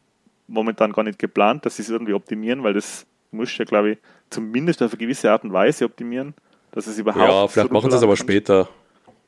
momentan 0.47 0.91
gar 0.91 1.03
nicht 1.03 1.19
geplant, 1.19 1.65
dass 1.65 1.77
sie 1.77 1.83
es 1.83 1.89
irgendwie 1.89 2.13
optimieren, 2.13 2.63
weil 2.63 2.73
das 2.73 3.05
muss 3.31 3.55
ja, 3.57 3.65
glaube 3.65 3.91
ich, 3.91 3.97
zumindest 4.29 4.81
auf 4.81 4.91
eine 4.91 4.97
gewisse 4.97 5.31
Art 5.31 5.43
und 5.43 5.53
Weise 5.53 5.85
optimieren, 5.85 6.33
dass 6.71 6.87
es 6.87 6.97
überhaupt. 6.97 7.29
Ja, 7.29 7.47
vielleicht 7.47 7.71
machen 7.71 7.91
sie 7.91 7.97
es 7.97 8.03
aber 8.03 8.17
später. 8.17 8.67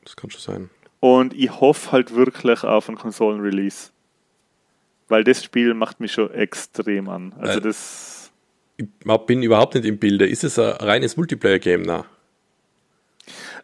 Das 0.03 0.15
kann 0.15 0.29
schon 0.29 0.41
sein. 0.41 0.69
Und 0.99 1.33
ich 1.33 1.59
hoffe 1.59 1.91
halt 1.91 2.15
wirklich 2.15 2.63
auf 2.63 2.87
einen 2.87 2.97
Konsolen-Release. 2.97 3.91
Weil 5.07 5.23
das 5.23 5.43
Spiel 5.43 5.73
macht 5.73 5.99
mich 5.99 6.13
schon 6.13 6.31
extrem 6.31 7.09
an. 7.09 7.33
Also 7.39 7.59
das. 7.59 8.31
Ich 8.77 8.87
bin 9.27 9.43
überhaupt 9.43 9.75
nicht 9.75 9.85
im 9.85 9.99
Bilde. 9.99 10.27
Ist 10.27 10.43
es 10.43 10.57
ein 10.57 10.71
reines 10.71 11.15
Multiplayer-Game? 11.15 11.83
Na? 11.83 12.05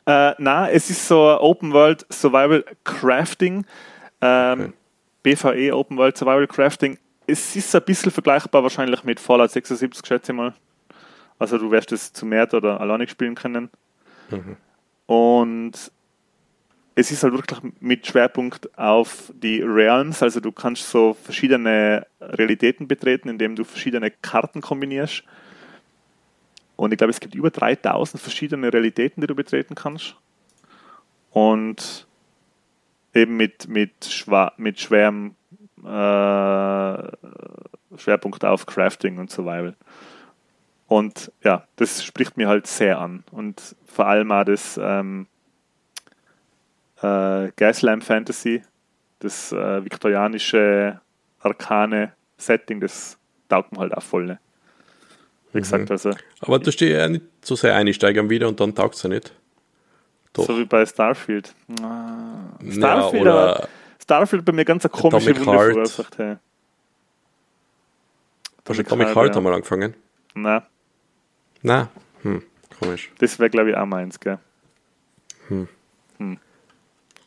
Äh, 0.05 0.35
na, 0.37 0.69
es 0.69 0.89
ist 0.89 1.07
so 1.07 1.27
ein 1.27 1.37
Open 1.39 1.73
World 1.73 2.05
Survival 2.11 2.63
Crafting. 2.83 3.65
Ähm, 4.21 4.59
okay. 4.61 4.73
BVE 5.23 5.75
Open 5.75 5.97
World 5.97 6.17
Survival 6.17 6.47
Crafting. 6.47 6.97
Es 7.27 7.55
ist 7.55 7.75
ein 7.75 7.83
bisschen 7.83 8.11
vergleichbar 8.11 8.63
wahrscheinlich 8.63 9.03
mit 9.03 9.19
Fallout 9.19 9.51
76, 9.51 10.05
schätze 10.05 10.31
ich 10.31 10.37
mal. 10.37 10.53
Also 11.39 11.57
du 11.57 11.71
wirst 11.71 11.91
es 11.91 12.13
zu 12.13 12.25
mehr 12.25 12.51
oder 12.53 12.81
alleine 12.81 13.07
spielen 13.07 13.35
können. 13.35 13.69
Mhm. 14.29 14.57
Und 15.05 15.91
es 16.95 17.11
ist 17.11 17.23
halt 17.23 17.33
wirklich 17.33 17.59
mit 17.79 18.05
Schwerpunkt 18.05 18.77
auf 18.77 19.31
die 19.35 19.61
Realms, 19.61 20.21
also 20.21 20.39
du 20.39 20.51
kannst 20.51 20.89
so 20.89 21.13
verschiedene 21.13 22.05
Realitäten 22.19 22.87
betreten, 22.87 23.29
indem 23.29 23.55
du 23.55 23.63
verschiedene 23.63 24.11
Karten 24.11 24.61
kombinierst. 24.61 25.23
Und 26.75 26.91
ich 26.91 26.97
glaube, 26.97 27.11
es 27.11 27.19
gibt 27.19 27.35
über 27.35 27.49
3000 27.49 28.21
verschiedene 28.21 28.73
Realitäten, 28.73 29.21
die 29.21 29.27
du 29.27 29.35
betreten 29.35 29.75
kannst. 29.75 30.15
Und 31.29 32.07
eben 33.13 33.37
mit, 33.37 33.67
mit, 33.67 34.05
schwa 34.05 34.51
mit 34.57 34.79
schwerem 34.79 35.35
äh, 35.83 37.11
Schwerpunkt 37.97 38.43
auf 38.43 38.65
Crafting 38.65 39.17
und 39.17 39.29
Survival. 39.31 39.75
Und 40.87 41.31
ja, 41.43 41.67
das 41.77 42.03
spricht 42.03 42.35
mir 42.35 42.49
halt 42.49 42.67
sehr 42.67 42.99
an. 42.99 43.23
Und 43.31 43.75
vor 43.85 44.07
allem 44.07 44.31
auch 44.31 44.43
das 44.43 44.77
ähm, 44.81 45.27
äh, 47.01 47.51
Gaslamp 47.55 48.03
Fantasy, 48.03 48.63
das 49.19 49.51
äh, 49.51 49.83
viktorianische, 49.83 50.99
arkane 51.39 52.13
Setting, 52.37 52.79
das 52.79 53.17
taugt 53.49 53.71
mir 53.71 53.79
halt 53.79 53.93
auch 53.93 54.03
voll. 54.03 54.25
Ne? 54.25 54.39
Wie 55.51 55.57
mhm. 55.57 55.61
gesagt, 55.61 55.91
also. 55.91 56.11
Aber 56.39 56.59
du 56.59 56.71
stehst 56.71 56.91
ja 56.91 57.07
nicht 57.07 57.25
so 57.41 57.55
sehr 57.55 57.75
einsteigen 57.75 58.29
wieder 58.29 58.47
und 58.47 58.59
dann 58.59 58.73
taugt 58.73 58.95
es 58.95 59.03
ja 59.03 59.09
nicht. 59.09 59.33
Doch. 60.33 60.45
So 60.45 60.57
wie 60.57 60.65
bei 60.65 60.85
Starfield. 60.85 61.53
Starfield, 62.69 63.25
ja, 63.25 63.67
Starfield 64.01 64.45
bei 64.45 64.53
mir 64.53 64.65
ganz 64.65 64.85
eine 64.85 64.91
komische 64.91 65.31
Atomic 65.31 65.45
Wunde 65.45 65.73
verursacht. 65.73 66.17
Hey. 66.17 66.37
Hast 68.67 68.79
du 68.79 68.83
Atomic 68.83 69.15
Heart 69.15 69.29
ja. 69.29 69.37
einmal 69.37 69.53
angefangen? 69.53 69.95
Nein. 70.33 70.61
Nein? 71.61 71.87
Hm, 72.21 72.43
komisch. 72.79 73.11
Das 73.17 73.37
wäre, 73.39 73.49
glaube 73.49 73.71
ich, 73.71 73.75
auch 73.75 73.85
meins, 73.85 74.19
gell? 74.19 74.39
Hm. 75.49 75.67
hm. 76.17 76.39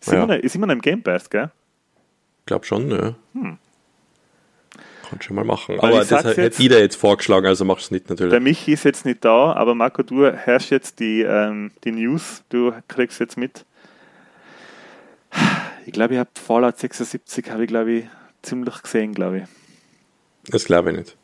Ist, 0.04 0.12
ja. 0.12 0.22
immer 0.22 0.36
noch, 0.36 0.42
ist 0.42 0.54
immer 0.54 0.66
noch 0.66 0.74
im 0.74 0.82
Game 0.82 1.02
Pass, 1.02 1.30
gell? 1.30 1.50
Ich 2.40 2.46
glaube 2.46 2.66
schon, 2.66 2.90
ja. 2.90 3.14
Hm. 3.32 3.58
Kannst 5.08 5.30
du 5.30 5.34
mal 5.34 5.44
machen. 5.44 5.78
Weil 5.78 5.94
aber 5.94 6.04
das 6.04 6.36
hätte 6.36 6.62
jeder 6.62 6.78
jetzt 6.78 6.96
vorgeschlagen, 6.96 7.46
also 7.46 7.64
machst 7.64 7.84
du 7.84 7.86
es 7.86 7.90
nicht 7.92 8.10
natürlich. 8.10 8.30
Der 8.30 8.40
Michi 8.40 8.74
ist 8.74 8.84
jetzt 8.84 9.06
nicht 9.06 9.24
da, 9.24 9.54
aber 9.54 9.74
Marco, 9.74 10.02
du 10.02 10.30
herrschst 10.30 10.70
jetzt 10.70 11.00
die, 11.00 11.22
ähm, 11.22 11.70
die 11.84 11.92
News, 11.92 12.42
du 12.50 12.72
kriegst 12.86 13.18
jetzt 13.18 13.38
mit. 13.38 13.64
Ich 15.86 15.92
glaube, 15.92 16.14
ich 16.14 16.20
habe 16.20 16.30
Fallout 16.34 16.78
76, 16.78 17.50
habe 17.50 17.64
ich 17.64 17.68
glaube 17.68 17.92
ich 17.92 18.04
ziemlich 18.42 18.82
gesehen, 18.82 19.14
glaube 19.14 19.38
ich. 19.38 19.44
Das 20.50 20.64
glaube 20.64 20.90
ich 20.90 20.98
nicht. 20.98 21.16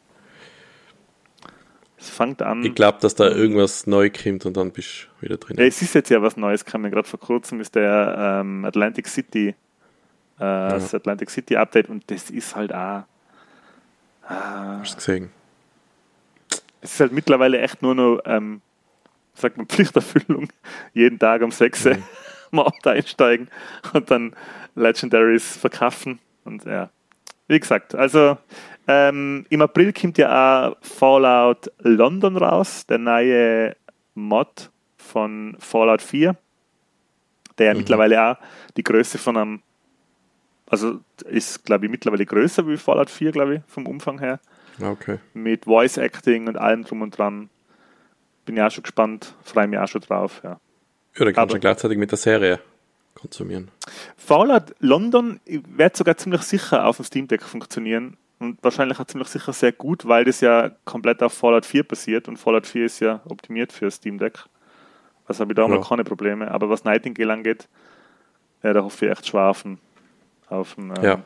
Es 2.01 2.09
fängt 2.09 2.41
an. 2.41 2.65
Ich 2.65 2.75
glaube, 2.75 2.99
dass 3.01 3.15
da 3.15 3.29
irgendwas 3.29 3.87
neu 3.87 4.11
kommt 4.11 4.47
und 4.47 4.57
dann 4.57 4.71
bist 4.71 5.09
du 5.21 5.27
wieder 5.27 5.37
drin. 5.37 5.57
Ja, 5.59 5.65
es 5.65 5.83
ist 5.83 5.95
jetzt 5.95 6.09
ja 6.09 6.23
was 6.23 6.37
Neues 6.37 6.65
gekommen. 6.65 6.91
Gerade 6.91 7.07
vor 7.07 7.21
kurzem 7.21 7.61
ist 7.61 7.75
der 7.75 8.41
ähm, 8.41 8.65
Atlantic 8.65 9.07
City, 9.07 9.49
äh, 9.49 9.55
ja. 10.43 10.69
das 10.71 10.95
Atlantic 10.95 11.31
City 11.31 11.57
Update 11.57 11.91
und 11.91 12.11
das 12.11 12.31
ist 12.31 12.57
halt 12.57 12.73
auch. 12.73 13.05
Äh, 14.29 14.33
Hast 14.81 14.93
du 14.93 14.97
gesehen? 14.97 15.31
Es 16.81 16.95
ist 16.95 17.01
halt 17.01 17.13
mittlerweile 17.13 17.61
echt 17.61 17.83
nur 17.83 17.95
noch, 17.95 18.21
ähm, 18.25 18.63
sagt 19.35 19.59
man, 19.59 19.67
Pflichterfüllung. 19.69 20.49
Jeden 20.95 21.19
Tag 21.19 21.43
um 21.43 21.51
6 21.51 21.85
Uhr 21.85 21.95
mhm. 21.97 22.03
mal 22.53 22.73
einsteigen 22.85 23.49
und 23.93 24.11
dann 24.11 24.35
Legendaries 24.75 25.59
verkaufen. 25.59 26.19
Und 26.45 26.65
ja, 26.65 26.89
wie 27.47 27.61
gesagt, 27.61 27.95
also 27.95 28.39
ähm, 28.91 29.47
Im 29.51 29.63
April 29.63 29.93
kommt 29.93 30.19
ja 30.19 30.71
auch 30.71 30.77
Fallout 30.81 31.71
London 31.79 32.37
raus, 32.37 32.87
der 32.87 32.99
neue 32.99 33.77
Mod 34.15 34.71
von 34.97 35.57
Fallout 35.61 36.03
4, 36.03 36.37
der 37.59 37.73
mhm. 37.73 37.79
mittlerweile 37.79 38.31
auch 38.33 38.37
die 38.77 38.83
Größe 38.83 39.19
von 39.19 39.37
einem, 39.37 39.63
also 40.69 40.99
ist 41.25 41.65
glaube 41.65 41.87
ich 41.87 41.91
mittlerweile 41.93 42.27
größer 42.27 42.67
wie 42.67 42.77
Fallout 42.77 43.11
4, 43.11 43.31
glaube 43.31 43.55
ich, 43.57 43.61
vom 43.69 43.87
Umfang 43.87 44.19
her. 44.19 44.41
Okay. 44.83 45.19
Mit 45.35 45.67
Voice 45.67 45.97
Acting 45.97 46.49
und 46.49 46.57
allem 46.57 46.83
drum 46.83 47.03
und 47.03 47.17
dran. 47.17 47.49
Bin 48.45 48.57
ja 48.57 48.67
auch 48.67 48.71
schon 48.73 48.83
gespannt, 48.83 49.35
freue 49.45 49.69
mich 49.69 49.79
auch 49.79 49.89
schon 49.89 50.01
drauf, 50.01 50.41
ja. 50.43 50.59
Ja, 51.17 51.25
dann 51.25 51.35
kannst 51.35 51.55
du 51.55 51.61
gleichzeitig 51.61 51.99
mit 51.99 52.11
der 52.11 52.19
Serie 52.19 52.61
konsumieren. 53.15 53.71
Fallout 54.17 54.75
London 54.81 55.39
wird 55.47 55.97
sogar 55.97 56.17
ziemlich 56.17 56.43
sicher 56.43 56.87
auf 56.87 56.97
dem 56.97 57.05
Steam 57.05 57.29
Deck 57.29 57.43
funktionieren, 57.43 58.17
und 58.41 58.59
wahrscheinlich 58.63 58.99
auch 58.99 59.05
ziemlich 59.05 59.29
sicher 59.29 59.53
sehr 59.53 59.73
gut, 59.73 60.09
weil 60.09 60.25
das 60.25 60.41
ja 60.41 60.71
komplett 60.85 61.23
auf 61.23 61.35
Fallout 61.35 61.67
4 61.67 61.85
basiert 61.85 62.27
und 62.27 62.39
Fallout 62.39 62.67
4 62.67 62.87
ist 62.87 63.01
ja 63.01 63.21
optimiert 63.29 63.73
für 63.73 63.91
Steam 63.91 64.19
Deck. 64.19 64.45
Also 65.27 65.43
habe 65.43 65.53
ich 65.53 65.57
da 65.57 65.63
ja. 65.63 65.69
mal 65.69 65.81
keine 65.81 66.03
Probleme. 66.03 66.51
Aber 66.51 66.69
was 66.71 66.83
Nightingale 66.83 67.33
angeht, 67.33 67.69
ja, 68.63 68.73
da 68.73 68.83
hoffe 68.83 69.07
ich 69.07 69.13
echt 69.13 69.29
schwer 69.29 69.49
auf 69.49 69.63
den, 69.63 69.79
ähm, 70.51 70.95
Ja. 71.03 71.23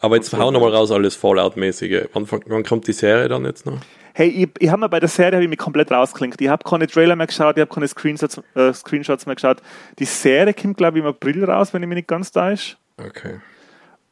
Aber 0.00 0.16
jetzt 0.16 0.36
hau 0.36 0.50
nochmal 0.50 0.74
raus 0.74 0.90
alles 0.90 1.16
Fallout-mäßige. 1.16 2.08
Wann, 2.12 2.26
wann, 2.30 2.64
kommt 2.64 2.86
die 2.86 2.92
Serie 2.92 3.28
dann 3.28 3.44
jetzt 3.44 3.64
noch? 3.64 3.78
Hey, 4.12 4.28
ich, 4.28 4.48
ich 4.58 4.68
habe 4.68 4.80
mir 4.80 4.88
bei 4.88 5.00
der 5.00 5.08
Serie 5.08 5.40
ich 5.40 5.48
mich 5.48 5.58
komplett 5.58 5.90
rausgeklinkt. 5.92 6.40
Ich 6.40 6.48
habe 6.48 6.62
keine 6.64 6.86
Trailer 6.86 7.16
mehr 7.16 7.26
geschaut, 7.26 7.56
ich 7.56 7.60
habe 7.60 7.72
keine 7.72 7.88
Screenshots, 7.88 8.40
äh, 8.54 8.72
Screenshots 8.72 9.26
mehr 9.26 9.34
geschaut. 9.34 9.62
Die 9.98 10.04
Serie 10.04 10.52
kommt, 10.52 10.76
glaube 10.76 10.98
ich, 10.98 11.04
im 11.04 11.08
April 11.08 11.44
raus, 11.44 11.72
wenn 11.72 11.82
ich 11.82 11.88
mich 11.88 11.96
nicht 11.96 12.08
ganz 12.08 12.32
da 12.32 12.50
ist. 12.50 12.76
Okay. 12.96 13.40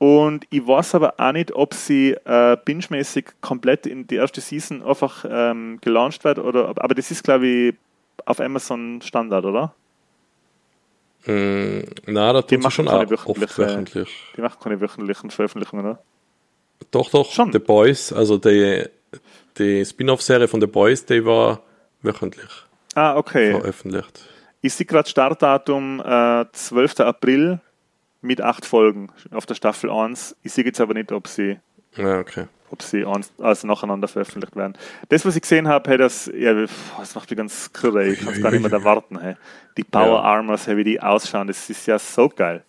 Und 0.03 0.49
ich 0.51 0.67
weiß 0.67 0.97
aber 0.97 1.15
auch 1.19 1.31
nicht, 1.31 1.53
ob 1.53 1.75
sie 1.75 2.17
äh, 2.25 2.57
binge-mäßig 2.65 3.35
komplett 3.41 3.87
in 3.87 4.05
die 4.09 4.17
erste 4.17 4.41
Season 4.41 4.83
einfach 4.83 5.25
ähm, 5.31 5.79
gelauncht 5.81 6.25
wird. 6.25 6.41
Oder, 6.41 6.71
aber 6.71 6.93
das 6.97 7.13
ist, 7.13 7.23
glaube 7.23 7.47
ich, 7.47 7.75
auf 8.25 8.41
Amazon 8.41 9.01
Standard, 9.01 9.45
oder? 9.45 9.73
Mm, 11.25 11.83
na, 12.07 12.33
da 12.33 12.43
tut 12.43 12.73
schon 12.73 12.89
auch 12.89 13.27
oft 13.27 13.57
wöchentlich. 13.57 14.09
Die 14.37 14.41
machen 14.41 14.59
keine 14.61 14.81
wöchentlichen 14.81 15.31
Veröffentlichungen, 15.31 15.87
oder? 15.87 16.03
Doch, 16.91 17.09
doch. 17.09 17.31
Schon. 17.31 17.53
The 17.53 17.61
Boys, 17.61 18.13
also 18.13 18.39
die, 18.39 18.83
die 19.57 19.85
Spin-off-Serie 19.85 20.49
von 20.49 20.61
The 20.61 20.67
Boys, 20.67 21.07
die 21.07 21.25
war 21.25 21.61
wöchentlich. 22.03 22.51
Ah, 22.97 23.17
okay. 23.17 23.53
Veröffentlicht. 23.53 24.29
Ich 24.63 24.75
sehe 24.75 24.85
gerade 24.85 25.09
Startdatum 25.09 26.01
äh, 26.01 26.45
12. 26.51 26.99
April 26.99 27.61
mit 28.23 28.41
acht 28.41 28.65
Folgen 28.65 29.11
auf 29.31 29.47
der 29.47 29.55
Staffel 29.55 29.91
1. 29.91 30.37
Ich 30.43 30.53
sehe 30.53 30.65
jetzt 30.65 30.81
aber 30.81 30.95
nicht, 30.95 31.13
ob 31.13 31.29
sie, 31.29 31.59
ja, 31.97 32.21
okay. 32.21 32.47
ob 32.71 32.83
sie 32.83 33.05
also 33.05 33.67
nacheinander 33.67 34.09
veröffentlicht 34.09 34.57
werden. 34.57 34.75
Das, 35.09 35.27
was 35.27 35.37
ich 35.37 35.43
gesehen 35.43 35.69
habe, 35.69 35.91
hey, 35.91 35.99
das, 35.99 36.31
ja, 36.35 36.55
das 36.55 37.15
macht 37.15 37.29
mich 37.31 37.37
ganz 37.37 37.73
kirre. 37.73 38.07
Ich 38.07 38.21
kann 38.21 38.33
es 38.33 38.41
gar 38.41 38.51
nicht 38.51 38.63
mehr 38.63 38.73
erwarten. 38.73 39.21
Hey. 39.21 39.35
Die 39.77 39.85
Power 39.85 40.21
ja. 40.21 40.23
Armors, 40.23 40.67
hey, 40.67 40.77
wie 40.77 40.85
die 40.85 41.01
ausschauen, 41.01 41.49
das 41.49 41.69
ist 41.69 41.87
ja 41.87 41.99
so 41.99 42.29
geil. 42.29 42.65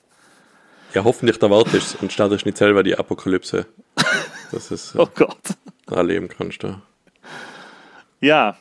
Ja, 0.93 1.03
hoffentlich 1.03 1.41
erwartest 1.41 2.01
und 2.01 2.11
startest 2.11 2.45
nicht 2.45 2.57
selber 2.57 2.83
die 2.83 2.97
Apokalypse. 2.97 3.65
Das 4.51 4.71
ist, 4.71 4.95
oh 4.97 5.07
Gott. 5.13 5.37
erleben 5.89 6.27
kannst 6.27 6.63
du. 6.63 6.75
Ja, 8.19 8.57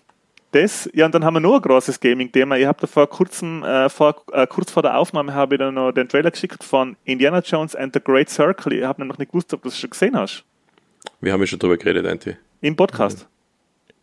das, 0.52 0.88
ja, 0.94 1.06
und 1.06 1.14
dann 1.14 1.24
haben 1.24 1.34
wir 1.34 1.40
noch 1.40 1.56
ein 1.56 1.62
großes 1.62 1.98
Gaming-Thema. 1.98 2.56
Ich 2.56 2.66
habe 2.66 2.78
da 2.80 2.86
vor 2.86 3.08
kurzem, 3.08 3.64
äh, 3.64 3.88
vor, 3.88 4.22
äh, 4.32 4.46
kurz 4.46 4.70
vor 4.70 4.82
der 4.82 4.96
Aufnahme 4.96 5.34
habe 5.34 5.54
ich 5.54 5.58
dann 5.58 5.74
noch 5.74 5.92
den 5.92 6.08
Trailer 6.08 6.30
geschickt 6.30 6.62
von 6.62 6.96
Indiana 7.04 7.40
Jones 7.40 7.74
and 7.74 7.94
the 7.94 8.00
Great 8.00 8.28
Circle. 8.28 8.72
Ich 8.72 8.84
habe 8.84 9.04
noch 9.04 9.18
nicht 9.18 9.32
gewusst, 9.32 9.52
ob 9.54 9.62
du 9.62 9.68
das 9.68 9.78
schon 9.78 9.90
gesehen 9.90 10.16
hast. 10.16 10.44
Wir 11.20 11.32
haben 11.32 11.40
ja 11.40 11.46
schon 11.46 11.58
drüber 11.58 11.76
geredet, 11.76 12.06
Anti. 12.06 12.36
Im 12.60 12.76
Podcast? 12.76 13.26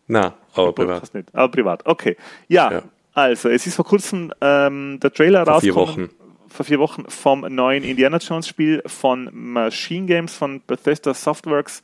Mhm. 0.06 0.14
Nein, 0.14 0.32
aber 0.54 0.68
Im 0.68 0.74
privat. 0.74 1.14
Nicht, 1.14 1.34
aber 1.34 1.50
privat, 1.50 1.86
okay. 1.86 2.16
Ja, 2.48 2.72
ja, 2.72 2.82
also, 3.12 3.48
es 3.48 3.66
ist 3.66 3.76
vor 3.76 3.84
kurzem 3.84 4.32
ähm, 4.40 4.98
der 5.00 5.12
Trailer 5.12 5.44
vor 5.44 5.54
rausgekommen. 5.54 5.94
Vier 5.94 6.04
Wochen. 6.04 6.14
Vor 6.48 6.64
vier 6.66 6.78
Wochen 6.80 7.04
vom 7.08 7.40
neuen 7.42 7.84
Indiana 7.84 8.18
Jones 8.18 8.48
Spiel 8.48 8.82
von 8.86 9.30
Machine 9.32 10.06
Games, 10.06 10.34
von 10.34 10.60
Bethesda 10.66 11.14
Softworks. 11.14 11.82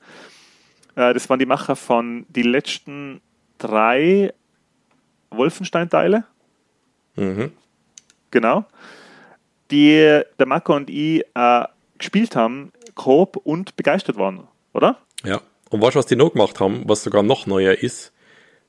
Äh, 0.97 1.15
das 1.15 1.31
waren 1.31 1.39
die 1.39 1.47
Macher 1.47 1.77
von 1.77 2.27
die 2.29 2.43
letzten 2.43 3.21
drei 3.59 4.33
Wolfenstein-Teile. 5.37 6.25
Mhm. 7.17 7.53
Genau. 8.31 8.65
Die 9.71 10.21
der 10.39 10.47
Marco 10.47 10.75
und 10.75 10.91
ich 10.91 11.25
äh, 11.35 11.65
gespielt 11.99 12.37
haben, 12.37 12.73
Coop 12.95 13.37
und 13.37 13.77
begeistert 13.77 14.17
waren, 14.17 14.47
oder? 14.73 14.99
Ja. 15.25 15.41
Und 15.71 15.83
weißt 15.83 15.97
du, 15.97 15.99
was 15.99 16.07
die 16.07 16.17
noch 16.17 16.33
gemacht 16.33 16.61
haben, 16.61 16.85
was 16.87 17.03
sogar 17.03 17.23
noch 17.23 17.47
neuer 17.47 17.75
ist? 17.75 18.13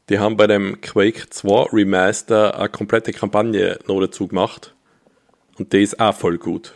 Die 0.10 0.20
haben 0.20 0.38
bei 0.38 0.48
dem 0.48 0.82
Quake 0.82 1.30
2 1.30 1.74
Remaster 1.74 2.58
eine 2.58 2.70
komplette 2.70 3.12
Kampagne 3.12 3.78
noch 3.88 4.00
dazu 4.00 4.28
gemacht. 4.28 4.74
Und 5.60 5.74
die 5.74 5.84
ist 5.84 6.00
auch 6.00 6.16
voll 6.16 6.38
gut. 6.38 6.74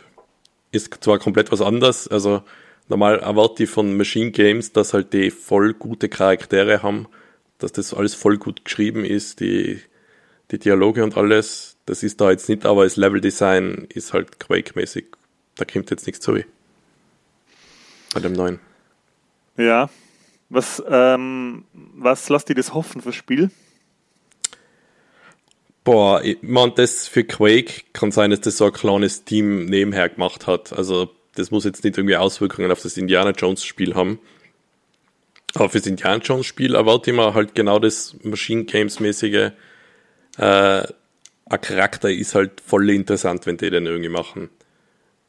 Ist 0.70 1.02
zwar 1.02 1.18
komplett 1.18 1.50
was 1.50 1.60
anderes, 1.60 2.08
also 2.08 2.42
normal 2.88 3.18
erwarte 3.20 3.64
ich 3.64 3.70
von 3.70 3.96
Machine 3.96 4.30
Games, 4.30 4.72
dass 4.72 4.94
halt 4.94 5.12
die 5.12 5.30
voll 5.30 5.74
gute 5.74 6.08
Charaktere 6.08 6.82
haben 6.82 7.08
dass 7.62 7.72
das 7.72 7.94
alles 7.94 8.14
voll 8.14 8.38
gut 8.38 8.64
geschrieben 8.64 9.04
ist, 9.04 9.40
die, 9.40 9.80
die 10.50 10.58
Dialoge 10.58 11.04
und 11.04 11.16
alles, 11.16 11.76
das 11.86 12.02
ist 12.02 12.20
da 12.20 12.30
jetzt 12.30 12.48
nicht, 12.48 12.66
aber 12.66 12.84
das 12.84 12.96
Leveldesign 12.96 13.86
ist 13.88 14.12
halt 14.12 14.40
Quake-mäßig. 14.40 15.06
Da 15.56 15.64
kommt 15.64 15.90
jetzt 15.90 16.06
nichts 16.06 16.20
zu. 16.20 16.38
Bei 18.14 18.20
dem 18.20 18.32
neuen. 18.32 18.58
Ja. 19.56 19.90
Was, 20.48 20.82
ähm, 20.86 21.64
was 21.72 22.28
lasst 22.28 22.50
ihr 22.50 22.54
das 22.54 22.74
hoffen 22.74 23.00
fürs 23.00 23.14
Spiel? 23.14 23.50
Boah, 25.84 26.22
ich 26.22 26.38
meine, 26.42 26.72
das 26.72 27.08
für 27.08 27.24
Quake 27.24 27.84
kann 27.92 28.12
sein, 28.12 28.30
dass 28.30 28.42
das 28.42 28.58
so 28.58 28.66
ein 28.66 28.72
kleines 28.72 29.24
Team 29.24 29.64
nebenher 29.64 30.08
gemacht 30.08 30.46
hat. 30.46 30.72
Also, 30.72 31.10
das 31.34 31.50
muss 31.50 31.64
jetzt 31.64 31.82
nicht 31.82 31.96
irgendwie 31.96 32.16
Auswirkungen 32.16 32.70
auf 32.70 32.82
das 32.82 32.96
Indiana 32.96 33.30
Jones 33.30 33.64
Spiel 33.64 33.94
haben. 33.94 34.20
Aber 35.54 35.68
fürs 35.68 35.86
Indiana 35.86 36.22
Jones 36.22 36.46
Spiel 36.46 36.74
erwarte 36.74 37.10
ich 37.10 37.16
mir 37.16 37.34
halt 37.34 37.54
genau 37.54 37.78
das 37.78 38.16
Machine 38.22 38.64
Games 38.64 39.00
mäßige. 39.00 39.52
Äh, 40.38 40.82
ein 41.52 41.60
Charakter 41.60 42.10
ist 42.10 42.34
halt 42.34 42.60
voll 42.64 42.88
interessant, 42.90 43.46
wenn 43.46 43.58
die 43.58 43.70
den 43.70 43.86
irgendwie 43.86 44.08
machen. 44.08 44.48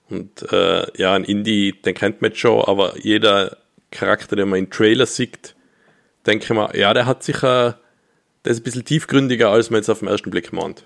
Und 0.09 0.51
äh, 0.51 0.85
ja, 0.97 1.13
ein 1.13 1.23
Indie, 1.23 1.73
den 1.73 1.95
kennt 1.95 2.21
man 2.21 2.35
schon, 2.35 2.63
aber 2.63 2.97
jeder 2.99 3.57
Charakter, 3.91 4.35
den 4.35 4.49
man 4.49 4.59
im 4.59 4.69
Trailer 4.69 5.05
sieht, 5.05 5.55
denke 6.25 6.45
ich 6.45 6.49
mir, 6.51 6.75
ja, 6.77 6.93
der 6.93 7.05
hat 7.05 7.23
sicher, 7.23 7.79
der 8.45 8.51
ist 8.51 8.59
ein 8.59 8.63
bisschen 8.63 8.85
tiefgründiger, 8.85 9.49
als 9.49 9.69
man 9.69 9.79
jetzt 9.79 9.89
auf 9.89 9.99
den 9.99 10.07
ersten 10.07 10.31
Blick 10.31 10.53
meint. 10.53 10.83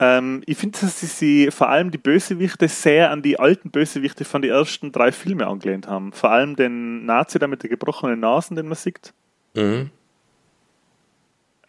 Ähm, 0.00 0.42
ich 0.46 0.58
finde, 0.58 0.78
dass 0.80 1.00
sie, 1.00 1.06
sie 1.06 1.50
vor 1.50 1.68
allem 1.68 1.90
die 1.90 1.98
Bösewichte 1.98 2.68
sehr 2.68 3.10
an 3.10 3.22
die 3.22 3.38
alten 3.38 3.70
Bösewichte 3.70 4.24
von 4.24 4.42
den 4.42 4.50
ersten 4.50 4.90
drei 4.90 5.12
Filmen 5.12 5.46
angelehnt 5.46 5.86
haben. 5.86 6.12
Vor 6.12 6.30
allem 6.30 6.56
den 6.56 7.06
Nazi 7.06 7.38
da 7.38 7.46
mit 7.46 7.62
den 7.62 7.70
gebrochenen 7.70 8.20
Nasen, 8.20 8.56
den 8.56 8.66
man 8.66 8.76
sieht. 8.76 9.12
Mhm. 9.54 9.90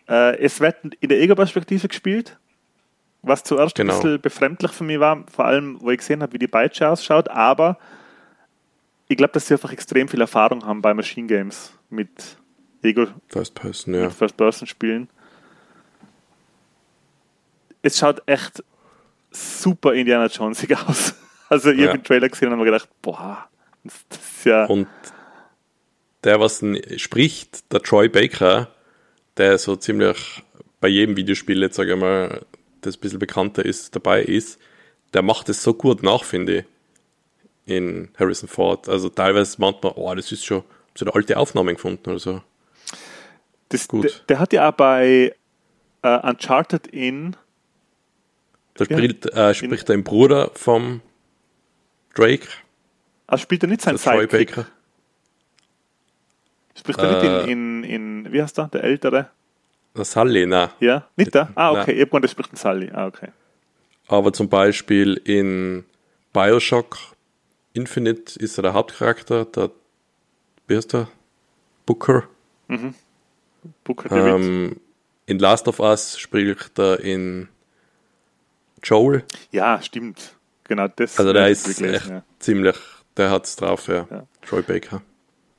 Äh, 0.08 0.38
es 0.40 0.60
wird 0.60 0.78
in 1.00 1.10
der 1.10 1.20
Ego-Perspektive 1.22 1.88
gespielt, 1.88 2.38
was 3.22 3.44
zuerst 3.44 3.76
Genau. 3.76 3.94
ein 3.94 4.02
bisschen 4.02 4.22
befremdlich 4.22 4.72
für 4.72 4.84
mich 4.84 5.00
war, 5.00 5.24
vor 5.32 5.46
allem, 5.46 5.78
wo 5.82 5.92
ich 5.92 5.98
gesehen 6.00 6.22
habe, 6.22 6.34
wie 6.34 6.40
die 6.40 6.48
Peitsche 6.48 6.90
ausschaut, 6.90 7.28
aber 7.30 7.78
ich 9.08 9.18
glaube, 9.18 9.34
dass 9.34 9.48
sie 9.48 9.54
einfach 9.54 9.72
extrem 9.72 10.08
viel 10.08 10.22
Erfahrung 10.22 10.66
haben 10.66 10.82
bei 10.82 10.94
Machine 10.94 11.28
Games 11.28 11.74
mit 11.90 12.38
Ego, 12.82 13.08
First 13.28 13.56
Person, 13.56 13.94
ja. 13.94 14.06
mit 14.06 14.14
First-Person-Spielen. 14.14 15.10
Es 17.86 18.00
schaut 18.00 18.24
echt 18.26 18.64
super 19.32 19.94
Indiana 19.94 20.26
Jonesig 20.28 20.76
aus. 20.88 21.14
Also 21.48 21.70
ich 21.70 21.78
Ja. 21.78 21.90
habe 21.90 22.00
den 22.00 22.04
Trailer 22.04 22.28
gesehen 22.28 22.48
und 22.48 22.54
habe 22.54 22.64
mir 22.64 22.72
gedacht, 22.72 22.90
boah, 23.04 23.48
das, 23.84 23.94
ist 24.20 24.46
ja... 24.46 24.66
Und 24.66 24.88
der, 26.24 26.40
was 26.40 26.64
spricht, 26.98 27.72
der 27.72 27.82
Troy 27.84 28.10
Baker, 28.10 28.70
der 29.38 29.60
so 29.60 29.76
ziemlich 29.76 30.42
bei 30.82 30.88
jedem 30.88 31.16
Videospiel 31.16 31.62
jetzt, 31.62 31.76
sage 31.76 31.94
ich 31.94 32.00
mal, 32.00 32.42
das 32.82 32.98
ein 32.98 33.00
bisschen 33.00 33.20
bekannter 33.20 33.64
ist, 33.64 33.96
dabei 33.96 34.24
ist, 34.24 34.60
der 35.14 35.22
macht 35.22 35.48
es 35.50 35.62
so 35.62 35.76
gut 35.76 36.02
nach, 36.02 36.24
finde 36.24 36.58
ich, 36.58 36.66
in 37.68 38.10
Harrison 38.18 38.50
Ford. 38.50 38.90
Also 38.90 39.10
teilweise 39.10 39.62
meint 39.62 39.84
man, 39.84 39.94
oh, 39.98 40.16
das 40.16 40.32
ist 40.32 40.44
schon 40.44 40.64
so 40.96 41.06
eine 41.06 41.14
alte 41.14 41.38
Aufnahme 41.38 41.76
gefunden 41.76 42.10
oder 42.10 42.20
so. 42.20 42.42
das, 43.70 43.88
gut. 43.88 44.06
Der, 44.06 44.12
der 44.30 44.40
hat 44.40 44.52
ja 44.52 44.68
auch 44.70 44.74
bei 44.74 45.36
äh, 46.02 46.28
Uncharted 46.28 46.88
in 46.88 47.36
Da 48.76 48.86
spricht, 48.86 49.26
äh, 49.28 49.54
spricht 49.54 49.90
ein 49.90 50.04
Bruder 50.04 50.52
vom 50.54 51.02
Drake, 52.14 52.48
Ah, 53.28 53.38
spielt 53.40 53.64
er 53.64 53.70
nicht 53.70 53.82
sein 53.82 53.96
der 53.96 54.04
Troy 54.04 54.22
Sidekick? 54.28 54.56
Baker. 54.56 54.68
Spricht 56.78 57.00
er 57.00 57.10
Äh. 57.10 57.14
nicht 57.14 57.48
in, 57.52 57.84
in, 57.84 58.26
in, 58.26 58.34
wie 58.34 58.42
heißt 58.42 58.58
der, 58.58 58.68
der 58.68 58.84
Ältere? 58.84 59.30
Der 59.96 60.06
Sully, 60.06 60.46
nein. 60.46 60.70
Ja, 60.80 61.08
nicht 61.16 61.34
der? 61.34 61.50
Ah, 61.56 61.72
okay, 61.72 61.80
Nein. 61.88 61.96
ich 61.96 62.02
hab 62.02 62.10
gemeint, 62.12 62.24
der 62.26 62.30
spricht 62.30 62.52
den 62.52 62.58
Sully. 62.58 62.92
Ah, 62.94 63.08
okay. 63.08 63.30
Aber 64.08 64.32
zum 64.34 64.50
Beispiel 64.50 65.20
in 65.24 65.86
Bioshock 66.34 66.98
Infinite 67.74 68.38
ist 68.40 68.58
er 68.60 68.62
der 68.64 68.74
Hauptcharakter, 68.74 69.46
der, 69.46 69.72
wie 70.68 70.76
heißt 70.76 70.94
der? 70.94 71.08
Booker. 71.86 72.24
Booker 73.84 74.10
David. 74.10 74.34
Ähm, 74.46 74.76
in 75.26 75.40
Last 75.40 75.68
of 75.68 75.80
Us 75.80 76.20
spricht 76.20 76.78
er 76.78 77.00
in 77.00 77.48
Joel. 78.86 79.24
Ja, 79.52 79.82
stimmt. 79.82 80.36
Genau, 80.64 80.88
das 80.88 81.20
Also 81.20 81.34
der 81.34 81.50
ist 81.50 81.66
gelesen, 81.66 81.94
echt 81.94 82.08
ja. 82.08 82.24
ziemlich, 82.40 82.76
der 83.18 83.32
hat's 83.32 83.56
drauf, 83.56 83.88
ja. 83.88 84.08
Ja. 84.10 84.24
Troy 84.48 84.62
Baker. 84.62 85.02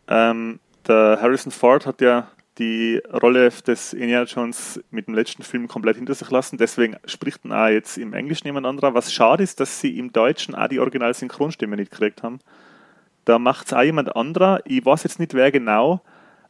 Ähm, 0.09 0.61
der 0.87 1.19
Harrison 1.21 1.53
Ford 1.53 1.87
hat 1.87 2.01
ja 2.01 2.29
die 2.59 3.03
Rolle 3.13 3.51
des 3.51 3.93
Indiana 3.93 4.25
Jones 4.25 4.81
mit 4.91 5.09
dem 5.09 5.15
letzten 5.15 5.43
Film 5.43 5.69
komplett 5.69 5.97
hinter 5.97 6.15
sich 6.15 6.31
lassen. 6.31 6.57
Deswegen 6.57 6.97
spricht 7.05 7.45
ihn 7.45 7.53
auch 7.53 7.69
jetzt 7.69 7.99
im 7.99 8.15
Englischen 8.15 8.47
jemand 8.47 8.67
anderer. 8.67 8.95
Was 8.95 9.13
schade 9.13 9.43
ist, 9.43 9.61
dass 9.61 9.81
sie 9.81 9.99
im 9.99 10.13
Deutschen 10.13 10.55
auch 10.55 10.69
die 10.69 10.81
Original-Synchronstimme 10.81 11.77
nicht 11.77 11.91
gekriegt 11.91 12.23
haben. 12.23 12.39
Da 13.25 13.39
macht 13.39 13.67
es 13.67 13.73
auch 13.73 13.83
jemand 13.83 14.15
anderer. 14.17 14.61
Ich 14.65 14.85
weiß 14.87 15.03
jetzt 15.03 15.19
nicht, 15.19 15.35
wer 15.35 15.51
genau, 15.51 16.01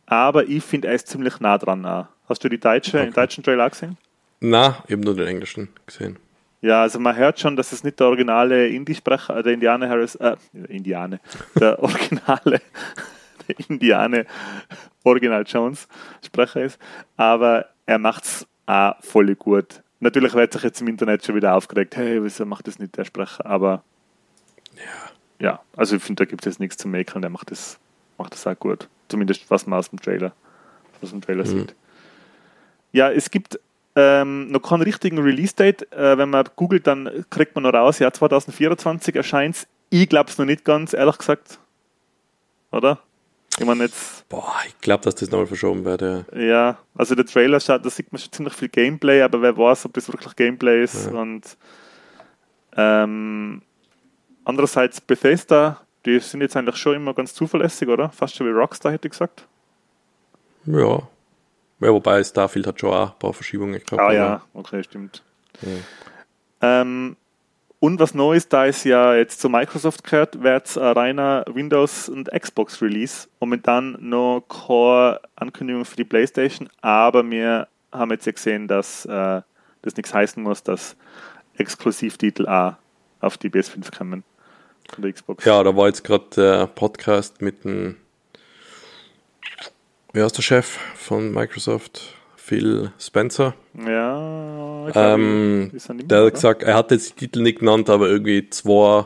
aber 0.04 0.46
ich 0.46 0.62
finde, 0.62 0.88
er 0.88 0.94
ist 0.94 1.08
ziemlich 1.08 1.40
nah 1.40 1.58
dran. 1.58 1.84
Auch. 1.84 2.06
Hast 2.28 2.44
du 2.44 2.48
die 2.48 2.60
deutsche, 2.60 2.98
den 2.98 3.12
deutschen 3.12 3.42
Trailer 3.42 3.68
gesehen? 3.70 3.96
Na, 4.40 4.84
eben 4.88 5.02
nur 5.02 5.14
den 5.16 5.26
Englischen 5.26 5.68
gesehen. 5.86 6.18
Ja, 6.66 6.82
also 6.82 6.98
man 6.98 7.14
hört 7.14 7.38
schon, 7.38 7.54
dass 7.54 7.70
es 7.70 7.84
nicht 7.84 8.00
der 8.00 8.08
originale 8.08 8.66
Indie-Sprecher, 8.66 9.36
äh, 9.36 9.42
der 9.44 9.52
Indianer 9.52 9.88
Harris, 9.88 10.16
äh, 10.16 10.34
Indianer, 10.66 11.20
der 11.54 11.80
originale, 11.82 12.60
der 13.46 13.68
Indianer 13.68 14.24
Original 15.04 15.44
Jones 15.46 15.86
Sprecher 16.24 16.64
ist, 16.64 16.80
aber 17.16 17.66
er 17.86 17.98
macht's 17.98 18.48
auch 18.66 18.96
voll 19.00 19.32
gut. 19.36 19.80
Natürlich 20.00 20.34
wird 20.34 20.54
sich 20.54 20.64
jetzt 20.64 20.80
im 20.80 20.88
Internet 20.88 21.24
schon 21.24 21.36
wieder 21.36 21.54
aufgeregt, 21.54 21.94
hey, 21.94 22.20
wieso 22.20 22.44
macht 22.44 22.66
das 22.66 22.80
nicht 22.80 22.96
der 22.96 23.04
Sprecher, 23.04 23.46
aber 23.46 23.84
Ja. 24.74 25.46
ja, 25.46 25.60
also 25.76 25.94
ich 25.94 26.02
finde, 26.02 26.24
da 26.24 26.28
gibt 26.28 26.44
es 26.48 26.58
nichts 26.58 26.78
zu 26.78 26.88
mäkeln, 26.88 27.22
der 27.22 27.30
macht 27.30 27.52
das, 27.52 27.78
macht 28.18 28.32
das 28.32 28.44
auch 28.44 28.58
gut. 28.58 28.88
Zumindest 29.08 29.48
was 29.52 29.68
man 29.68 29.78
aus 29.78 29.90
dem 29.90 30.00
Trailer, 30.00 30.32
aus 31.00 31.10
dem 31.10 31.20
Trailer 31.20 31.46
sieht. 31.46 31.76
Ja, 32.90 33.08
es 33.12 33.30
gibt 33.30 33.60
ähm, 33.96 34.50
noch 34.52 34.60
keinen 34.60 34.82
richtigen 34.82 35.18
Release-Date. 35.18 35.90
Äh, 35.92 36.18
wenn 36.18 36.30
man 36.30 36.46
googelt, 36.54 36.86
dann 36.86 37.24
kriegt 37.30 37.54
man 37.54 37.64
noch 37.64 37.72
raus, 37.72 37.98
ja, 37.98 38.12
2024 38.12 39.16
erscheint 39.16 39.66
Ich 39.90 40.08
glaube 40.08 40.30
es 40.30 40.38
noch 40.38 40.44
nicht 40.44 40.64
ganz, 40.64 40.92
ehrlich 40.92 41.18
gesagt. 41.18 41.58
Oder? 42.70 43.00
Ich 43.58 43.64
meine 43.64 43.84
jetzt, 43.84 44.28
Boah, 44.28 44.54
ich 44.66 44.78
glaube, 44.80 45.04
dass 45.04 45.14
das 45.14 45.30
nochmal 45.30 45.46
verschoben 45.46 45.84
wird, 45.86 46.02
ja. 46.02 46.24
ja, 46.36 46.78
also 46.94 47.14
der 47.14 47.24
Trailer 47.24 47.58
schaut, 47.58 47.86
da 47.86 47.88
sieht 47.88 48.12
man 48.12 48.20
schon 48.20 48.30
ziemlich 48.30 48.52
viel 48.52 48.68
Gameplay, 48.68 49.22
aber 49.22 49.40
wer 49.40 49.56
weiß, 49.56 49.86
ob 49.86 49.94
das 49.94 50.12
wirklich 50.12 50.36
Gameplay 50.36 50.82
ist. 50.82 51.06
Ja. 51.06 51.12
Und 51.12 51.56
ähm, 52.76 53.62
andererseits 54.44 55.00
Bethesda, 55.00 55.80
die 56.04 56.18
sind 56.18 56.42
jetzt 56.42 56.54
eigentlich 56.54 56.76
schon 56.76 56.96
immer 56.96 57.14
ganz 57.14 57.32
zuverlässig, 57.32 57.88
oder? 57.88 58.10
Fast 58.10 58.36
schon 58.36 58.46
wie 58.46 58.50
Rockstar, 58.50 58.92
hätte 58.92 59.08
ich 59.08 59.12
gesagt. 59.12 59.46
Ja. 60.66 61.08
Ja, 61.80 61.92
wobei 61.92 62.22
Starfield 62.24 62.66
hat 62.66 62.80
schon 62.80 62.90
auch 62.90 63.12
ein 63.12 63.18
paar 63.18 63.32
Verschiebungen 63.32 63.74
gehabt. 63.74 64.00
Ah 64.00 64.12
ja, 64.12 64.42
okay, 64.54 64.82
stimmt. 64.82 65.22
Ähm, 66.60 67.16
und 67.78 68.00
was 68.00 68.14
Neues, 68.14 68.48
da 68.48 68.66
es 68.66 68.84
ja 68.84 69.14
jetzt 69.14 69.40
zu 69.40 69.50
Microsoft 69.50 70.02
gehört, 70.04 70.42
wird 70.42 70.66
es 70.66 70.78
ein 70.78 70.92
reiner 70.92 71.44
Windows- 71.46 72.08
und 72.08 72.30
Xbox-Release. 72.30 73.28
Momentan 73.40 73.96
noch 74.00 74.42
keine 74.48 75.20
Ankündigung 75.36 75.84
für 75.84 75.96
die 75.96 76.04
Playstation, 76.04 76.68
aber 76.80 77.28
wir 77.28 77.68
haben 77.92 78.10
jetzt 78.10 78.26
ja 78.26 78.32
gesehen, 78.32 78.66
dass 78.66 79.04
äh, 79.04 79.42
das 79.82 79.96
nichts 79.96 80.14
heißen 80.14 80.42
muss, 80.42 80.62
dass 80.62 80.96
Exklusivtitel 81.58 82.48
auch 82.48 82.74
auf 83.20 83.36
die 83.38 83.50
PS5 83.50 83.96
kommen. 83.96 84.24
Von 84.92 85.02
der 85.02 85.12
Xbox. 85.12 85.44
Ja, 85.44 85.62
da 85.62 85.76
war 85.76 85.88
jetzt 85.88 86.04
gerade 86.04 86.24
der 86.36 86.66
Podcast 86.68 87.42
mit 87.42 87.64
dem, 87.64 87.96
wer 90.16 90.24
ist 90.26 90.36
der 90.38 90.42
Chef 90.42 90.78
von 90.94 91.30
Microsoft? 91.30 92.14
Phil 92.36 92.92
Spencer. 92.98 93.54
Ja, 93.74 94.88
Ähm, 94.94 95.68
nicht 95.72 96.10
der 96.10 96.24
hat 96.24 96.34
gesagt, 96.34 96.62
er 96.62 96.74
hat 96.74 96.90
jetzt 96.90 97.10
die 97.10 97.26
Titel 97.26 97.42
nicht 97.42 97.58
genannt, 97.58 97.90
aber 97.90 98.08
irgendwie 98.08 98.48
zwei 98.48 99.04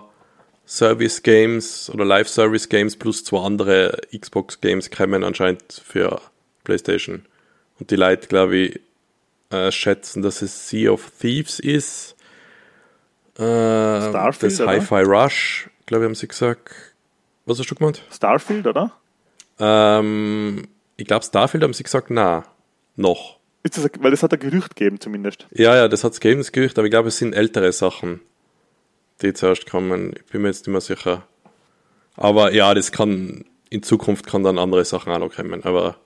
Service 0.67 1.23
Games 1.23 1.91
oder 1.93 2.05
Live 2.05 2.29
Service 2.29 2.69
Games 2.69 2.97
plus 2.97 3.25
zwei 3.25 3.45
andere 3.45 3.99
Xbox 4.17 4.61
Games 4.61 4.91
kämen 4.91 5.25
anscheinend 5.25 5.83
für 5.85 6.21
PlayStation. 6.65 7.25
Und 7.81 7.91
die 7.91 7.97
Leute, 7.97 8.29
glaube 8.29 8.57
ich, 8.57 8.81
äh, 9.51 9.73
schätzen, 9.73 10.23
dass 10.23 10.43
es 10.43 10.69
Sea 10.69 10.93
of 10.93 11.11
Thieves 11.19 11.59
ist. 11.59 12.15
Äh, 13.37 13.41
Starfield, 13.43 14.61
das? 14.61 14.67
Hi-Fi 14.67 15.03
Rush, 15.03 15.71
glaube 15.87 16.05
ich, 16.05 16.09
haben 16.09 16.15
sie 16.15 16.29
gesagt. 16.29 16.73
Was 17.47 17.59
hast 17.59 17.71
du 17.71 17.75
gemeint? 17.75 18.05
Starfield, 18.13 18.67
oder? 18.67 18.93
Ähm, 19.59 20.69
ich 21.01 21.07
glaube, 21.07 21.25
Starfield 21.25 21.65
haben 21.65 21.73
sie 21.73 21.83
gesagt, 21.83 22.11
na, 22.11 22.45
noch. 22.97 23.39
Ist 23.63 23.77
das, 23.77 23.89
weil 24.01 24.11
das 24.11 24.23
hat 24.23 24.33
ein 24.33 24.39
Gerücht 24.39 24.77
gegeben, 24.77 25.01
zumindest. 25.01 25.47
Ja, 25.51 25.75
ja, 25.75 25.89
das 25.89 26.05
hat 26.05 26.13
es 26.13 26.21
gegeben, 26.21 26.41
das 26.41 26.53
Gerücht, 26.53 26.79
aber 26.79 26.87
ich 26.87 26.91
glaube, 26.91 27.09
es 27.09 27.19
sind 27.19 27.33
ältere 27.33 27.73
Sachen, 27.73 28.21
die 29.23 29.33
zuerst 29.33 29.69
kommen. 29.69 30.13
Ich 30.17 30.27
bin 30.27 30.43
mir 30.43 30.49
jetzt 30.49 30.67
nicht 30.67 30.73
mehr 30.73 30.81
sicher. 30.81 31.27
Aber 32.17 32.53
ja, 32.53 32.75
das 32.75 32.93
kann, 32.93 33.45
in 33.71 33.83
Zukunft 33.83 34.27
kann 34.27 34.43
dann 34.43 34.59
andere 34.59 34.85
Sachen 34.85 35.13
auch 35.13 35.19
noch 35.19 35.35
kommen, 35.35 35.65
aber 35.65 35.97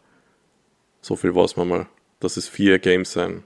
so 1.01 1.17
viel 1.17 1.35
weiß 1.35 1.57
man 1.57 1.69
mal, 1.69 1.87
dass 2.21 2.37
es 2.37 2.49
vier 2.49 2.79
Games 2.79 3.13
sind. 3.13 3.43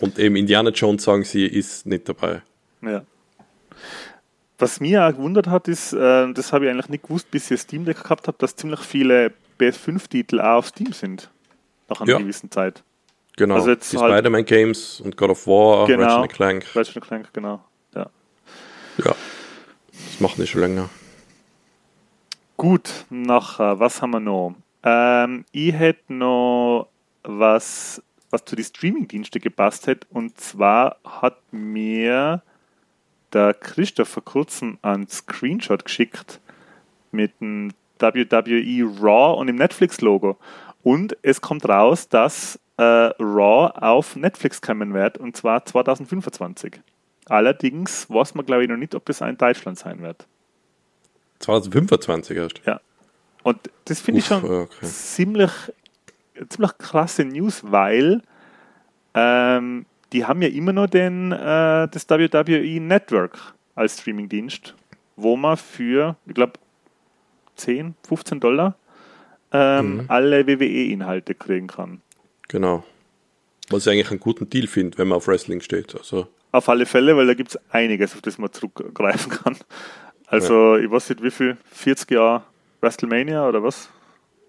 Und 0.00 0.18
eben 0.18 0.36
Indiana 0.36 0.70
Jones, 0.70 1.04
sagen 1.04 1.24
sie, 1.24 1.46
ist 1.46 1.86
nicht 1.86 2.08
dabei. 2.08 2.42
Ja. 2.82 3.04
Was 4.58 4.80
mich 4.80 4.96
auch 4.96 5.10
gewundert 5.10 5.48
hat, 5.48 5.68
ist, 5.68 5.92
äh, 5.92 6.32
das 6.32 6.52
habe 6.52 6.64
ich 6.64 6.70
eigentlich 6.70 6.88
nicht 6.88 7.04
gewusst, 7.04 7.30
bis 7.30 7.50
ich 7.50 7.60
Steam 7.60 7.84
Deck 7.84 8.02
gehabt 8.02 8.26
habe, 8.26 8.38
dass 8.38 8.56
ziemlich 8.56 8.80
viele 8.80 9.32
PS5-Titel 9.58 10.40
auch 10.40 10.56
auf 10.58 10.66
Steam 10.68 10.92
sind. 10.92 11.30
Nach 11.88 12.00
einer 12.00 12.10
Ja. 12.12 12.18
gewissen 12.18 12.50
Zeit. 12.50 12.82
Genau. 13.36 13.54
Also 13.56 13.70
jetzt 13.70 13.92
die 13.92 13.98
halt- 13.98 14.12
Spider-Man 14.12 14.44
Games 14.44 15.00
und 15.00 15.16
God 15.16 15.30
of 15.30 15.46
War, 15.46 15.86
Genau. 15.86 16.02
Ratchet 16.20 16.32
Clank. 16.32 16.66
Ratchet 16.76 17.02
Clank, 17.02 17.28
genau. 17.32 17.62
Ja. 17.94 18.08
Ja. 18.98 19.14
Das 19.92 20.20
machen 20.20 20.36
die 20.40 20.46
schon 20.46 20.62
länger. 20.62 20.88
Gut, 22.56 23.04
nachher, 23.10 23.78
was 23.78 24.00
haben 24.00 24.12
wir 24.12 24.20
noch? 24.20 24.54
Ähm, 24.82 25.44
ich 25.52 25.72
hätte 25.74 26.12
noch 26.14 26.88
was, 27.22 28.02
was 28.30 28.44
zu 28.44 28.56
den 28.56 28.64
Streaming-Diensten 28.64 29.40
gepasst 29.40 29.86
hätte. 29.86 30.06
Und 30.10 30.40
zwar 30.40 30.96
hat 31.04 31.36
mir 31.52 32.42
der 33.32 33.52
Christoph 33.54 34.08
vor 34.08 34.24
kurzem 34.24 34.78
einen 34.82 35.08
Screenshot 35.08 35.84
geschickt 35.84 36.40
mit 37.10 37.38
dem 37.40 37.72
WWE 38.00 39.00
Raw 39.00 39.38
und 39.38 39.46
dem 39.46 39.56
Netflix-Logo. 39.56 40.36
Und 40.82 41.16
es 41.22 41.40
kommt 41.40 41.68
raus, 41.68 42.08
dass 42.08 42.58
äh, 42.76 42.82
Raw 42.82 43.72
auf 43.74 44.16
Netflix 44.16 44.60
kommen 44.60 44.94
wird, 44.94 45.18
und 45.18 45.36
zwar 45.36 45.64
2025. 45.64 46.80
Allerdings 47.28 48.08
weiß 48.08 48.34
man, 48.34 48.46
glaube 48.46 48.62
ich, 48.62 48.68
noch 48.68 48.76
nicht, 48.76 48.94
ob 48.94 49.04
das 49.06 49.20
auch 49.20 49.26
in 49.26 49.36
Deutschland 49.36 49.78
sein 49.78 50.00
wird. 50.00 50.26
2025 51.40 52.36
erst. 52.36 52.60
Ja. 52.64 52.80
Und 53.42 53.58
das 53.84 54.00
finde 54.00 54.20
ich 54.20 54.26
schon 54.26 54.44
okay. 54.44 54.86
ziemlich, 54.86 55.50
ziemlich 56.48 56.78
krasse 56.78 57.24
News, 57.24 57.62
weil 57.64 58.22
ähm, 59.14 59.86
die 60.12 60.24
haben 60.24 60.42
ja 60.42 60.48
immer 60.48 60.72
noch 60.72 60.86
den, 60.86 61.32
äh, 61.32 61.88
das 61.88 62.08
WWE 62.08 62.80
Network 62.80 63.54
als 63.74 64.00
Streamingdienst, 64.00 64.74
wo 65.16 65.36
man 65.36 65.56
für, 65.56 66.16
ich 66.26 66.34
glaube, 66.34 66.54
10, 67.56 67.94
15 68.06 68.40
Dollar 68.40 68.76
ähm, 69.52 69.94
Mhm. 69.98 70.04
alle 70.08 70.46
WWE-Inhalte 70.46 71.34
kriegen 71.34 71.66
kann. 71.68 72.00
Genau. 72.48 72.84
Was 73.70 73.86
ich 73.86 73.92
eigentlich 73.92 74.10
einen 74.10 74.20
guten 74.20 74.48
Deal 74.50 74.66
finde, 74.66 74.98
wenn 74.98 75.08
man 75.08 75.16
auf 75.16 75.28
Wrestling 75.28 75.60
steht. 75.60 75.94
Also, 75.96 76.26
Auf 76.52 76.68
alle 76.68 76.86
Fälle, 76.86 77.16
weil 77.16 77.26
da 77.26 77.34
gibt 77.34 77.50
es 77.50 77.58
einiges, 77.70 78.14
auf 78.14 78.22
das 78.22 78.38
man 78.38 78.52
zurückgreifen 78.52 79.30
kann. 79.42 79.56
Also, 80.26 80.76
ich 80.76 80.90
weiß 80.90 81.10
nicht, 81.10 81.22
wie 81.22 81.30
viel, 81.30 81.56
40 81.72 82.10
Jahre 82.12 82.42
WrestleMania 82.80 83.48
oder 83.48 83.62
was? 83.62 83.88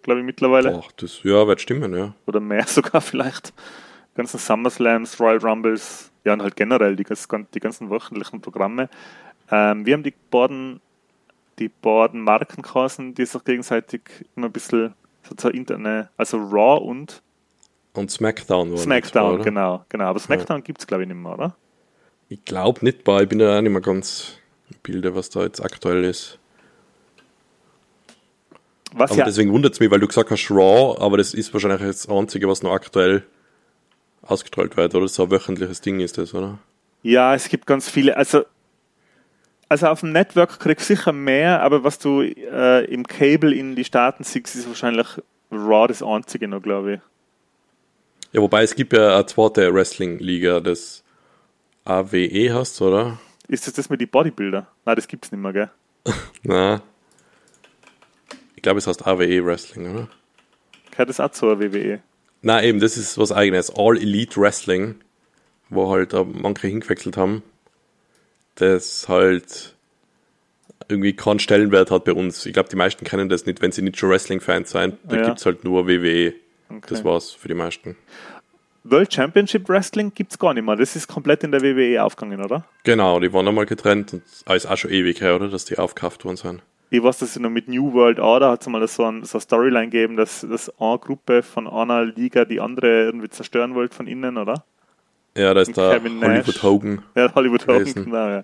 Glaube 0.03 0.21
ich 0.21 0.25
mittlerweile. 0.25 0.71
boah, 0.71 0.83
das 0.97 1.21
ja, 1.23 1.45
wird 1.47 1.61
stimmen, 1.61 1.93
ja. 1.95 2.13
oder 2.25 2.39
mehr 2.39 2.63
sogar 2.67 3.01
vielleicht. 3.01 3.53
Die 4.13 4.17
ganzen 4.17 4.39
SummerSlams, 4.39 5.19
Royal 5.19 5.37
Rumbles, 5.37 6.11
ja 6.23 6.33
und 6.33 6.41
halt 6.41 6.55
generell 6.55 6.95
die, 6.95 7.03
ganzen- 7.03 7.47
die 7.53 7.59
ganzen 7.59 7.89
wöchentlichen 7.89 8.41
Programme. 8.41 8.89
Ähm, 9.51 9.85
wir 9.85 9.93
haben 9.93 10.03
die 10.03 10.13
beiden, 10.31 10.81
die 11.59 11.69
beiden 11.69 12.21
Marken 12.21 12.61
geheißen, 12.61 13.13
die 13.13 13.25
sich 13.25 13.43
gegenseitig 13.43 14.01
immer 14.35 14.47
ein 14.47 14.51
bisschen 14.51 14.93
sozusagen 15.27 15.57
interne, 15.57 16.09
also 16.17 16.37
Raw 16.37 16.83
und 16.83 17.21
Und 17.93 18.11
SmackDown 18.11 18.71
war 18.71 18.77
SmackDown, 18.77 19.35
oder? 19.35 19.43
genau, 19.43 19.85
genau. 19.89 20.05
Aber 20.05 20.19
SmackDown 20.19 20.63
gibt 20.63 20.79
es 20.79 20.87
glaube 20.87 21.03
ich 21.03 21.09
nicht 21.09 21.17
mehr, 21.17 21.33
oder? 21.33 21.55
Ich 22.29 22.43
glaube 22.45 22.83
nicht, 22.83 23.03
bei, 23.03 23.23
ich 23.23 23.29
bin 23.29 23.39
ja 23.39 23.57
auch 23.57 23.61
nicht 23.61 23.71
mehr 23.71 23.81
ganz 23.81 24.37
im 24.69 24.77
Bilde, 24.83 25.15
was 25.15 25.29
da 25.29 25.43
jetzt 25.43 25.63
aktuell 25.63 26.03
ist. 26.03 26.39
Was 28.93 29.11
Aber 29.11 29.19
ja, 29.19 29.25
deswegen 29.25 29.51
wundert 29.51 29.73
es 29.73 29.79
mich, 29.79 29.91
weil 29.91 29.99
du 29.99 30.07
gesagt 30.07 30.31
hast 30.31 30.49
Raw, 30.49 30.97
aber 30.99 31.17
das 31.17 31.33
ist 31.33 31.53
wahrscheinlich 31.53 31.81
das 31.81 32.07
Einzige, 32.07 32.47
was 32.47 32.63
noch 32.63 32.71
aktuell 32.71 33.23
ausgestrahlt 34.21 34.77
wird, 34.77 34.95
oder? 34.95 35.07
So 35.07 35.23
ein 35.23 35.31
wöchentliches 35.31 35.81
Ding 35.81 35.99
ist 35.99 36.17
das, 36.17 36.33
oder? 36.33 36.59
ja, 37.03 37.33
es 37.35 37.47
gibt 37.49 37.65
ganz 37.65 37.89
viele, 37.89 38.17
also 38.17 38.43
also 39.69 39.87
auf 39.87 39.99
dem 40.01 40.11
Network 40.11 40.59
kriegst 40.59 40.89
du 40.89 40.95
sicher 40.95 41.11
mehr, 41.11 41.61
aber 41.61 41.83
was 41.83 41.99
du 41.99 42.21
äh, 42.21 42.85
im 42.85 43.05
Cable 43.05 43.53
in 43.53 43.75
die 43.75 43.83
Staaten 43.83 44.23
siehst, 44.23 44.55
ist 44.55 44.67
wahrscheinlich 44.67 45.07
Raw 45.51 45.87
das 45.87 46.03
einzige 46.03 46.47
noch, 46.47 46.61
glaube 46.61 46.95
ich. 46.95 46.99
Ja, 48.33 48.41
wobei 48.41 48.63
es 48.63 48.75
gibt 48.75 48.93
ja 48.93 49.15
eine 49.15 49.25
zweite 49.25 49.73
Wrestling-Liga, 49.73 50.59
das 50.59 51.03
AWE 51.85 52.53
hast, 52.53 52.81
oder? 52.81 53.19
Ist 53.47 53.67
das 53.67 53.73
das 53.73 53.89
mit 53.89 54.01
die 54.01 54.05
Bodybuilder? 54.05 54.67
Nein, 54.85 54.95
das 54.95 55.07
gibt's 55.07 55.31
nicht 55.31 55.41
mehr, 55.41 55.53
gell? 55.53 55.69
Na. 56.43 56.81
Ich 58.55 58.61
glaube, 58.61 58.79
es 58.79 58.87
heißt 58.87 59.07
AWE 59.07 59.45
Wrestling, 59.45 59.89
oder? 59.89 60.09
Gehört 60.91 61.09
das 61.09 61.19
auch 61.19 61.31
zur 61.31 61.59
WWE? 61.59 62.01
Na 62.41 62.61
eben, 62.63 62.79
das 62.79 62.97
ist 62.97 63.17
was 63.17 63.31
eigenes. 63.31 63.73
All 63.75 63.97
Elite 63.97 64.39
Wrestling, 64.39 64.95
wo 65.69 65.89
halt 65.89 66.13
äh, 66.13 66.23
manche 66.23 66.67
hingewechselt 66.67 67.17
haben, 67.17 67.43
das 68.61 69.07
halt 69.07 69.75
irgendwie 70.89 71.13
keinen 71.13 71.39
Stellenwert 71.39 71.91
hat 71.91 72.05
bei 72.05 72.13
uns. 72.13 72.45
Ich 72.45 72.53
glaube, 72.53 72.69
die 72.69 72.75
meisten 72.75 73.03
kennen 73.05 73.29
das 73.29 73.45
nicht, 73.45 73.61
wenn 73.61 73.71
sie 73.71 73.81
nicht 73.81 73.97
schon 73.97 74.09
Wrestling-Fans 74.09 74.71
sind. 74.71 74.97
Da 75.03 75.15
Ja. 75.17 75.25
gibt's 75.25 75.45
halt 75.45 75.63
nur 75.63 75.87
WWE. 75.87 76.33
Okay. 76.69 76.81
Das 76.89 77.03
war's 77.03 77.31
für 77.31 77.47
die 77.47 77.53
meisten. 77.53 77.95
World 78.83 79.13
Championship 79.13 79.67
Wrestling 79.67 80.13
gibt's 80.13 80.39
gar 80.39 80.53
nicht 80.53 80.63
mehr. 80.63 80.75
Das 80.77 80.95
ist 80.95 81.07
komplett 81.07 81.43
in 81.43 81.51
der 81.51 81.61
WWE 81.61 82.01
aufgegangen, 82.03 82.41
oder? 82.41 82.63
Genau, 82.83 83.19
die 83.19 83.33
waren 83.33 83.47
einmal 83.47 83.65
getrennt 83.65 84.13
und 84.13 84.23
ah, 84.45 84.55
ist 84.55 84.65
auch 84.65 84.77
schon 84.77 84.91
ewig 84.91 85.19
her, 85.19 85.35
oder? 85.35 85.49
Dass 85.49 85.65
die 85.65 85.77
aufgekauft 85.77 86.23
worden 86.23 86.37
sind. 86.37 86.61
Ich 86.89 87.03
weiß, 87.03 87.19
dass 87.19 87.33
sie 87.33 87.41
noch 87.41 87.49
mit 87.49 87.67
New 87.67 87.91
World 87.91 88.17
Order 88.19 88.51
hat 88.51 88.61
es 88.61 88.67
mal 88.67 88.87
so 88.87 89.03
ein, 89.03 89.25
so 89.25 89.37
eine 89.37 89.41
Storyline 89.41 89.89
gegeben, 89.89 90.15
dass, 90.15 90.47
dass 90.49 90.71
eine 90.79 90.97
Gruppe 90.99 91.43
von 91.43 91.67
einer 91.67 92.05
Liga 92.05 92.45
die 92.45 92.61
andere 92.61 93.03
irgendwie 93.05 93.27
zerstören 93.29 93.75
wollte 93.75 93.93
von 93.93 94.07
innen, 94.07 94.37
oder? 94.37 94.63
Ja, 95.37 95.53
da 95.53 95.61
ist 95.61 95.75
Nash. 95.75 96.01
Hollywood 96.01 96.63
Hogan. 96.63 97.01
Ja, 97.15 97.33
Hollywood 97.33 97.63
Hogan, 97.67 97.79
Gewesen. 97.79 98.05
genau, 98.05 98.27
ja. 98.27 98.43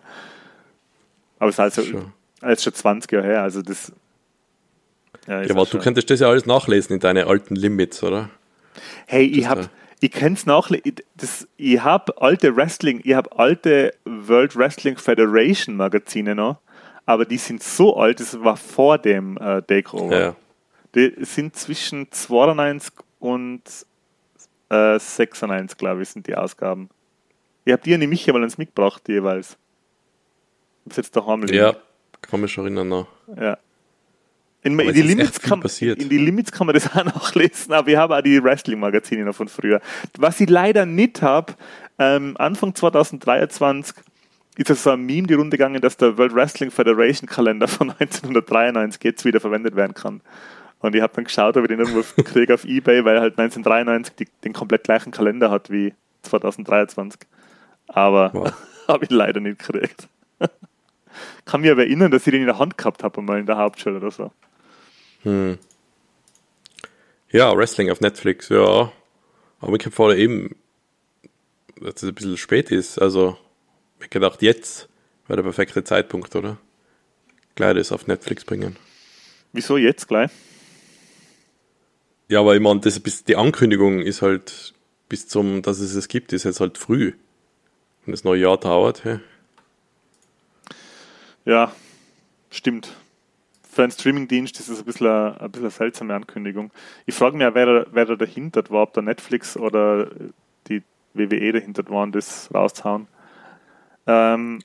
Aber 1.39 1.49
es 1.49 1.55
ist 1.55 1.59
also 1.59 1.83
Schon. 1.83 2.13
es 2.41 2.51
ist 2.59 2.63
schon 2.63 2.73
20 2.73 3.11
Jahre 3.11 3.25
her, 3.27 3.41
also 3.43 3.61
das. 3.61 3.91
Ja, 5.27 5.41
Ja, 5.41 5.49
aber 5.51 5.63
du 5.65 5.71
schon- 5.71 5.81
könntest 5.81 6.09
das 6.09 6.19
ja 6.19 6.27
alles 6.29 6.45
nachlesen 6.45 6.93
in 6.93 6.99
deine 6.99 7.27
alten 7.27 7.55
Limits, 7.55 8.03
oder? 8.03 8.29
Hey, 9.07 9.25
ich 9.25 9.41
Das 9.41 9.49
hab, 9.49 9.57
war- 9.59 9.69
ich 10.01 10.11
kenn's 10.11 10.45
nachle 10.45 10.79
ich- 10.83 11.03
das, 11.15 11.47
ich 11.57 11.81
hab 11.83 12.21
alte 12.21 12.55
Wrestling, 12.55 13.01
ich 13.03 13.13
hab 13.13 13.39
alte 13.39 13.93
World 14.05 14.55
Wrestling 14.55 14.97
Federation 14.97 15.75
Magazine 15.75 16.35
noch, 16.35 16.57
aber 17.05 17.25
die 17.25 17.37
sind 17.37 17.63
so 17.63 17.95
alt, 17.97 18.19
das 18.19 18.41
war 18.43 18.57
vor 18.57 18.97
dem 18.97 19.37
äh, 19.37 19.61
Takeover. 19.61 20.19
Ja. 20.19 20.35
Die 20.95 21.13
sind 21.25 21.55
zwischen 21.55 22.11
92 22.11 22.93
und 23.19 23.61
äh, 24.73 24.99
96, 24.99 25.77
glaube 25.77 26.01
ich, 26.01 26.09
sind 26.09 26.27
die 26.27 26.35
Ausgaben. 26.35 26.89
Ich 27.65 27.73
hab 27.73 27.83
die 27.83 27.93
an 27.93 28.01
die 28.01 28.07
Michi 28.07 28.31
mal 28.31 28.43
uns 28.43 28.57
mitgebracht, 28.57 29.07
jeweils. 29.07 29.57
Hab's 30.85 30.97
jetzt 30.97 31.15
daheim 31.15 31.43
liegen. 31.43 31.55
Ja, 31.55 31.75
kann 32.21 32.41
mich 32.41 32.51
schon 32.51 32.65
erinnern 32.65 32.89
noch. 32.89 33.07
Ja. 33.39 33.57
In, 34.63 34.79
in, 34.79 34.93
die 34.93 34.99
ist 35.01 35.05
Limits 35.05 35.41
kann, 35.41 35.59
passiert. 35.59 36.01
in 36.01 36.07
die 36.07 36.17
Limits 36.17 36.51
kann 36.51 36.67
man 36.67 36.73
das 36.73 36.87
auch 36.95 37.03
nachlesen, 37.03 37.73
aber 37.73 37.89
ich 37.89 37.97
habe 37.97 38.17
auch 38.17 38.21
die 38.21 38.41
Wrestling-Magazine 38.41 39.25
noch 39.25 39.35
von 39.35 39.49
früher. 39.49 39.81
Was 40.17 40.39
ich 40.39 40.49
leider 40.49 40.85
nicht 40.85 41.21
habe, 41.21 41.53
ähm, 41.99 42.35
Anfang 42.37 42.73
2023 42.73 43.97
ist 44.55 44.69
es 44.69 44.83
so 44.83 44.91
ein 44.91 45.01
Meme 45.01 45.27
die 45.27 45.33
Runde 45.33 45.57
gegangen, 45.57 45.81
dass 45.81 45.97
der 45.97 46.17
World 46.17 46.33
Wrestling 46.33 46.71
Federation 46.71 47.27
Kalender 47.27 47.67
von 47.67 47.89
1993 47.99 49.03
jetzt 49.03 49.25
wieder 49.25 49.39
verwendet 49.39 49.75
werden 49.75 49.93
kann. 49.93 50.21
Und 50.83 50.95
ich 50.95 51.01
habe 51.01 51.13
dann 51.15 51.23
geschaut, 51.23 51.55
ob 51.55 51.63
ich 51.63 51.69
den 51.69 51.79
irgendwo 51.79 52.03
kriege 52.23 52.53
auf 52.53 52.65
Ebay, 52.65 53.05
weil 53.05 53.15
er 53.15 53.21
halt 53.21 53.39
1993 53.39 54.15
die, 54.15 54.27
den 54.43 54.51
komplett 54.51 54.83
gleichen 54.83 55.11
Kalender 55.11 55.49
hat 55.49 55.71
wie 55.71 55.93
2023. 56.23 57.21
Aber 57.87 58.31
Wow. 58.33 58.53
habe 58.89 59.05
ich 59.05 59.09
leider 59.09 59.39
nicht 59.39 59.59
gekriegt. 59.59 60.09
Kann 61.45 61.61
mich 61.61 61.71
aber 61.71 61.83
erinnern, 61.83 62.11
dass 62.11 62.27
ich 62.27 62.31
den 62.31 62.41
in 62.41 62.47
der 62.47 62.59
Hand 62.59 62.77
gehabt 62.77 63.01
habe, 63.01 63.21
mal 63.21 63.39
in 63.39 63.45
der 63.45 63.57
Hauptschule 63.57 63.95
oder 63.95 64.11
so. 64.11 64.31
Hm. 65.21 65.57
Ja, 67.29 67.55
Wrestling 67.55 67.89
auf 67.89 68.01
Netflix, 68.01 68.49
ja. 68.49 68.91
Aber 69.61 69.75
ich 69.77 69.85
habe 69.85 69.95
vorher 69.95 70.19
eben, 70.19 70.53
dass 71.79 72.03
es 72.03 72.09
ein 72.09 72.13
bisschen 72.13 72.35
spät 72.35 72.71
ist. 72.71 72.99
Also, 72.99 73.37
ich 74.01 74.09
gedacht, 74.09 74.41
jetzt 74.41 74.89
wäre 75.27 75.37
der 75.37 75.43
perfekte 75.43 75.85
Zeitpunkt, 75.85 76.35
oder? 76.35 76.57
Gleich 77.55 77.75
das 77.75 77.93
auf 77.93 78.05
Netflix 78.05 78.43
bringen. 78.43 78.75
Wieso 79.53 79.77
jetzt 79.77 80.09
gleich? 80.09 80.29
Ja, 82.33 82.39
aber 82.39 82.55
ich 82.55 82.61
meine, 82.61 82.79
das 82.79 82.99
bis 82.99 83.23
die 83.23 83.35
Ankündigung 83.35 83.99
ist 83.99 84.23
halt 84.23 84.73
bis 85.07 85.27
zum, 85.27 85.61
dass 85.61 85.77
es 85.77 85.93
es 85.93 86.07
gibt, 86.07 86.33
ist 86.33 86.45
jetzt 86.45 86.61
halt 86.61 86.79
früh. 86.79 87.13
Wenn 88.03 88.11
das 88.11 88.23
neue 88.23 88.41
Jahr 88.41 88.57
dauert, 88.57 89.03
hey. 89.03 89.19
Ja, 91.45 91.71
stimmt. 92.49 92.91
Für 93.71 93.83
einen 93.83 93.91
Streamingdienst 93.91 94.59
ist 94.59 94.67
es 94.69 94.79
ein 94.79 94.85
bisschen 94.85 95.05
eine, 95.05 95.41
ein 95.41 95.51
bisschen 95.51 95.65
eine 95.65 95.69
seltsame 95.69 96.15
Ankündigung. 96.15 96.71
Ich 97.05 97.13
frage 97.13 97.37
mich 97.37 97.45
auch, 97.45 97.53
wer, 97.53 97.85
wer 97.91 98.05
da 98.05 98.15
dahinter 98.15 98.63
war, 98.69 98.81
ob 98.81 98.93
da 98.95 99.03
Netflix 99.03 99.55
oder 99.55 100.07
die 100.69 100.81
WWE 101.13 101.51
dahinter 101.51 101.87
waren, 101.89 102.11
das 102.11 102.49
rauszuhauen. 102.51 103.05
Ähm, 104.07 104.57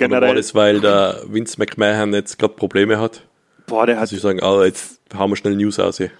Oder 0.00 0.22
war 0.22 0.30
generell, 0.30 0.36
das, 0.36 0.54
weil 0.54 0.80
der 0.80 1.24
Vince 1.26 1.58
McMahon 1.58 2.14
jetzt 2.14 2.38
gerade 2.38 2.54
Probleme 2.54 2.98
hat? 2.98 3.26
boah, 3.66 3.84
der 3.84 3.96
hat 3.96 4.04
Dass 4.04 4.10
sie 4.10 4.16
sagen, 4.16 4.42
ah, 4.42 4.64
jetzt 4.64 4.98
hauen 5.14 5.28
wir 5.30 5.36
schnell 5.36 5.56
News 5.56 5.78
aus. 5.78 5.98
hier. 5.98 6.10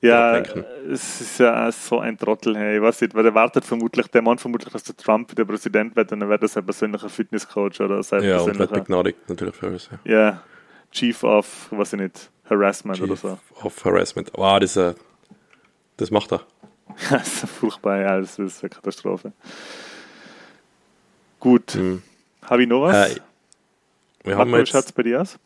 Ja, 0.00 0.38
es 0.38 1.20
ist 1.20 1.38
ja 1.40 1.72
so 1.72 1.98
ein 1.98 2.16
Trottel, 2.16 2.56
hey. 2.56 2.76
Ich 2.76 2.82
weiß 2.82 3.00
nicht, 3.00 3.14
weil 3.14 3.24
der 3.24 3.34
wartet 3.34 3.64
vermutlich, 3.64 4.06
der 4.08 4.22
Mann 4.22 4.38
vermutlich, 4.38 4.72
dass 4.72 4.84
der 4.84 4.96
Trump 4.96 5.30
wieder 5.32 5.44
Präsident 5.44 5.96
wird 5.96 6.12
und 6.12 6.20
dann 6.20 6.28
wird 6.28 6.40
er 6.42 6.48
sein 6.48 6.64
persönlicher 6.64 7.08
Fitnesscoach 7.08 7.80
oder 7.80 8.00
sein 8.04 8.22
Ja, 8.22 8.38
und 8.38 8.46
wird 8.46 8.56
persönlicher 8.58 8.74
begnadigt 8.74 9.28
natürlich 9.28 9.56
für 9.56 9.66
alles. 9.66 9.90
Ja. 10.04 10.12
ja, 10.12 10.42
Chief 10.92 11.24
of, 11.24 11.66
weiß 11.72 11.94
ich 11.94 12.00
nicht, 12.00 12.30
Harassment 12.48 13.00
oder 13.00 13.14
Chief 13.14 13.20
so. 13.22 13.38
of 13.64 13.84
Harassment. 13.84 14.30
Wow, 14.34 14.60
das, 14.60 14.76
äh, 14.76 14.94
das 15.96 16.12
macht 16.12 16.32
er. 16.32 16.42
das 17.10 17.42
ist 17.42 17.50
furchtbar, 17.50 18.00
ja, 18.00 18.20
das 18.20 18.38
ist 18.38 18.62
eine 18.62 18.70
Katastrophe. 18.70 19.32
Gut, 21.40 21.72
Hm. 21.74 22.02
habe 22.42 22.62
ich 22.62 22.68
noch 22.68 22.82
was? 22.82 23.16
Äh, 23.16 23.20
wir 24.24 24.36
haben 24.36 24.50
Marco, 24.50 24.64
jetzt, 24.76 24.94
bei 24.94 25.02
dir 25.02 25.22
aus? 25.22 25.38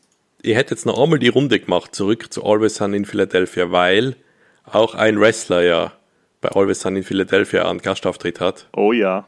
ich 0.42 0.55
hätte 0.55 0.74
jetzt 0.74 0.84
noch 0.84 1.00
einmal 1.03 1.18
die 1.18 1.28
Runde 1.28 1.59
gemacht, 1.59 1.94
zurück 1.94 2.32
zu 2.32 2.44
Always 2.44 2.76
Sun 2.76 2.92
in 2.94 3.05
Philadelphia, 3.07 3.70
weil 3.70 4.16
auch 4.65 4.95
ein 4.95 5.21
Wrestler 5.21 5.63
ja 5.63 5.93
bei 6.41 6.49
Always 6.51 6.81
Sun 6.81 6.97
in 6.97 7.03
Philadelphia 7.05 7.69
einen 7.69 7.81
Gastauftritt 7.81 8.41
hat. 8.41 8.69
Oh 8.77 8.93
ja, 8.93 9.27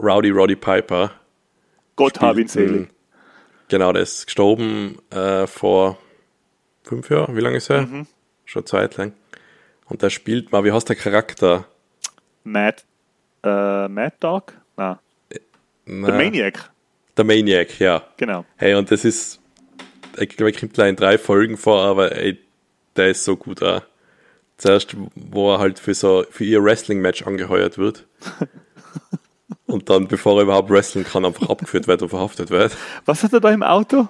Rowdy 0.00 0.30
Roddy 0.30 0.56
Piper. 0.56 1.12
Gott 1.96 2.20
hab 2.20 2.36
ihn 2.36 2.48
selig. 2.48 2.88
Genau, 3.68 3.92
der 3.92 4.02
ist 4.02 4.26
gestorben 4.26 4.98
äh, 5.10 5.46
vor 5.46 5.98
fünf 6.84 7.10
Jahren. 7.10 7.36
Wie 7.36 7.40
lange 7.40 7.56
ist 7.56 7.70
er? 7.70 7.82
Mhm. 7.82 8.06
Schon 8.44 8.64
Zeit 8.66 8.96
lang. 8.96 9.12
Und 9.86 10.02
der 10.02 10.10
spielt 10.10 10.52
mal, 10.52 10.62
wie 10.64 10.72
heißt 10.72 10.88
der 10.88 10.96
Charakter? 10.96 11.66
Mad, 12.44 12.82
äh, 13.42 13.88
Mad 13.88 14.16
Dog? 14.20 14.52
Nein, 14.76 14.98
Na, 15.86 16.06
The 16.06 16.12
Maniac, 16.12 16.70
Der 17.16 17.24
Maniac, 17.24 17.78
ja. 17.80 18.02
genau. 18.16 18.44
Hey, 18.56 18.74
und 18.74 18.90
das 18.90 19.04
ist, 19.04 19.40
ich 20.18 20.28
glaube, 20.30 20.52
er 20.52 20.58
kommt 20.60 20.74
gleich 20.74 20.90
in 20.90 20.96
drei 20.96 21.18
Folgen 21.18 21.56
vor, 21.56 21.80
aber 21.82 22.12
ey, 22.12 22.38
der 22.96 23.08
ist 23.08 23.24
so 23.24 23.36
gut 23.36 23.62
auch. 23.62 23.82
Zuerst, 24.58 24.96
wo 25.14 25.52
er 25.52 25.58
halt 25.58 25.78
für 25.78 25.94
so, 25.94 26.24
für 26.30 26.44
ihr 26.44 26.62
Wrestling-Match 26.62 27.26
angeheuert 27.26 27.76
wird. 27.76 28.06
und 29.66 29.90
dann, 29.90 30.08
bevor 30.08 30.38
er 30.38 30.44
überhaupt 30.44 30.70
wrestlen 30.70 31.04
kann, 31.04 31.24
einfach 31.24 31.50
abgeführt 31.50 31.86
wird 31.86 32.02
und 32.02 32.08
verhaftet 32.08 32.50
wird. 32.50 32.76
Was 33.04 33.22
hat 33.22 33.32
er 33.32 33.40
da 33.40 33.50
im 33.50 33.62
Auto? 33.62 34.08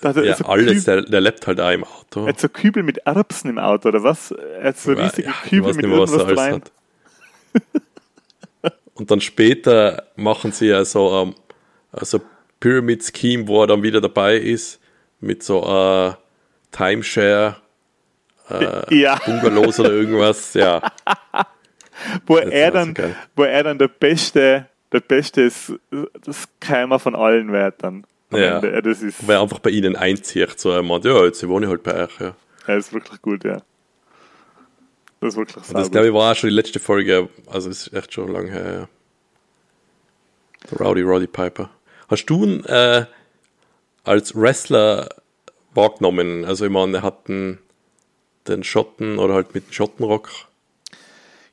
Da 0.00 0.10
hat 0.10 0.16
er 0.16 0.24
Ja, 0.24 0.36
so 0.36 0.44
alles, 0.44 0.84
der, 0.84 1.02
der 1.02 1.20
lebt 1.20 1.46
halt 1.46 1.60
auch 1.60 1.70
im 1.70 1.84
Auto. 1.84 2.22
er 2.22 2.28
hat 2.28 2.40
so 2.40 2.48
Kübel 2.48 2.82
mit 2.82 2.98
Erbsen 2.98 3.48
im 3.50 3.58
Auto, 3.58 3.88
oder 3.88 4.02
was? 4.02 4.32
Er 4.32 4.68
hat 4.68 4.78
so 4.78 4.92
riesige 4.92 5.28
ja, 5.28 5.34
ich 5.44 5.50
Kübel 5.50 5.70
weiß 5.70 5.76
mit 5.76 5.86
nicht 5.86 5.94
mehr, 5.94 5.98
er 5.98 6.06
irgendwas 6.06 6.26
alles 6.26 6.38
rein. 6.38 6.54
hat. 6.54 6.72
Und 8.94 9.10
dann 9.10 9.20
später 9.20 10.04
machen 10.16 10.52
sie 10.52 10.66
ja 10.66 10.84
so 10.84 11.12
ähm, 11.12 11.34
also 11.92 12.20
Pyramid 12.60 13.04
Scheme, 13.04 13.48
wo 13.48 13.62
er 13.62 13.66
dann 13.66 13.82
wieder 13.82 14.00
dabei 14.00 14.36
ist, 14.36 14.80
mit 15.20 15.42
so 15.42 15.62
äh, 15.64 16.12
Timeshare, 16.70 17.56
Ja, 18.90 19.18
Bungalows 19.24 19.80
oder 19.80 19.92
irgendwas, 19.92 20.54
ja. 20.54 20.80
wo 22.26 22.36
Das 22.38 22.50
er, 22.50 22.66
so 22.68 22.92
dann, 22.92 23.16
wo 23.36 23.44
er 23.44 23.62
dann 23.62 23.78
der 23.78 23.88
beste, 23.88 24.66
der 24.92 25.00
beste 25.00 25.42
ist, 25.42 25.72
das 26.24 26.48
Keimer 26.60 26.98
von 26.98 27.14
allen 27.14 27.52
wird 27.52 27.82
dann. 27.82 28.04
Am 28.30 28.40
Ja. 28.40 28.56
Ende. 28.56 28.72
Ja, 28.72 28.80
das 28.80 29.02
ist, 29.02 29.26
Weil 29.26 29.36
er 29.36 29.42
einfach 29.42 29.58
bei 29.58 29.70
ihnen 29.70 29.96
einzieht, 29.96 30.58
so 30.58 30.70
er 30.70 30.82
meint, 30.82 31.04
ja, 31.04 31.24
jetzt 31.24 31.46
wohne 31.46 31.66
ich 31.66 31.70
halt 31.70 31.82
bei 31.82 32.04
euch, 32.04 32.20
ja. 32.20 32.34
er 32.66 32.76
ist 32.76 32.92
wirklich 32.92 33.20
gut, 33.22 33.44
ja. 33.44 33.62
Das 35.20 35.34
ist 35.34 35.36
wirklich 35.36 35.64
sauber. 35.64 35.78
das, 35.80 35.90
glaube 35.90 36.08
ich, 36.08 36.12
war 36.14 36.32
auch 36.32 36.36
schon 36.36 36.50
die 36.50 36.56
letzte 36.56 36.80
Folge, 36.80 37.28
also 37.46 37.70
ist 37.70 37.92
echt 37.92 38.12
schon 38.12 38.32
lange 38.32 38.50
her, 38.50 38.72
ja. 38.72 38.88
Der 40.70 40.78
Rowdy 40.78 41.02
Roddy 41.02 41.26
Piper. 41.26 41.70
Hast 42.08 42.26
du 42.26 42.44
ihn 42.44 42.64
äh, 42.66 43.04
als 44.04 44.34
Wrestler 44.34 45.08
wahrgenommen? 45.74 46.44
Also, 46.44 46.64
ich 46.66 46.70
meine, 46.70 46.98
er 46.98 47.02
hat 47.02 47.28
den, 47.28 47.58
den 48.48 48.64
Schotten 48.64 49.18
oder 49.18 49.34
halt 49.34 49.54
mit 49.54 49.68
dem 49.68 49.72
Schottenrock. 49.72 50.30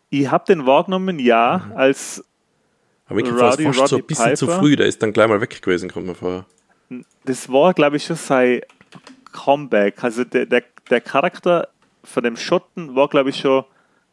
Ich 0.10 0.30
habe 0.32 0.46
den 0.46 0.66
wahrgenommen, 0.66 1.20
ja, 1.20 1.66
Mhm. 1.70 1.78
als 1.78 2.24
Aber 3.08 3.20
ich 3.20 3.26
war 3.36 3.52
fast 3.58 3.60
so 3.60 3.82
Roddy 3.82 3.96
ein 3.96 4.06
bisschen 4.08 4.36
zu 4.36 4.46
Piper? 4.48 4.60
früh, 4.60 4.76
der 4.76 4.88
ist 4.88 5.02
dann 5.02 5.14
gleich 5.14 5.28
mal 5.28 5.42
weg 5.42 5.62
gewesen, 5.62 5.90
kommt 5.92 6.08
mir 6.08 6.16
vor. 6.16 6.46
das 7.26 7.50
war, 7.52 7.74
glaube 7.74 7.98
ich, 7.98 8.06
schon 8.06 8.16
sein 8.16 8.62
Comeback. 9.32 10.04
Also 10.04 10.24
der, 10.24 10.46
der, 10.48 10.64
der 10.90 11.02
Charakter 11.02 11.68
von 12.04 12.24
dem 12.24 12.36
Schotten 12.38 12.96
war, 12.96 13.08
glaube 13.08 13.30
ich, 13.30 13.40
schon 13.40 13.64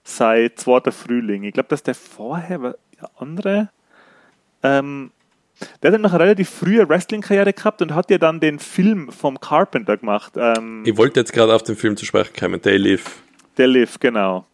sein 0.04 0.50
zweiter 0.56 0.92
Frühling. 0.92 1.44
Ich 1.44 1.54
glaube, 1.54 1.68
dass 1.70 1.82
der 1.82 1.94
vorher 1.94 2.60
war 2.62 2.74
andere. 3.16 3.70
Ähm, 4.62 5.10
der 5.82 5.88
hat 5.88 5.94
dann 5.94 6.00
noch 6.02 6.12
eine 6.12 6.24
relativ 6.24 6.50
frühe 6.50 6.88
Wrestling-Karriere 6.88 7.52
gehabt 7.52 7.80
und 7.82 7.94
hat 7.94 8.10
ja 8.10 8.18
dann 8.18 8.40
den 8.40 8.58
Film 8.58 9.10
vom 9.10 9.40
Carpenter 9.40 9.96
gemacht. 9.96 10.32
Ähm, 10.36 10.82
Ich 10.86 10.96
wollte 10.96 11.20
jetzt 11.20 11.32
gerade 11.32 11.54
auf 11.54 11.62
den 11.62 11.76
Film 11.76 11.96
zu 11.96 12.04
sprechen 12.04 12.34
kommen, 12.38 12.60
Day 12.60 12.76
Live, 12.76 13.22
der 13.56 13.66
Live, 13.68 13.98
genau. 13.98 14.46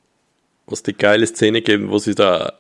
was 0.67 0.83
die 0.83 0.93
geile 0.97 1.27
Szene 1.27 1.61
geben, 1.63 1.91
wo 1.91 1.99
sie 1.99 2.15
da 2.15 2.53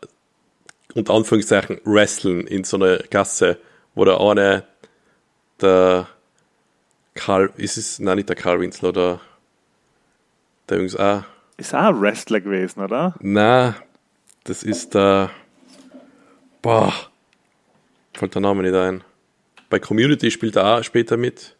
unter 0.94 1.14
Anführungszeichen 1.14 1.80
wrestlen 1.84 2.46
in 2.46 2.64
so 2.64 2.76
einer 2.76 2.98
Gasse, 2.98 3.58
wo 3.94 4.04
der 4.04 4.20
eine, 4.20 4.64
der 5.60 6.08
Karl, 7.14 7.50
ist 7.56 7.76
es, 7.76 7.98
nein, 7.98 8.16
nicht 8.16 8.28
der 8.28 8.36
Karl 8.36 8.60
Winslow, 8.60 8.90
der, 8.92 9.20
der 10.68 10.76
übrigens 10.78 10.96
auch, 10.96 11.22
Ist 11.56 11.74
auch 11.74 11.78
ein 11.80 12.00
Wrestler 12.00 12.40
gewesen, 12.40 12.80
oder? 12.82 13.14
na, 13.20 13.76
das 14.44 14.62
ist 14.64 14.94
der, 14.94 15.30
boah, 16.60 16.92
fällt 18.14 18.34
der 18.34 18.42
Name 18.42 18.62
nicht 18.62 18.74
ein. 18.74 19.02
Bei 19.70 19.78
Community 19.78 20.30
spielt 20.30 20.56
er 20.56 20.78
auch 20.78 20.82
später 20.84 21.16
mit. 21.16 21.56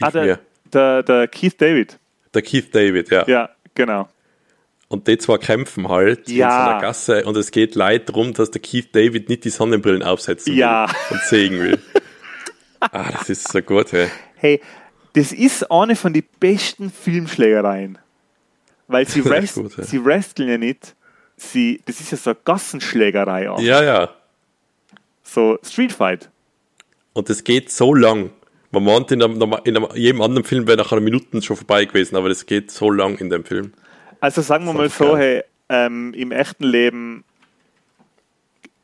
Ah, 0.00 0.10
Hilf 0.10 0.12
der, 0.12 0.24
mir. 0.24 0.38
der, 0.72 1.02
der 1.02 1.28
Keith 1.28 1.60
David. 1.60 1.98
Der 2.32 2.42
Keith 2.42 2.74
David, 2.74 3.10
ja. 3.10 3.24
Ja, 3.28 3.50
genau. 3.74 4.08
Und 4.88 5.08
die 5.08 5.18
zwei 5.18 5.38
kämpfen 5.38 5.88
halt 5.88 6.20
in 6.28 6.34
so 6.34 6.40
Ja. 6.40 6.70
einer 6.70 6.80
Gasse 6.80 7.24
und 7.24 7.36
es 7.36 7.50
geht 7.50 7.74
leid 7.74 8.08
darum, 8.08 8.32
dass 8.34 8.50
der 8.50 8.60
Keith 8.60 8.88
David 8.94 9.28
nicht 9.28 9.44
die 9.44 9.50
Sonnenbrillen 9.50 10.02
aufsetzen 10.02 10.54
Ja. 10.56 10.88
will 10.88 10.96
und 11.18 11.20
sägen 11.24 11.60
will. 11.60 11.78
ah, 12.80 13.10
das 13.12 13.30
ist 13.30 13.48
so 13.50 13.62
gut, 13.62 13.92
hey. 13.92 14.08
Hey, 14.36 14.60
das 15.14 15.32
ist 15.32 15.70
eine 15.70 15.96
von 15.96 16.12
den 16.12 16.24
besten 16.40 16.90
Filmschlägereien. 16.90 17.98
Weil 18.88 19.06
sie, 19.08 19.22
Das 19.22 19.26
ist 19.26 19.32
echt 19.32 19.42
rest, 19.42 19.54
gut, 19.54 19.76
ja. 19.78 19.84
sie 19.84 20.04
wresteln 20.04 20.48
ja 20.48 20.58
nicht. 20.58 20.94
Sie, 21.36 21.80
das 21.86 22.00
ist 22.00 22.12
ja 22.12 22.18
so 22.18 22.30
eine 22.30 22.38
Gassenschlägerei 22.44 23.50
auch. 23.50 23.60
Ja, 23.60 23.82
ja. 23.82 24.10
So 25.22 25.58
Street 25.64 25.92
Fight. 25.92 26.30
Und 27.12 27.30
es 27.30 27.42
geht 27.42 27.70
so 27.70 27.94
lang. 27.94 28.30
Man 28.70 28.84
meint, 28.84 29.10
in, 29.12 29.22
einem, 29.22 29.40
in 29.64 29.76
einem, 29.76 29.88
jedem 29.94 30.20
anderen 30.20 30.44
Film 30.44 30.66
wäre 30.66 30.78
nach 30.78 30.92
einer 30.92 31.00
Minute 31.00 31.40
schon 31.42 31.56
vorbei 31.56 31.84
gewesen, 31.84 32.16
aber 32.16 32.28
das 32.28 32.44
geht 32.44 32.70
so 32.70 32.90
lang 32.90 33.18
in 33.18 33.30
dem 33.30 33.44
Film. 33.44 33.72
Also 34.20 34.42
sagen 34.42 34.64
wir 34.66 34.72
mal 34.72 34.88
so, 34.88 35.16
hey, 35.16 35.42
ähm, 35.68 36.12
im 36.14 36.32
echten 36.32 36.64
Leben 36.64 37.24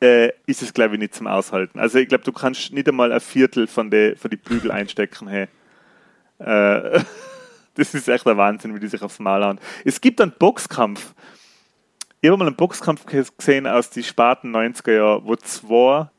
äh, 0.01 0.31
ist 0.45 0.61
es, 0.61 0.73
glaube 0.73 0.95
ich, 0.95 0.99
nicht 0.99 1.15
zum 1.15 1.27
Aushalten. 1.27 1.79
Also 1.79 1.99
ich 1.99 2.07
glaube, 2.07 2.23
du 2.23 2.31
kannst 2.31 2.73
nicht 2.73 2.87
einmal 2.87 3.11
ein 3.11 3.19
Viertel 3.19 3.67
von 3.67 3.91
den 3.91 4.15
von 4.17 4.31
die 4.31 4.37
Prügel 4.37 4.71
einstecken, 4.71 5.27
hey. 5.27 5.47
Äh, 6.39 7.01
das 7.75 7.93
ist 7.93 8.07
echt 8.07 8.25
der 8.25 8.37
Wahnsinn, 8.37 8.75
wie 8.75 8.79
die 8.79 8.87
sich 8.87 9.01
aufs 9.01 9.19
Mal 9.19 9.43
hauen. 9.43 9.59
Es 9.85 9.99
gibt 10.01 10.19
einen 10.21 10.33
Boxkampf. 10.37 11.13
Ich 12.21 12.29
habe 12.29 12.37
mal 12.37 12.47
einen 12.47 12.55
Boxkampf 12.55 13.05
ges- 13.05 13.31
gesehen 13.35 13.65
aus 13.65 13.89
den 13.89 14.03
späten 14.03 14.55
90er 14.55 14.91
Jahren, 14.93 15.25
wo 15.25 15.35
zwei 15.37 16.09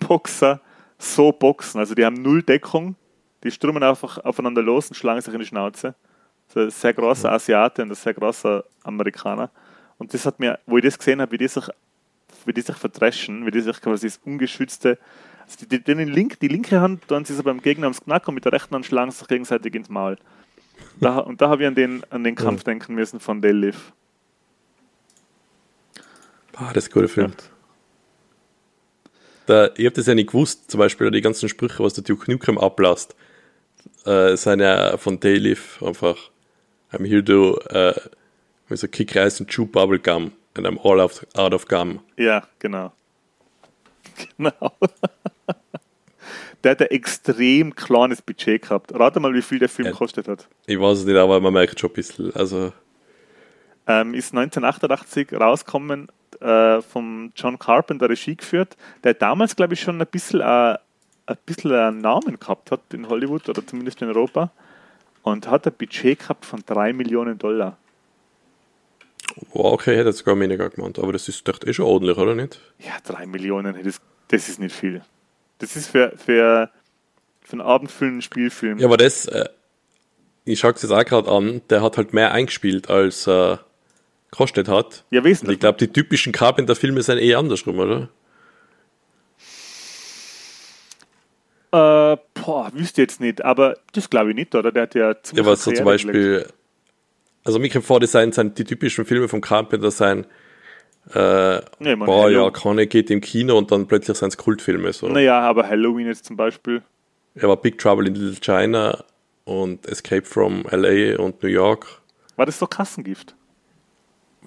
Boxer 0.00 0.60
so 0.98 1.32
boxen. 1.32 1.78
Also 1.80 1.94
die 1.94 2.04
haben 2.04 2.20
null 2.20 2.42
Deckung, 2.42 2.96
die 3.44 3.50
strömen 3.50 3.82
einfach 3.82 4.18
aufeinander 4.18 4.62
los 4.62 4.88
und 4.88 4.94
schlagen 4.96 5.20
sich 5.20 5.32
in 5.32 5.40
die 5.40 5.46
Schnauze. 5.46 5.94
So 6.48 6.60
ein 6.60 6.70
sehr 6.70 6.92
großer 6.94 7.30
Asiate 7.32 7.82
und 7.82 7.90
ein 7.92 7.94
sehr 7.94 8.14
großer 8.14 8.64
Amerikaner. 8.82 9.50
Und 9.98 10.12
das 10.14 10.26
hat 10.26 10.38
mir, 10.40 10.58
wo 10.66 10.76
ich 10.78 10.84
das 10.84 10.98
gesehen 10.98 11.20
habe, 11.20 11.32
wie 11.32 11.38
die 11.38 11.48
sich, 11.48 11.66
wie 12.44 12.52
die 12.52 12.60
sich 12.60 12.76
verdreschen, 12.76 13.44
wie 13.46 13.50
die 13.50 13.60
sich 13.60 13.80
quasi 13.80 14.06
das 14.06 14.18
ungeschützte, 14.24 14.98
also 15.44 15.66
die, 15.66 15.82
die, 15.82 15.94
die, 15.94 16.04
link, 16.04 16.38
die 16.40 16.48
linke 16.48 16.80
Hand 16.80 17.08
tun 17.08 17.24
sie 17.24 17.34
so 17.34 17.42
beim 17.42 17.60
Gegner 17.62 17.86
ums 17.86 18.02
Knack 18.02 18.28
und 18.28 18.34
mit 18.34 18.44
der 18.44 18.52
rechten 18.52 18.74
Hand 18.74 18.84
schlagen 18.86 19.10
sie 19.10 19.18
sich 19.18 19.28
gegenseitig 19.28 19.74
ins 19.74 19.88
Maul. 19.88 20.18
Da, 21.00 21.18
und 21.18 21.40
da 21.40 21.48
habe 21.48 21.62
ich 21.62 21.68
an 21.68 21.74
den, 21.74 22.02
an 22.10 22.24
den 22.24 22.34
Kampf 22.34 22.64
denken 22.64 22.94
müssen 22.94 23.20
von 23.20 23.40
Dale 23.40 23.54
Liv. 23.54 23.92
Ah, 26.56 26.72
das 26.72 26.84
ist 26.84 26.90
ein 26.90 26.94
guter 26.94 27.08
Film. 27.08 27.32
Da, 29.46 29.70
ich 29.76 29.86
habe 29.86 29.94
das 29.94 30.06
ja 30.06 30.14
nicht 30.14 30.28
gewusst, 30.28 30.70
zum 30.70 30.78
Beispiel 30.78 31.10
die 31.10 31.20
ganzen 31.20 31.48
Sprüche, 31.48 31.82
was 31.82 31.94
der 31.94 32.04
Duke 32.04 32.30
Nukem 32.30 32.58
ablasst, 32.58 33.14
äh, 34.04 34.36
sind 34.36 34.60
ja 34.60 34.96
von 34.96 35.20
Dayliff 35.20 35.82
einfach 35.82 36.16
I'm 36.92 37.06
here 37.06 37.24
to 37.24 37.58
with 38.68 38.82
a 38.82 38.88
kick 38.88 39.14
rice 39.14 39.40
and 39.40 39.48
chew 39.48 39.66
bubble 39.66 39.98
gum 39.98 40.32
and 40.56 40.66
I'm 40.66 40.78
all 40.78 41.00
out, 41.00 41.26
out 41.36 41.54
of 41.54 41.66
gum. 41.68 42.00
Ja, 42.16 42.46
genau. 42.58 42.92
Genau. 44.36 44.72
Der 46.64 46.72
hat 46.72 46.80
ein 46.82 46.88
extrem 46.88 47.74
kleines 47.74 48.20
Budget 48.22 48.62
gehabt. 48.62 48.92
Rate 48.94 49.20
mal, 49.20 49.32
wie 49.34 49.42
viel 49.42 49.58
der 49.58 49.68
Film 49.68 49.86
Ja. 49.86 49.92
gekostet 49.92 50.26
hat. 50.28 50.48
Ich 50.66 50.78
weiß 50.80 50.98
es 50.98 51.04
nicht, 51.04 51.16
aber 51.16 51.40
man 51.40 51.52
merkt 51.52 51.78
schon 51.78 51.90
ein 51.90 51.94
bisschen. 51.94 52.34
Also, 52.34 52.72
Ähm, 53.86 54.12
ist 54.12 54.34
1988 54.34 55.32
rausgekommen, 55.32 56.08
äh, 56.40 56.82
vom 56.82 57.32
John 57.34 57.58
Carpenter 57.58 58.08
Regie 58.10 58.36
geführt, 58.36 58.76
der 59.02 59.14
damals, 59.14 59.56
glaube 59.56 59.74
ich, 59.74 59.80
schon 59.80 59.98
ein 60.00 60.06
bisschen 60.06 60.40
äh, 60.40 60.76
ein 61.26 61.36
bisschen 61.46 61.72
einen 61.72 61.98
Namen 62.00 62.38
gehabt 62.38 62.70
hat 62.70 62.80
in 62.92 63.08
Hollywood 63.08 63.48
oder 63.48 63.66
zumindest 63.66 64.00
in 64.02 64.08
Europa 64.08 64.50
und 65.22 65.48
hat 65.50 65.66
ein 65.66 65.72
Budget 65.72 66.18
gehabt 66.20 66.44
von 66.44 66.62
3 66.66 66.92
Millionen 66.92 67.38
Dollar. 67.38 67.76
Wow, 69.52 69.72
okay, 69.74 69.96
hätte 69.96 70.08
jetzt 70.08 70.18
sogar 70.18 70.38
weniger 70.40 70.68
gemeint, 70.70 70.98
aber 70.98 71.12
das 71.12 71.28
ist 71.28 71.46
doch 71.46 71.58
eh 71.66 71.72
schon 71.72 71.84
ordentlich, 71.86 72.16
oder 72.16 72.34
nicht? 72.34 72.60
Ja, 72.78 72.92
3 73.04 73.26
Millionen, 73.26 73.74
das, 73.84 74.00
das 74.28 74.48
ist 74.48 74.58
nicht 74.58 74.74
viel. 74.74 75.02
Das 75.58 75.76
ist 75.76 75.88
für, 75.88 76.12
für, 76.16 76.70
für 77.40 77.52
einen 77.52 77.60
abendfüllenden 77.60 78.22
Spielfilm. 78.22 78.78
Ja, 78.78 78.86
aber 78.86 78.96
das, 78.96 79.26
äh, 79.26 79.48
ich 80.44 80.60
schaue 80.60 80.72
es 80.72 80.82
jetzt 80.82 80.92
auch 80.92 81.04
gerade 81.04 81.30
an, 81.30 81.62
der 81.70 81.82
hat 81.82 81.96
halt 81.96 82.12
mehr 82.12 82.32
eingespielt, 82.32 82.88
als 82.90 83.26
äh, 83.26 83.56
gekostet 84.30 84.68
hat. 84.68 85.04
Ja, 85.10 85.20
Und 85.20 85.26
ich 85.26 85.30
wesentlich. 85.30 85.60
glaube, 85.60 85.78
die 85.78 85.88
typischen 85.88 86.32
Carpenter-Filme 86.32 87.02
sind 87.02 87.18
eh 87.18 87.34
andersrum, 87.34 87.78
oder? 87.78 88.08
Äh, 91.70 92.16
boah, 92.34 92.70
wüsste 92.72 93.02
jetzt 93.02 93.20
nicht, 93.20 93.44
aber 93.44 93.76
das 93.92 94.08
glaube 94.08 94.30
ich 94.30 94.36
nicht, 94.36 94.54
oder? 94.54 94.72
Der 94.72 94.84
hat 94.84 94.94
ja 94.94 95.08
Ja, 95.10 95.22
ziemlich 95.22 95.46
was 95.46 95.64
so 95.64 95.70
zum 95.70 95.84
Karriere 95.84 95.98
gelegt. 95.98 96.44
Beispiel, 96.44 96.46
also 97.44 97.58
sind, 98.06 98.34
sind 98.34 98.58
die 98.58 98.64
typischen 98.64 99.04
Filme 99.04 99.28
von 99.28 99.40
Carpenter 99.40 99.90
sein, 99.90 100.26
äh, 101.14 101.54
Ja, 101.54 101.60
meine, 101.80 101.96
boah, 102.04 102.24
Hallo- 102.24 102.44
ja, 102.44 102.50
Conne 102.50 102.86
geht 102.86 103.10
im 103.10 103.20
Kino 103.20 103.56
und 103.58 103.70
dann 103.70 103.86
plötzlich 103.86 104.16
sind 104.18 104.28
es 104.28 104.36
Kultfilme. 104.36 104.92
So. 104.92 105.08
Naja, 105.08 105.40
aber 105.40 105.68
Halloween 105.68 106.06
jetzt 106.06 106.24
zum 106.24 106.36
Beispiel. 106.36 106.82
Er 107.34 107.48
war 107.48 107.56
Big 107.56 107.78
Trouble 107.78 108.06
in 108.06 108.14
Little 108.14 108.40
China 108.40 109.04
und 109.44 109.86
Escape 109.86 110.24
from 110.24 110.64
LA 110.70 111.18
und 111.18 111.42
New 111.42 111.48
York. 111.48 111.86
War 112.36 112.46
das 112.46 112.58
so 112.58 112.66
Kassengift? 112.66 113.34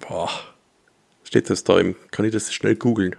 Boah, 0.08 0.30
steht 1.24 1.48
das 1.50 1.64
da 1.64 1.78
im, 1.78 1.94
kann 2.10 2.24
ich 2.24 2.32
das 2.32 2.52
schnell 2.52 2.76
googeln? 2.76 3.16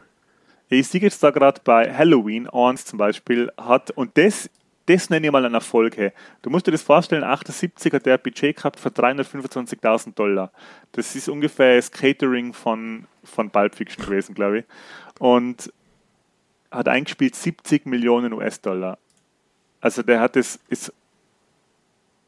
Ich 0.70 0.88
sehe 0.88 1.02
jetzt 1.02 1.22
da 1.24 1.30
gerade 1.30 1.62
bei 1.64 1.94
Halloween 1.94 2.48
1 2.50 2.86
zum 2.86 2.98
Beispiel 2.98 3.52
hat, 3.58 3.92
und 3.92 4.18
das, 4.18 4.50
das 4.86 5.10
nenne 5.10 5.28
ich 5.28 5.32
mal 5.32 5.46
einen 5.46 5.56
Erfolg. 5.56 5.98
Hey. 5.98 6.12
Du 6.42 6.50
musst 6.50 6.68
dir 6.68 6.72
das 6.72 6.82
vorstellen, 6.82 7.24
78 7.24 7.94
hat 7.94 8.06
der 8.06 8.16
ein 8.16 8.22
Budget 8.22 8.58
gehabt 8.58 8.80
für 8.80 8.90
325.000 8.90 10.14
Dollar. 10.14 10.52
Das 10.92 11.16
ist 11.16 11.30
ungefähr 11.30 11.78
das 11.78 11.92
Catering 11.92 12.54
von, 12.54 13.06
von 13.24 13.50
Pulp 13.50 13.76
Fiction 13.76 14.06
gewesen, 14.06 14.36
glaube 14.36 14.60
ich. 14.60 14.66
Und 15.20 15.72
hat 16.70 16.88
eingespielt 16.88 17.36
70 17.36 17.86
Millionen 17.86 18.34
US-Dollar. 18.34 18.98
Also 19.80 20.02
der 20.02 20.20
hat 20.20 20.36
das, 20.36 20.60
ist, 20.70 20.92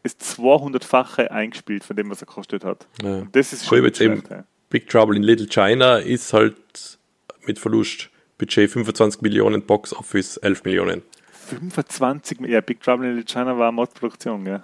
ist 0.03 0.22
200-fache 0.22 1.32
eingespielt 1.32 1.84
von 1.84 1.95
dem, 1.95 2.10
was 2.10 2.22
er 2.22 2.28
gekostet 2.28 2.64
hat. 2.64 2.88
Ja. 3.01 3.28
Das 3.32 3.53
ist 3.53 3.66
schon 3.66 3.80
nicht 3.82 3.88
jetzt 3.88 4.01
eben 4.01 4.24
hey. 4.30 4.41
Big 4.70 4.88
Trouble 4.89 5.16
in 5.16 5.24
Little 5.24 5.47
China 5.47 5.97
ist 5.97 6.32
halt 6.32 6.99
mit 7.45 7.60
Verlust 7.60 8.10
Budget 8.38 8.70
25 8.70 9.22
Millionen, 9.22 9.62
Box 9.66 9.93
Office 9.93 10.38
11 10.38 10.64
Millionen. 10.66 11.01
25, 11.46 12.39
ja, 12.41 12.62
Big 12.62 12.82
Trouble 12.82 13.08
in 13.10 13.16
Little 13.18 13.32
China 13.32 13.58
war 13.58 13.68
eine 13.68 13.76
Mordproduktion, 13.76 14.46
ja. 14.46 14.64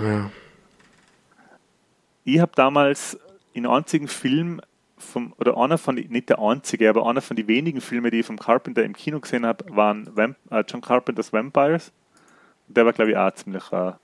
Ja. 0.00 0.30
Ich 2.24 2.40
habe 2.40 2.52
damals 2.54 3.18
in 3.52 3.66
einzigen 3.66 4.08
Film 4.08 4.60
vom, 4.96 5.34
oder 5.38 5.56
einer 5.56 5.78
von, 5.78 5.96
die, 5.96 6.06
nicht 6.08 6.28
der 6.28 6.38
einzige, 6.38 6.88
aber 6.88 7.06
einer 7.08 7.20
von 7.20 7.36
den 7.36 7.48
wenigen 7.48 7.80
Filmen, 7.80 8.10
die 8.10 8.20
ich 8.20 8.26
vom 8.26 8.38
Carpenter 8.38 8.84
im 8.84 8.94
Kino 8.94 9.20
gesehen 9.20 9.44
habe, 9.44 9.64
waren 9.74 10.08
Vamp 10.16 10.36
äh, 10.50 10.64
John 10.66 10.80
Carpenters 10.80 11.32
Vampires. 11.32 11.92
Der 12.68 12.86
war, 12.86 12.92
glaube 12.92 13.10
ich, 13.10 13.16
auch 13.16 13.32
ziemlich 13.34 13.70
ein 13.72 13.94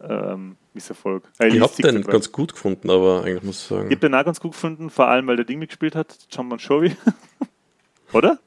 ähm, 0.00 0.56
Misserfolg. 0.74 1.24
Äh, 1.38 1.48
Ich 1.48 1.60
habe 1.60 1.82
den 1.82 2.02
ganz 2.02 2.32
gut 2.32 2.54
gefunden, 2.54 2.90
aber 2.90 3.22
eigentlich 3.24 3.42
muss 3.42 3.56
ich 3.58 3.62
ich 3.62 3.68
sagen. 3.68 3.84
habe 3.90 3.96
den 3.96 4.14
auch 4.14 4.24
ganz 4.24 4.40
gut 4.40 4.52
gefunden, 4.52 4.90
vor 4.90 5.06
allem, 5.08 5.26
weil 5.26 5.36
der 5.36 5.44
Ding 5.44 5.58
mitgespielt 5.58 5.94
hat, 5.94 6.16
John 6.30 6.48
Bon 6.48 6.58
Jovi. 6.58 6.96
Oder? 8.12 8.38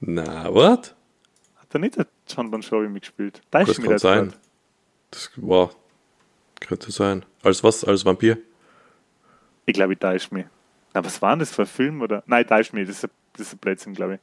Na, 0.00 0.54
was? 0.54 0.94
Er 1.74 1.80
nicht 1.80 1.96
der 1.96 2.06
John 2.28 2.50
Bon 2.50 2.60
Jovi 2.60 2.88
mitgespielt? 2.88 3.40
Da 3.50 3.60
ist 3.60 3.68
Das 3.68 3.78
mir 3.78 3.88
kann 3.88 3.98
sein. 3.98 4.28
grad. 4.28 4.38
Das 5.10 5.30
war. 5.36 5.70
Könnte 6.60 6.92
sein. 6.92 7.24
Als 7.42 7.62
was? 7.64 7.84
Als 7.84 8.04
Vampir? 8.04 8.38
Ich 9.66 9.74
glaube, 9.74 9.92
ich 9.94 9.98
täusche 9.98 10.34
mich. 10.34 10.46
Na, 10.94 11.04
was 11.04 11.20
war 11.22 11.30
denn 11.30 11.40
das 11.40 11.54
für 11.54 11.62
ein 11.62 11.66
Film? 11.68 12.00
Oder? 12.02 12.22
Nein, 12.26 12.42
ich 12.42 12.48
täusche 12.48 12.74
mich. 12.76 12.86
Das 12.86 12.96
ist 12.98 13.04
ein, 13.04 13.10
das 13.34 13.46
ist 13.48 13.54
ein 13.54 13.58
Blödsinn, 13.58 13.94
glaube 13.94 14.14
ich. 14.14 14.20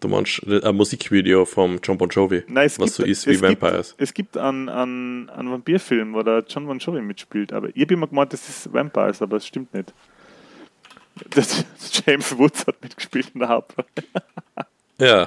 Du 0.00 0.06
meinst 0.06 0.46
ein 0.46 0.76
Musikvideo 0.76 1.44
vom 1.44 1.80
John 1.82 1.98
Bon 1.98 2.08
Jovi, 2.08 2.44
Nein, 2.46 2.66
es 2.66 2.78
was 2.78 2.84
gibt, 2.84 2.96
so 2.98 3.04
ist 3.04 3.26
wie 3.26 3.40
Vampires. 3.42 3.90
Gibt, 3.90 4.00
es 4.02 4.14
gibt 4.14 4.36
einen, 4.36 4.68
einen, 4.68 5.28
einen 5.28 5.50
Vampirfilm, 5.50 6.14
wo 6.14 6.22
der 6.22 6.44
John 6.48 6.66
Bon 6.66 6.78
Jovi 6.78 7.00
mitspielt, 7.00 7.52
aber 7.52 7.68
ich 7.74 7.82
habe 7.82 7.94
immer 7.94 8.06
gemeint, 8.06 8.32
das 8.32 8.48
ist 8.48 8.72
Vampires, 8.72 9.20
aber 9.22 9.38
es 9.38 9.46
stimmt 9.46 9.74
nicht. 9.74 9.92
Das, 11.30 11.64
James 12.06 12.38
Woods 12.38 12.64
hat 12.64 12.80
mitgespielt 12.80 13.30
in 13.34 13.40
der 13.40 13.48
Hauptrolle. 13.48 13.88
Ja. 14.98 15.26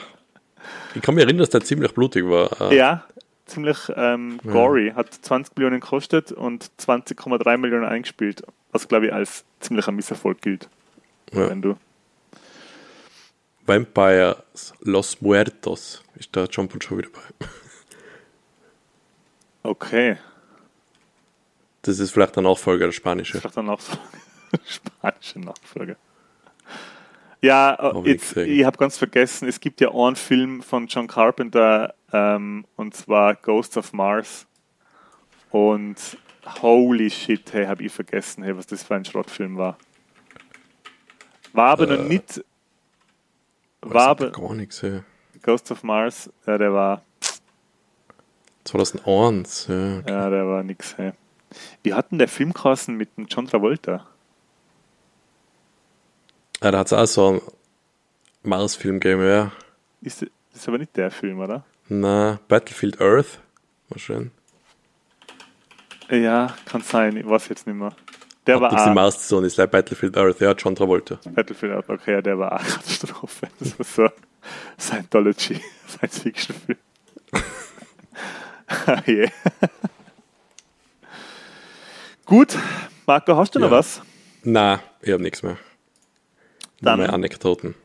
Ich 0.95 1.01
kann 1.01 1.15
mich 1.15 1.23
erinnern, 1.23 1.39
dass 1.39 1.49
der 1.49 1.61
ziemlich 1.61 1.93
blutig 1.93 2.25
war. 2.25 2.71
Äh, 2.71 2.77
Ja, 2.77 3.05
ziemlich 3.45 3.77
ähm, 3.95 4.39
gory, 4.43 4.93
hat 4.95 5.13
20 5.13 5.55
Millionen 5.57 5.79
gekostet 5.79 6.31
und 6.31 6.71
20,3 6.79 7.57
Millionen 7.57 7.85
eingespielt, 7.85 8.43
was 8.71 8.87
glaube 8.87 9.07
ich 9.07 9.13
als 9.13 9.43
ziemlicher 9.59 9.91
Misserfolg 9.91 10.41
gilt. 10.41 10.69
Ja. 11.33 11.49
Wenn 11.49 11.61
du. 11.61 11.75
Vampires 13.65 14.73
Los 14.81 15.21
Muertos 15.21 16.03
ist 16.15 16.35
da 16.35 16.45
John 16.45 16.67
Bon 16.67 16.79
Jovi 16.79 17.03
dabei. 17.03 17.49
Okay, 19.63 20.17
Das 21.83 21.99
ist 21.99 22.11
vielleicht 22.11 22.35
der 22.35 22.43
Nachfolger 22.43 22.79
der 22.79 22.87
das 22.87 22.95
spanische. 22.95 23.37
ist 23.37 23.41
vielleicht 23.41 23.57
auch 23.69 23.79
so 23.79 23.97
spanische 24.65 25.39
Nachfolger. 25.39 25.95
Ja, 27.41 27.93
jetzt, 28.05 28.37
ich 28.37 28.63
habe 28.63 28.77
ganz 28.77 28.97
vergessen, 28.97 29.47
es 29.47 29.59
gibt 29.59 29.81
ja 29.81 29.89
einen 29.91 30.15
Film 30.15 30.61
von 30.61 30.85
John 30.87 31.07
Carpenter 31.07 31.95
ähm, 32.13 32.65
und 32.75 32.93
zwar 32.95 33.33
Ghosts 33.35 33.77
of 33.77 33.93
Mars. 33.93 34.45
Und 35.49 36.17
holy 36.61 37.09
shit, 37.09 37.51
hey, 37.51 37.65
habe 37.65 37.83
ich 37.83 37.91
vergessen, 37.91 38.43
hey, 38.43 38.55
was 38.55 38.67
das 38.67 38.83
für 38.83 38.95
ein 38.95 39.05
Schrottfilm 39.05 39.57
war. 39.57 39.77
War 41.53 41.69
aber 41.71 41.87
noch 41.87 42.05
Äh, 42.05 42.07
nicht. 42.07 42.43
Weiß 43.81 43.93
War 43.93 44.07
aber 44.09 44.31
gar 44.31 44.53
nichts. 44.53 44.81
Ja. 44.81 45.03
Ghosts 45.41 45.71
of 45.71 45.81
Mars, 45.83 46.29
ja, 46.45 46.57
der 46.59 46.71
war, 46.71 47.01
2001. 48.65 49.67
Ja. 49.67 49.97
okay. 49.97 50.09
ja, 50.11 50.29
der 50.29 50.47
war 50.47 50.63
nix, 50.63 50.95
hey. 50.97 51.13
Wie 51.81 51.93
hatten 51.95 52.19
der 52.19 52.27
Film 52.27 52.53
geheißen 52.53 52.95
mit 52.95 53.17
dem 53.17 53.25
John 53.25 53.47
Travolta? 53.47 54.05
Ja, 56.63 56.71
da 56.71 56.79
hat 56.79 56.87
es 56.87 56.93
auch 56.93 57.05
so 57.05 57.27
einen 57.29 57.41
Mars-Film 58.43 58.99
gegeben, 58.99 59.27
ja. 59.27 59.51
Ist, 60.01 60.21
das 60.21 60.29
ist 60.61 60.67
aber 60.67 60.77
nicht 60.77 60.95
der 60.95 61.11
Film, 61.11 61.39
oder? 61.39 61.63
Na, 61.89 62.39
Battlefield 62.47 62.99
Earth. 63.01 63.39
War 63.89 63.99
schön. 63.99 64.31
Ja, 66.09 66.55
kann 66.65 66.81
sein, 66.81 67.15
ich 67.17 67.27
weiß 67.27 67.47
jetzt 67.49 67.67
nicht 67.67 67.75
mehr. 67.75 67.95
Der 68.47 68.57
Optics 68.57 68.73
war 68.75 68.83
die 68.85 68.89
auch, 68.91 68.95
Mars-Zone 68.95 69.47
ist 69.47 69.57
like 69.57 69.71
Battlefield 69.71 70.17
Earth, 70.17 70.39
ja, 70.41 70.51
John 70.53 70.75
Travolta. 70.75 71.19
Battlefield 71.29 71.73
Earth, 71.73 71.89
okay, 71.89 72.13
ja, 72.13 72.21
der 72.21 72.37
war 72.37 72.53
auch 72.53 72.63
Katastrophe. 72.63 73.47
Das 73.59 73.77
war 73.79 73.85
so 73.85 74.09
Scientology, 74.79 75.61
Science-Fiction-Film. 75.87 76.77
Ah, 78.87 79.01
je. 79.05 79.27
Gut, 82.25 82.57
Marco, 83.05 83.35
hast 83.35 83.53
du 83.53 83.59
noch 83.59 83.69
Ja. 83.69 83.77
was? 83.77 84.01
Na, 84.43 84.79
ich 85.01 85.11
habe 85.11 85.21
nichts 85.21 85.43
mehr. 85.43 85.57
Nur 86.81 86.91
Dann- 86.91 86.99
mehr 86.99 87.13
Anekdoten. 87.13 87.75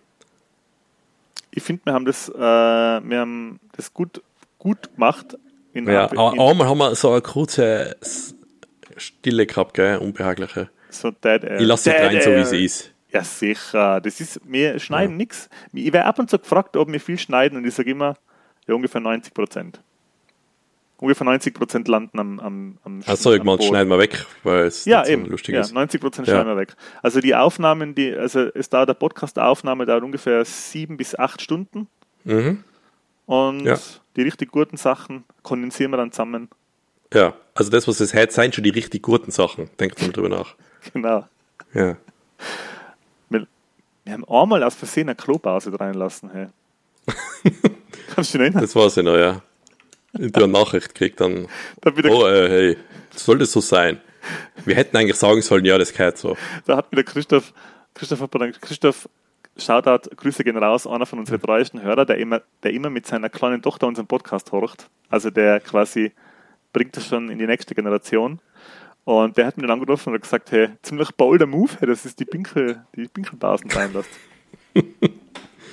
Ich 1.51 1.63
finde, 1.63 1.87
wir 1.87 1.93
haben 1.95 2.05
das, 2.05 2.29
äh, 2.29 2.33
wir 2.35 3.19
haben 3.21 3.61
das 3.77 3.93
gut, 3.95 4.21
gut 4.59 4.93
gemacht. 4.95 5.37
In 5.73 5.87
Ja, 5.87 6.07
in, 6.07 6.19
aber 6.19 6.33
einmal 6.51 6.69
haben 6.69 6.79
wir 6.79 6.95
so 6.95 7.13
eine 7.13 7.23
kurze 7.23 7.97
Stille 8.97 9.47
gehabt, 9.47 9.75
gell, 9.75 9.99
unbehagliche. 9.99 10.69
so 10.91 11.11
Dead 11.11 11.45
Air. 11.45 11.61
Ich 11.61 11.67
lasse 11.67 11.91
Dead 11.91 12.01
rein, 12.01 12.21
so 12.23 12.31
wie 12.31 12.35
Air. 12.35 12.47
sie 12.47 12.65
ist. 12.65 12.93
Ja, 13.13 13.23
sicher. 13.25 14.01
Das 14.01 14.21
ist, 14.21 14.41
wir 14.45 14.79
schneiden 14.79 15.17
nichts. 15.17 15.49
Ich 15.73 15.93
werde 15.93 16.05
ab 16.07 16.19
und 16.19 16.29
zu 16.29 16.39
gefragt, 16.39 16.77
ob 16.77 16.91
wir 16.91 17.01
viel 17.01 17.19
schneiden 17.19 17.57
und 17.59 17.67
ich 17.67 17.75
sage 17.75 17.91
immer, 17.91 18.17
ja, 18.67 18.75
ungefähr 18.75 19.01
90 19.01 19.33
Prozent. 19.33 19.81
Ungefähr 20.99 21.27
90 21.27 21.53
Prozent 21.55 21.89
landen 21.89 22.19
am, 22.19 22.41
am, 22.41 22.79
am 22.85 23.03
Achso, 23.07 23.33
ich 23.35 23.43
meine, 23.43 23.61
schneiden 23.63 23.91
wir 23.91 23.99
weg, 23.99 24.25
weil 24.45 24.65
es 24.65 24.87
Ja, 24.87 25.01
nicht 25.01 25.07
so 25.09 25.13
eben. 25.13 25.27
lustig 25.27 25.55
ja, 25.55 25.61
ist. 25.61 25.73
90 25.75 26.01
Prozent 26.01 26.27
Ja. 26.27 26.35
schneiden 26.35 26.49
wir 26.53 26.57
weg. 26.57 26.75
Also 27.03 27.21
die 27.21 27.35
Aufnahmen, 27.35 27.95
die, 27.95 28.15
also 28.15 28.41
es 28.55 28.71
dauert, 28.71 28.89
der 28.89 28.95
Podcast-Aufnahme 28.95 29.85
dauert 29.85 30.05
ungefähr 30.05 30.43
sieben 30.47 30.97
bis 30.97 31.15
acht 31.19 31.43
Stunden 31.43 31.87
Mhm. 32.25 32.65
und 33.27 33.61
Ja. 33.67 33.77
die 34.17 34.23
richtig 34.23 34.51
guten 34.51 34.79
Sachen 34.79 35.25
kondensieren 35.43 35.91
wir 35.93 35.99
dann 35.99 36.13
zusammen. 36.13 36.49
Ja, 37.13 37.35
also 37.55 37.71
das, 37.71 37.87
was 37.87 38.01
es 38.01 38.15
heute 38.15 38.33
sind, 38.33 38.55
schon 38.55 38.65
die 38.65 38.71
richtig 38.71 39.03
guten 39.03 39.31
Sachen. 39.31 39.69
Denkt 39.79 40.01
mal 40.01 40.13
drüber 40.13 40.29
nach. 40.31 40.55
Genau. 40.95 41.27
Ja. 41.75 41.97
Wir, 43.29 43.47
wir 44.05 44.13
haben 44.13 44.25
einmal 44.29 44.63
aus 44.63 44.75
Versehen 44.77 45.09
eine 45.09 45.17
Klopause 45.17 45.79
reinlassen. 45.79 46.31
Hey. 46.31 46.47
Kannst 48.15 48.33
du 48.33 48.39
dich 48.39 48.45
erinnern? 48.47 48.63
Das 48.63 48.75
war's 48.75 48.95
ja 48.97 49.03
noch, 49.03 49.17
ja. 49.17 49.43
Habe 50.19 50.45
eine 50.45 50.49
Nachricht 50.49 50.95
gekriegt 50.95 51.21
dann, 51.21 51.47
oh, 51.85 52.27
äh, 52.27 52.49
hey, 52.49 52.77
soll 53.15 53.39
das 53.39 53.53
so 53.53 53.61
sein? 53.61 54.01
Wir 54.65 54.75
hätten 54.75 54.97
eigentlich 54.97 55.17
sagen 55.17 55.43
sollen, 55.43 55.65
ja, 55.65 55.79
das 55.79 55.93
gehört 55.93 56.19
so. 56.19 56.37
da 56.67 56.77
hat 56.77 56.91
mir 56.91 56.97
der 56.97 57.05
Christoph, 57.05 57.53
Christoph 57.95 58.29
Christoph, 58.61 59.09
Shoutout, 59.57 60.11
Grüße 60.17 60.45
gehen 60.45 60.57
raus, 60.57 60.87
einer 60.87 61.07
von 61.07 61.19
unseren 61.19 61.41
treuesten 61.41 61.83
Hörer, 61.83 62.05
der 62.05 62.19
immer, 62.19 62.43
der 62.63 62.73
immer 62.73 62.91
mit 62.91 63.07
seiner 63.07 63.31
kleinen 63.31 63.63
Tochter 63.63 63.87
unseren 63.87 64.07
Podcast 64.07 64.53
horcht. 64.53 64.89
Also 65.09 65.31
der 65.31 65.61
quasi 65.61 66.13
bringt 66.73 66.97
das 66.97 67.07
schon 67.07 67.31
in 67.31 67.39
die 67.39 67.47
nächste 67.47 67.75
Generation. 67.75 68.41
Und 69.05 69.37
der 69.37 69.47
hat 69.47 69.57
mir 69.57 69.63
dann 69.63 69.79
angerufen 69.79 70.13
und 70.13 70.21
gesagt, 70.21 70.51
hey, 70.51 70.71
ziemlich 70.83 71.11
bolder 71.13 71.47
Move, 71.47 71.71
hey, 71.79 71.89
das 71.89 72.05
ist 72.05 72.19
die 72.19 72.25
Pinkel, 72.25 72.85
die 72.95 73.07
Pinkelbasen 73.07 73.71
sein 73.71 73.93
lässt. 73.93 74.11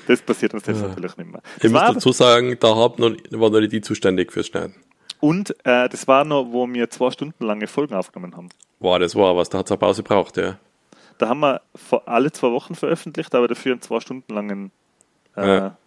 das 0.08 0.22
passiert 0.22 0.54
uns 0.54 0.66
jetzt 0.66 0.82
Ja. 0.82 0.88
natürlich 0.88 1.16
nicht 1.18 1.32
mehr. 1.32 1.42
Ich 1.62 1.72
muss 1.72 1.82
dazu 1.82 2.12
sagen, 2.12 2.58
da 2.60 2.76
hab 2.76 3.00
noch, 3.00 3.12
war 3.32 3.50
noch 3.50 3.60
nicht 3.60 3.72
die 3.74 3.82
zuständig 3.82 4.32
fürs 4.32 4.48
Schneiden. 4.48 4.76
und 5.20 5.52
äh, 5.66 5.88
das 5.90 6.08
war 6.08 6.26
noch, 6.26 6.48
wo 6.52 6.68
wir 6.68 6.90
zwei 6.90 7.12
Stunden 7.12 7.44
lange 7.46 7.68
Folgen 7.68 7.94
aufgenommen 7.96 8.36
haben. 8.36 8.50
Wow, 8.80 9.00
das 9.00 9.16
war 9.16 9.36
was, 9.36 9.50
da 9.50 9.60
hat 9.60 9.66
es 9.68 9.72
eine 9.72 9.78
Pause 9.80 10.04
braucht, 10.04 10.38
ja. 10.38 10.58
Da 11.20 11.30
haben 11.30 11.40
wir 11.42 11.62
alle 12.06 12.32
zwei 12.32 12.52
Wochen 12.52 12.76
veröffentlicht, 12.76 13.34
aber 13.36 13.48
dafür 13.48 13.74
einen 13.74 13.82
zwei 13.82 14.00
Stunden 14.00 14.34
langen 14.34 14.72
äh, 15.38 15.48
Ja. 15.58 15.78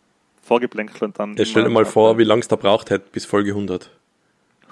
Vorgeplänkel 0.43 1.03
und 1.05 1.19
dann. 1.19 1.35
Jetzt 1.37 1.51
stell 1.51 1.65
dir 1.65 1.71
mal 1.71 1.85
vor, 1.85 2.17
wie 2.19 2.25
lange 2.25 2.41
es 2.41 2.47
da 2.49 2.55
braucht 2.55 2.91
hätte 2.91 3.07
bis 3.11 3.25
Folge 3.25 3.51
100. 3.51 3.91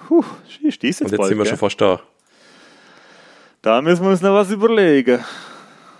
Puh, 0.07 0.23
ist 0.63 0.81
jetzt 0.83 1.01
Und 1.01 1.09
jetzt 1.11 1.17
bald, 1.17 1.27
sind 1.27 1.37
wir 1.37 1.43
gell? 1.43 1.49
schon 1.49 1.57
fast 1.57 1.81
da. 1.81 1.99
Da 3.61 3.81
müssen 3.81 4.03
wir 4.03 4.11
uns 4.11 4.21
noch 4.21 4.33
was 4.33 4.49
überlegen. 4.51 5.23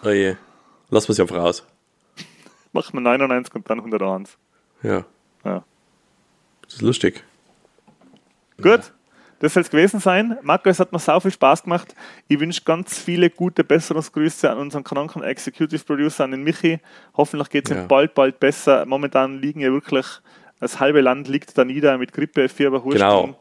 Oh 0.03 0.09
je. 0.09 0.35
Lass 0.89 1.09
uns 1.09 1.19
einfach 1.19 1.35
raus. 1.37 1.65
Machen 2.75 2.93
wir 2.97 2.99
99 3.01 3.55
und 3.55 3.69
dann 3.69 3.79
101. 3.79 4.37
Ja. 4.83 5.05
Ja. 5.45 5.63
Das 6.63 6.73
ist 6.73 6.81
lustig. 6.81 7.23
Gut, 8.61 8.91
das 9.39 9.53
soll 9.53 9.63
es 9.63 9.69
gewesen 9.69 10.01
sein. 10.01 10.37
Marco, 10.41 10.69
es 10.69 10.81
hat 10.81 10.91
mir 10.91 10.99
sau 10.99 11.21
viel 11.21 11.31
Spaß 11.31 11.63
gemacht. 11.63 11.95
Ich 12.27 12.37
wünsche 12.37 12.61
ganz 12.65 12.99
viele 12.99 13.29
gute 13.29 13.63
Besserungsgrüße 13.63 14.49
an 14.49 14.57
unseren 14.57 14.83
kranken 14.83 15.23
Executive 15.23 15.85
Producer, 15.85 16.25
an 16.25 16.31
den 16.31 16.43
Michi. 16.43 16.81
Hoffentlich 17.15 17.49
geht 17.49 17.65
es 17.65 17.71
ihm 17.71 17.77
Ja. 17.77 17.85
bald, 17.85 18.13
bald 18.13 18.41
besser. 18.41 18.85
Momentan 18.85 19.39
liegen 19.39 19.61
ja 19.61 19.71
wirklich, 19.71 20.05
das 20.59 20.77
halbe 20.77 20.99
Land 20.99 21.29
liegt 21.29 21.57
da 21.57 21.63
nieder 21.63 21.97
mit 21.97 22.11
Grippe, 22.11 22.49
Fieber, 22.49 22.83
Husten, 22.83 22.99
Genau. 22.99 23.39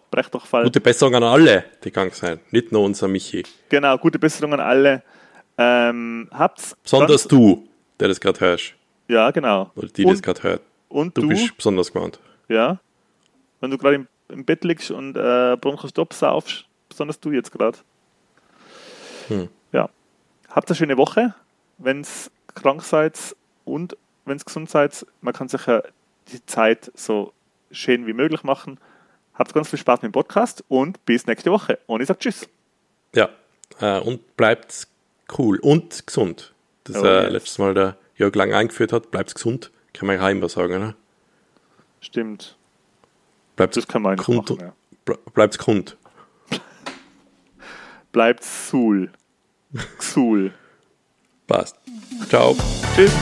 Gute 0.62 0.80
Besserung 0.80 1.16
an 1.16 1.24
alle, 1.24 1.64
die 1.82 1.90
krank 1.90 2.14
sind. 2.14 2.52
Nicht 2.52 2.70
nur 2.70 2.82
unser 2.82 3.08
Michi. 3.08 3.42
Genau, 3.68 3.98
gute 3.98 4.20
Besserung 4.20 4.52
an 4.52 4.60
alle. 4.60 5.02
Ähm, 5.58 6.28
habt's 6.32 6.76
Besonders 6.84 7.26
du, 7.26 7.66
der 7.98 8.06
das 8.08 8.20
gerade 8.20 8.38
hörst. 8.38 8.73
Ja, 9.08 9.30
genau. 9.30 9.70
Oder 9.76 9.88
die 9.88 10.04
und, 10.04 10.12
das 10.12 10.22
gerade 10.22 10.42
hört. 10.42 10.62
und 10.88 11.16
Du, 11.16 11.22
du, 11.22 11.28
bist 11.28 11.56
besonders 11.56 11.92
gemeint. 11.92 12.18
ja, 12.48 12.78
wenn 13.60 13.70
du 13.70 13.78
gerade 13.78 13.96
im, 13.96 14.08
im 14.28 14.44
Bett 14.44 14.64
liegst 14.64 14.90
und 14.90 15.16
äh, 15.16 15.56
Bronchostopp 15.60 16.12
saufst, 16.12 16.66
besonders 16.88 17.18
du 17.20 17.32
jetzt 17.32 17.50
gerade. 17.52 17.78
Hm. 19.28 19.48
Ja. 19.72 19.88
Habt 20.50 20.68
eine 20.68 20.76
schöne 20.76 20.96
Woche, 20.96 21.34
wenn's 21.78 22.30
krank 22.54 22.82
seid 22.82 23.18
und 23.64 23.96
wenn's 24.24 24.44
gesund 24.44 24.70
seid. 24.70 25.06
Man 25.20 25.32
kann 25.34 25.48
sich 25.48 25.66
ja 25.66 25.82
die 26.32 26.44
Zeit 26.46 26.92
so 26.94 27.32
schön 27.70 28.06
wie 28.06 28.12
möglich 28.12 28.42
machen. 28.44 28.78
Habt 29.34 29.52
ganz 29.54 29.68
viel 29.70 29.78
Spaß 29.78 30.02
mit 30.02 30.10
dem 30.10 30.12
Podcast 30.12 30.62
und 30.68 31.04
bis 31.06 31.26
nächste 31.26 31.50
Woche. 31.50 31.78
Und 31.86 32.00
ich 32.00 32.06
sage 32.08 32.20
Tschüss. 32.20 32.48
Ja. 33.14 33.30
Äh, 33.80 33.98
und 34.00 34.36
bleibt 34.36 34.86
cool 35.38 35.58
und 35.58 36.06
gesund. 36.06 36.52
Das 36.84 36.96
Oh, 36.96 37.04
äh, 37.04 37.22
yes. 37.24 37.32
letztes 37.32 37.58
Mal 37.58 37.74
der 37.74 37.96
Jörg 38.16 38.34
lang 38.34 38.52
eingeführt 38.52 38.92
hat. 38.92 39.10
Bleibt 39.10 39.34
gesund. 39.34 39.70
Kann 39.92 40.06
man 40.06 40.16
ja 40.16 40.28
immer 40.28 40.48
sagen, 40.48 40.78
ne? 40.80 40.94
Stimmt. 42.00 42.56
Bleibt 43.56 43.76
Das 43.76 43.86
kann 43.86 44.02
man 44.02 44.16
Grund, 44.16 44.50
machen, 44.50 44.60
ja. 44.60 44.72
ble- 45.06 45.18
Bleibt's 45.32 45.58
Grund. 45.58 45.96
Bleibt 48.12 48.44
Sul. 48.44 49.10
Xul. 49.98 50.52
Passt. 51.46 51.76
Ciao. 52.28 52.56
Tschüss. 52.94 53.12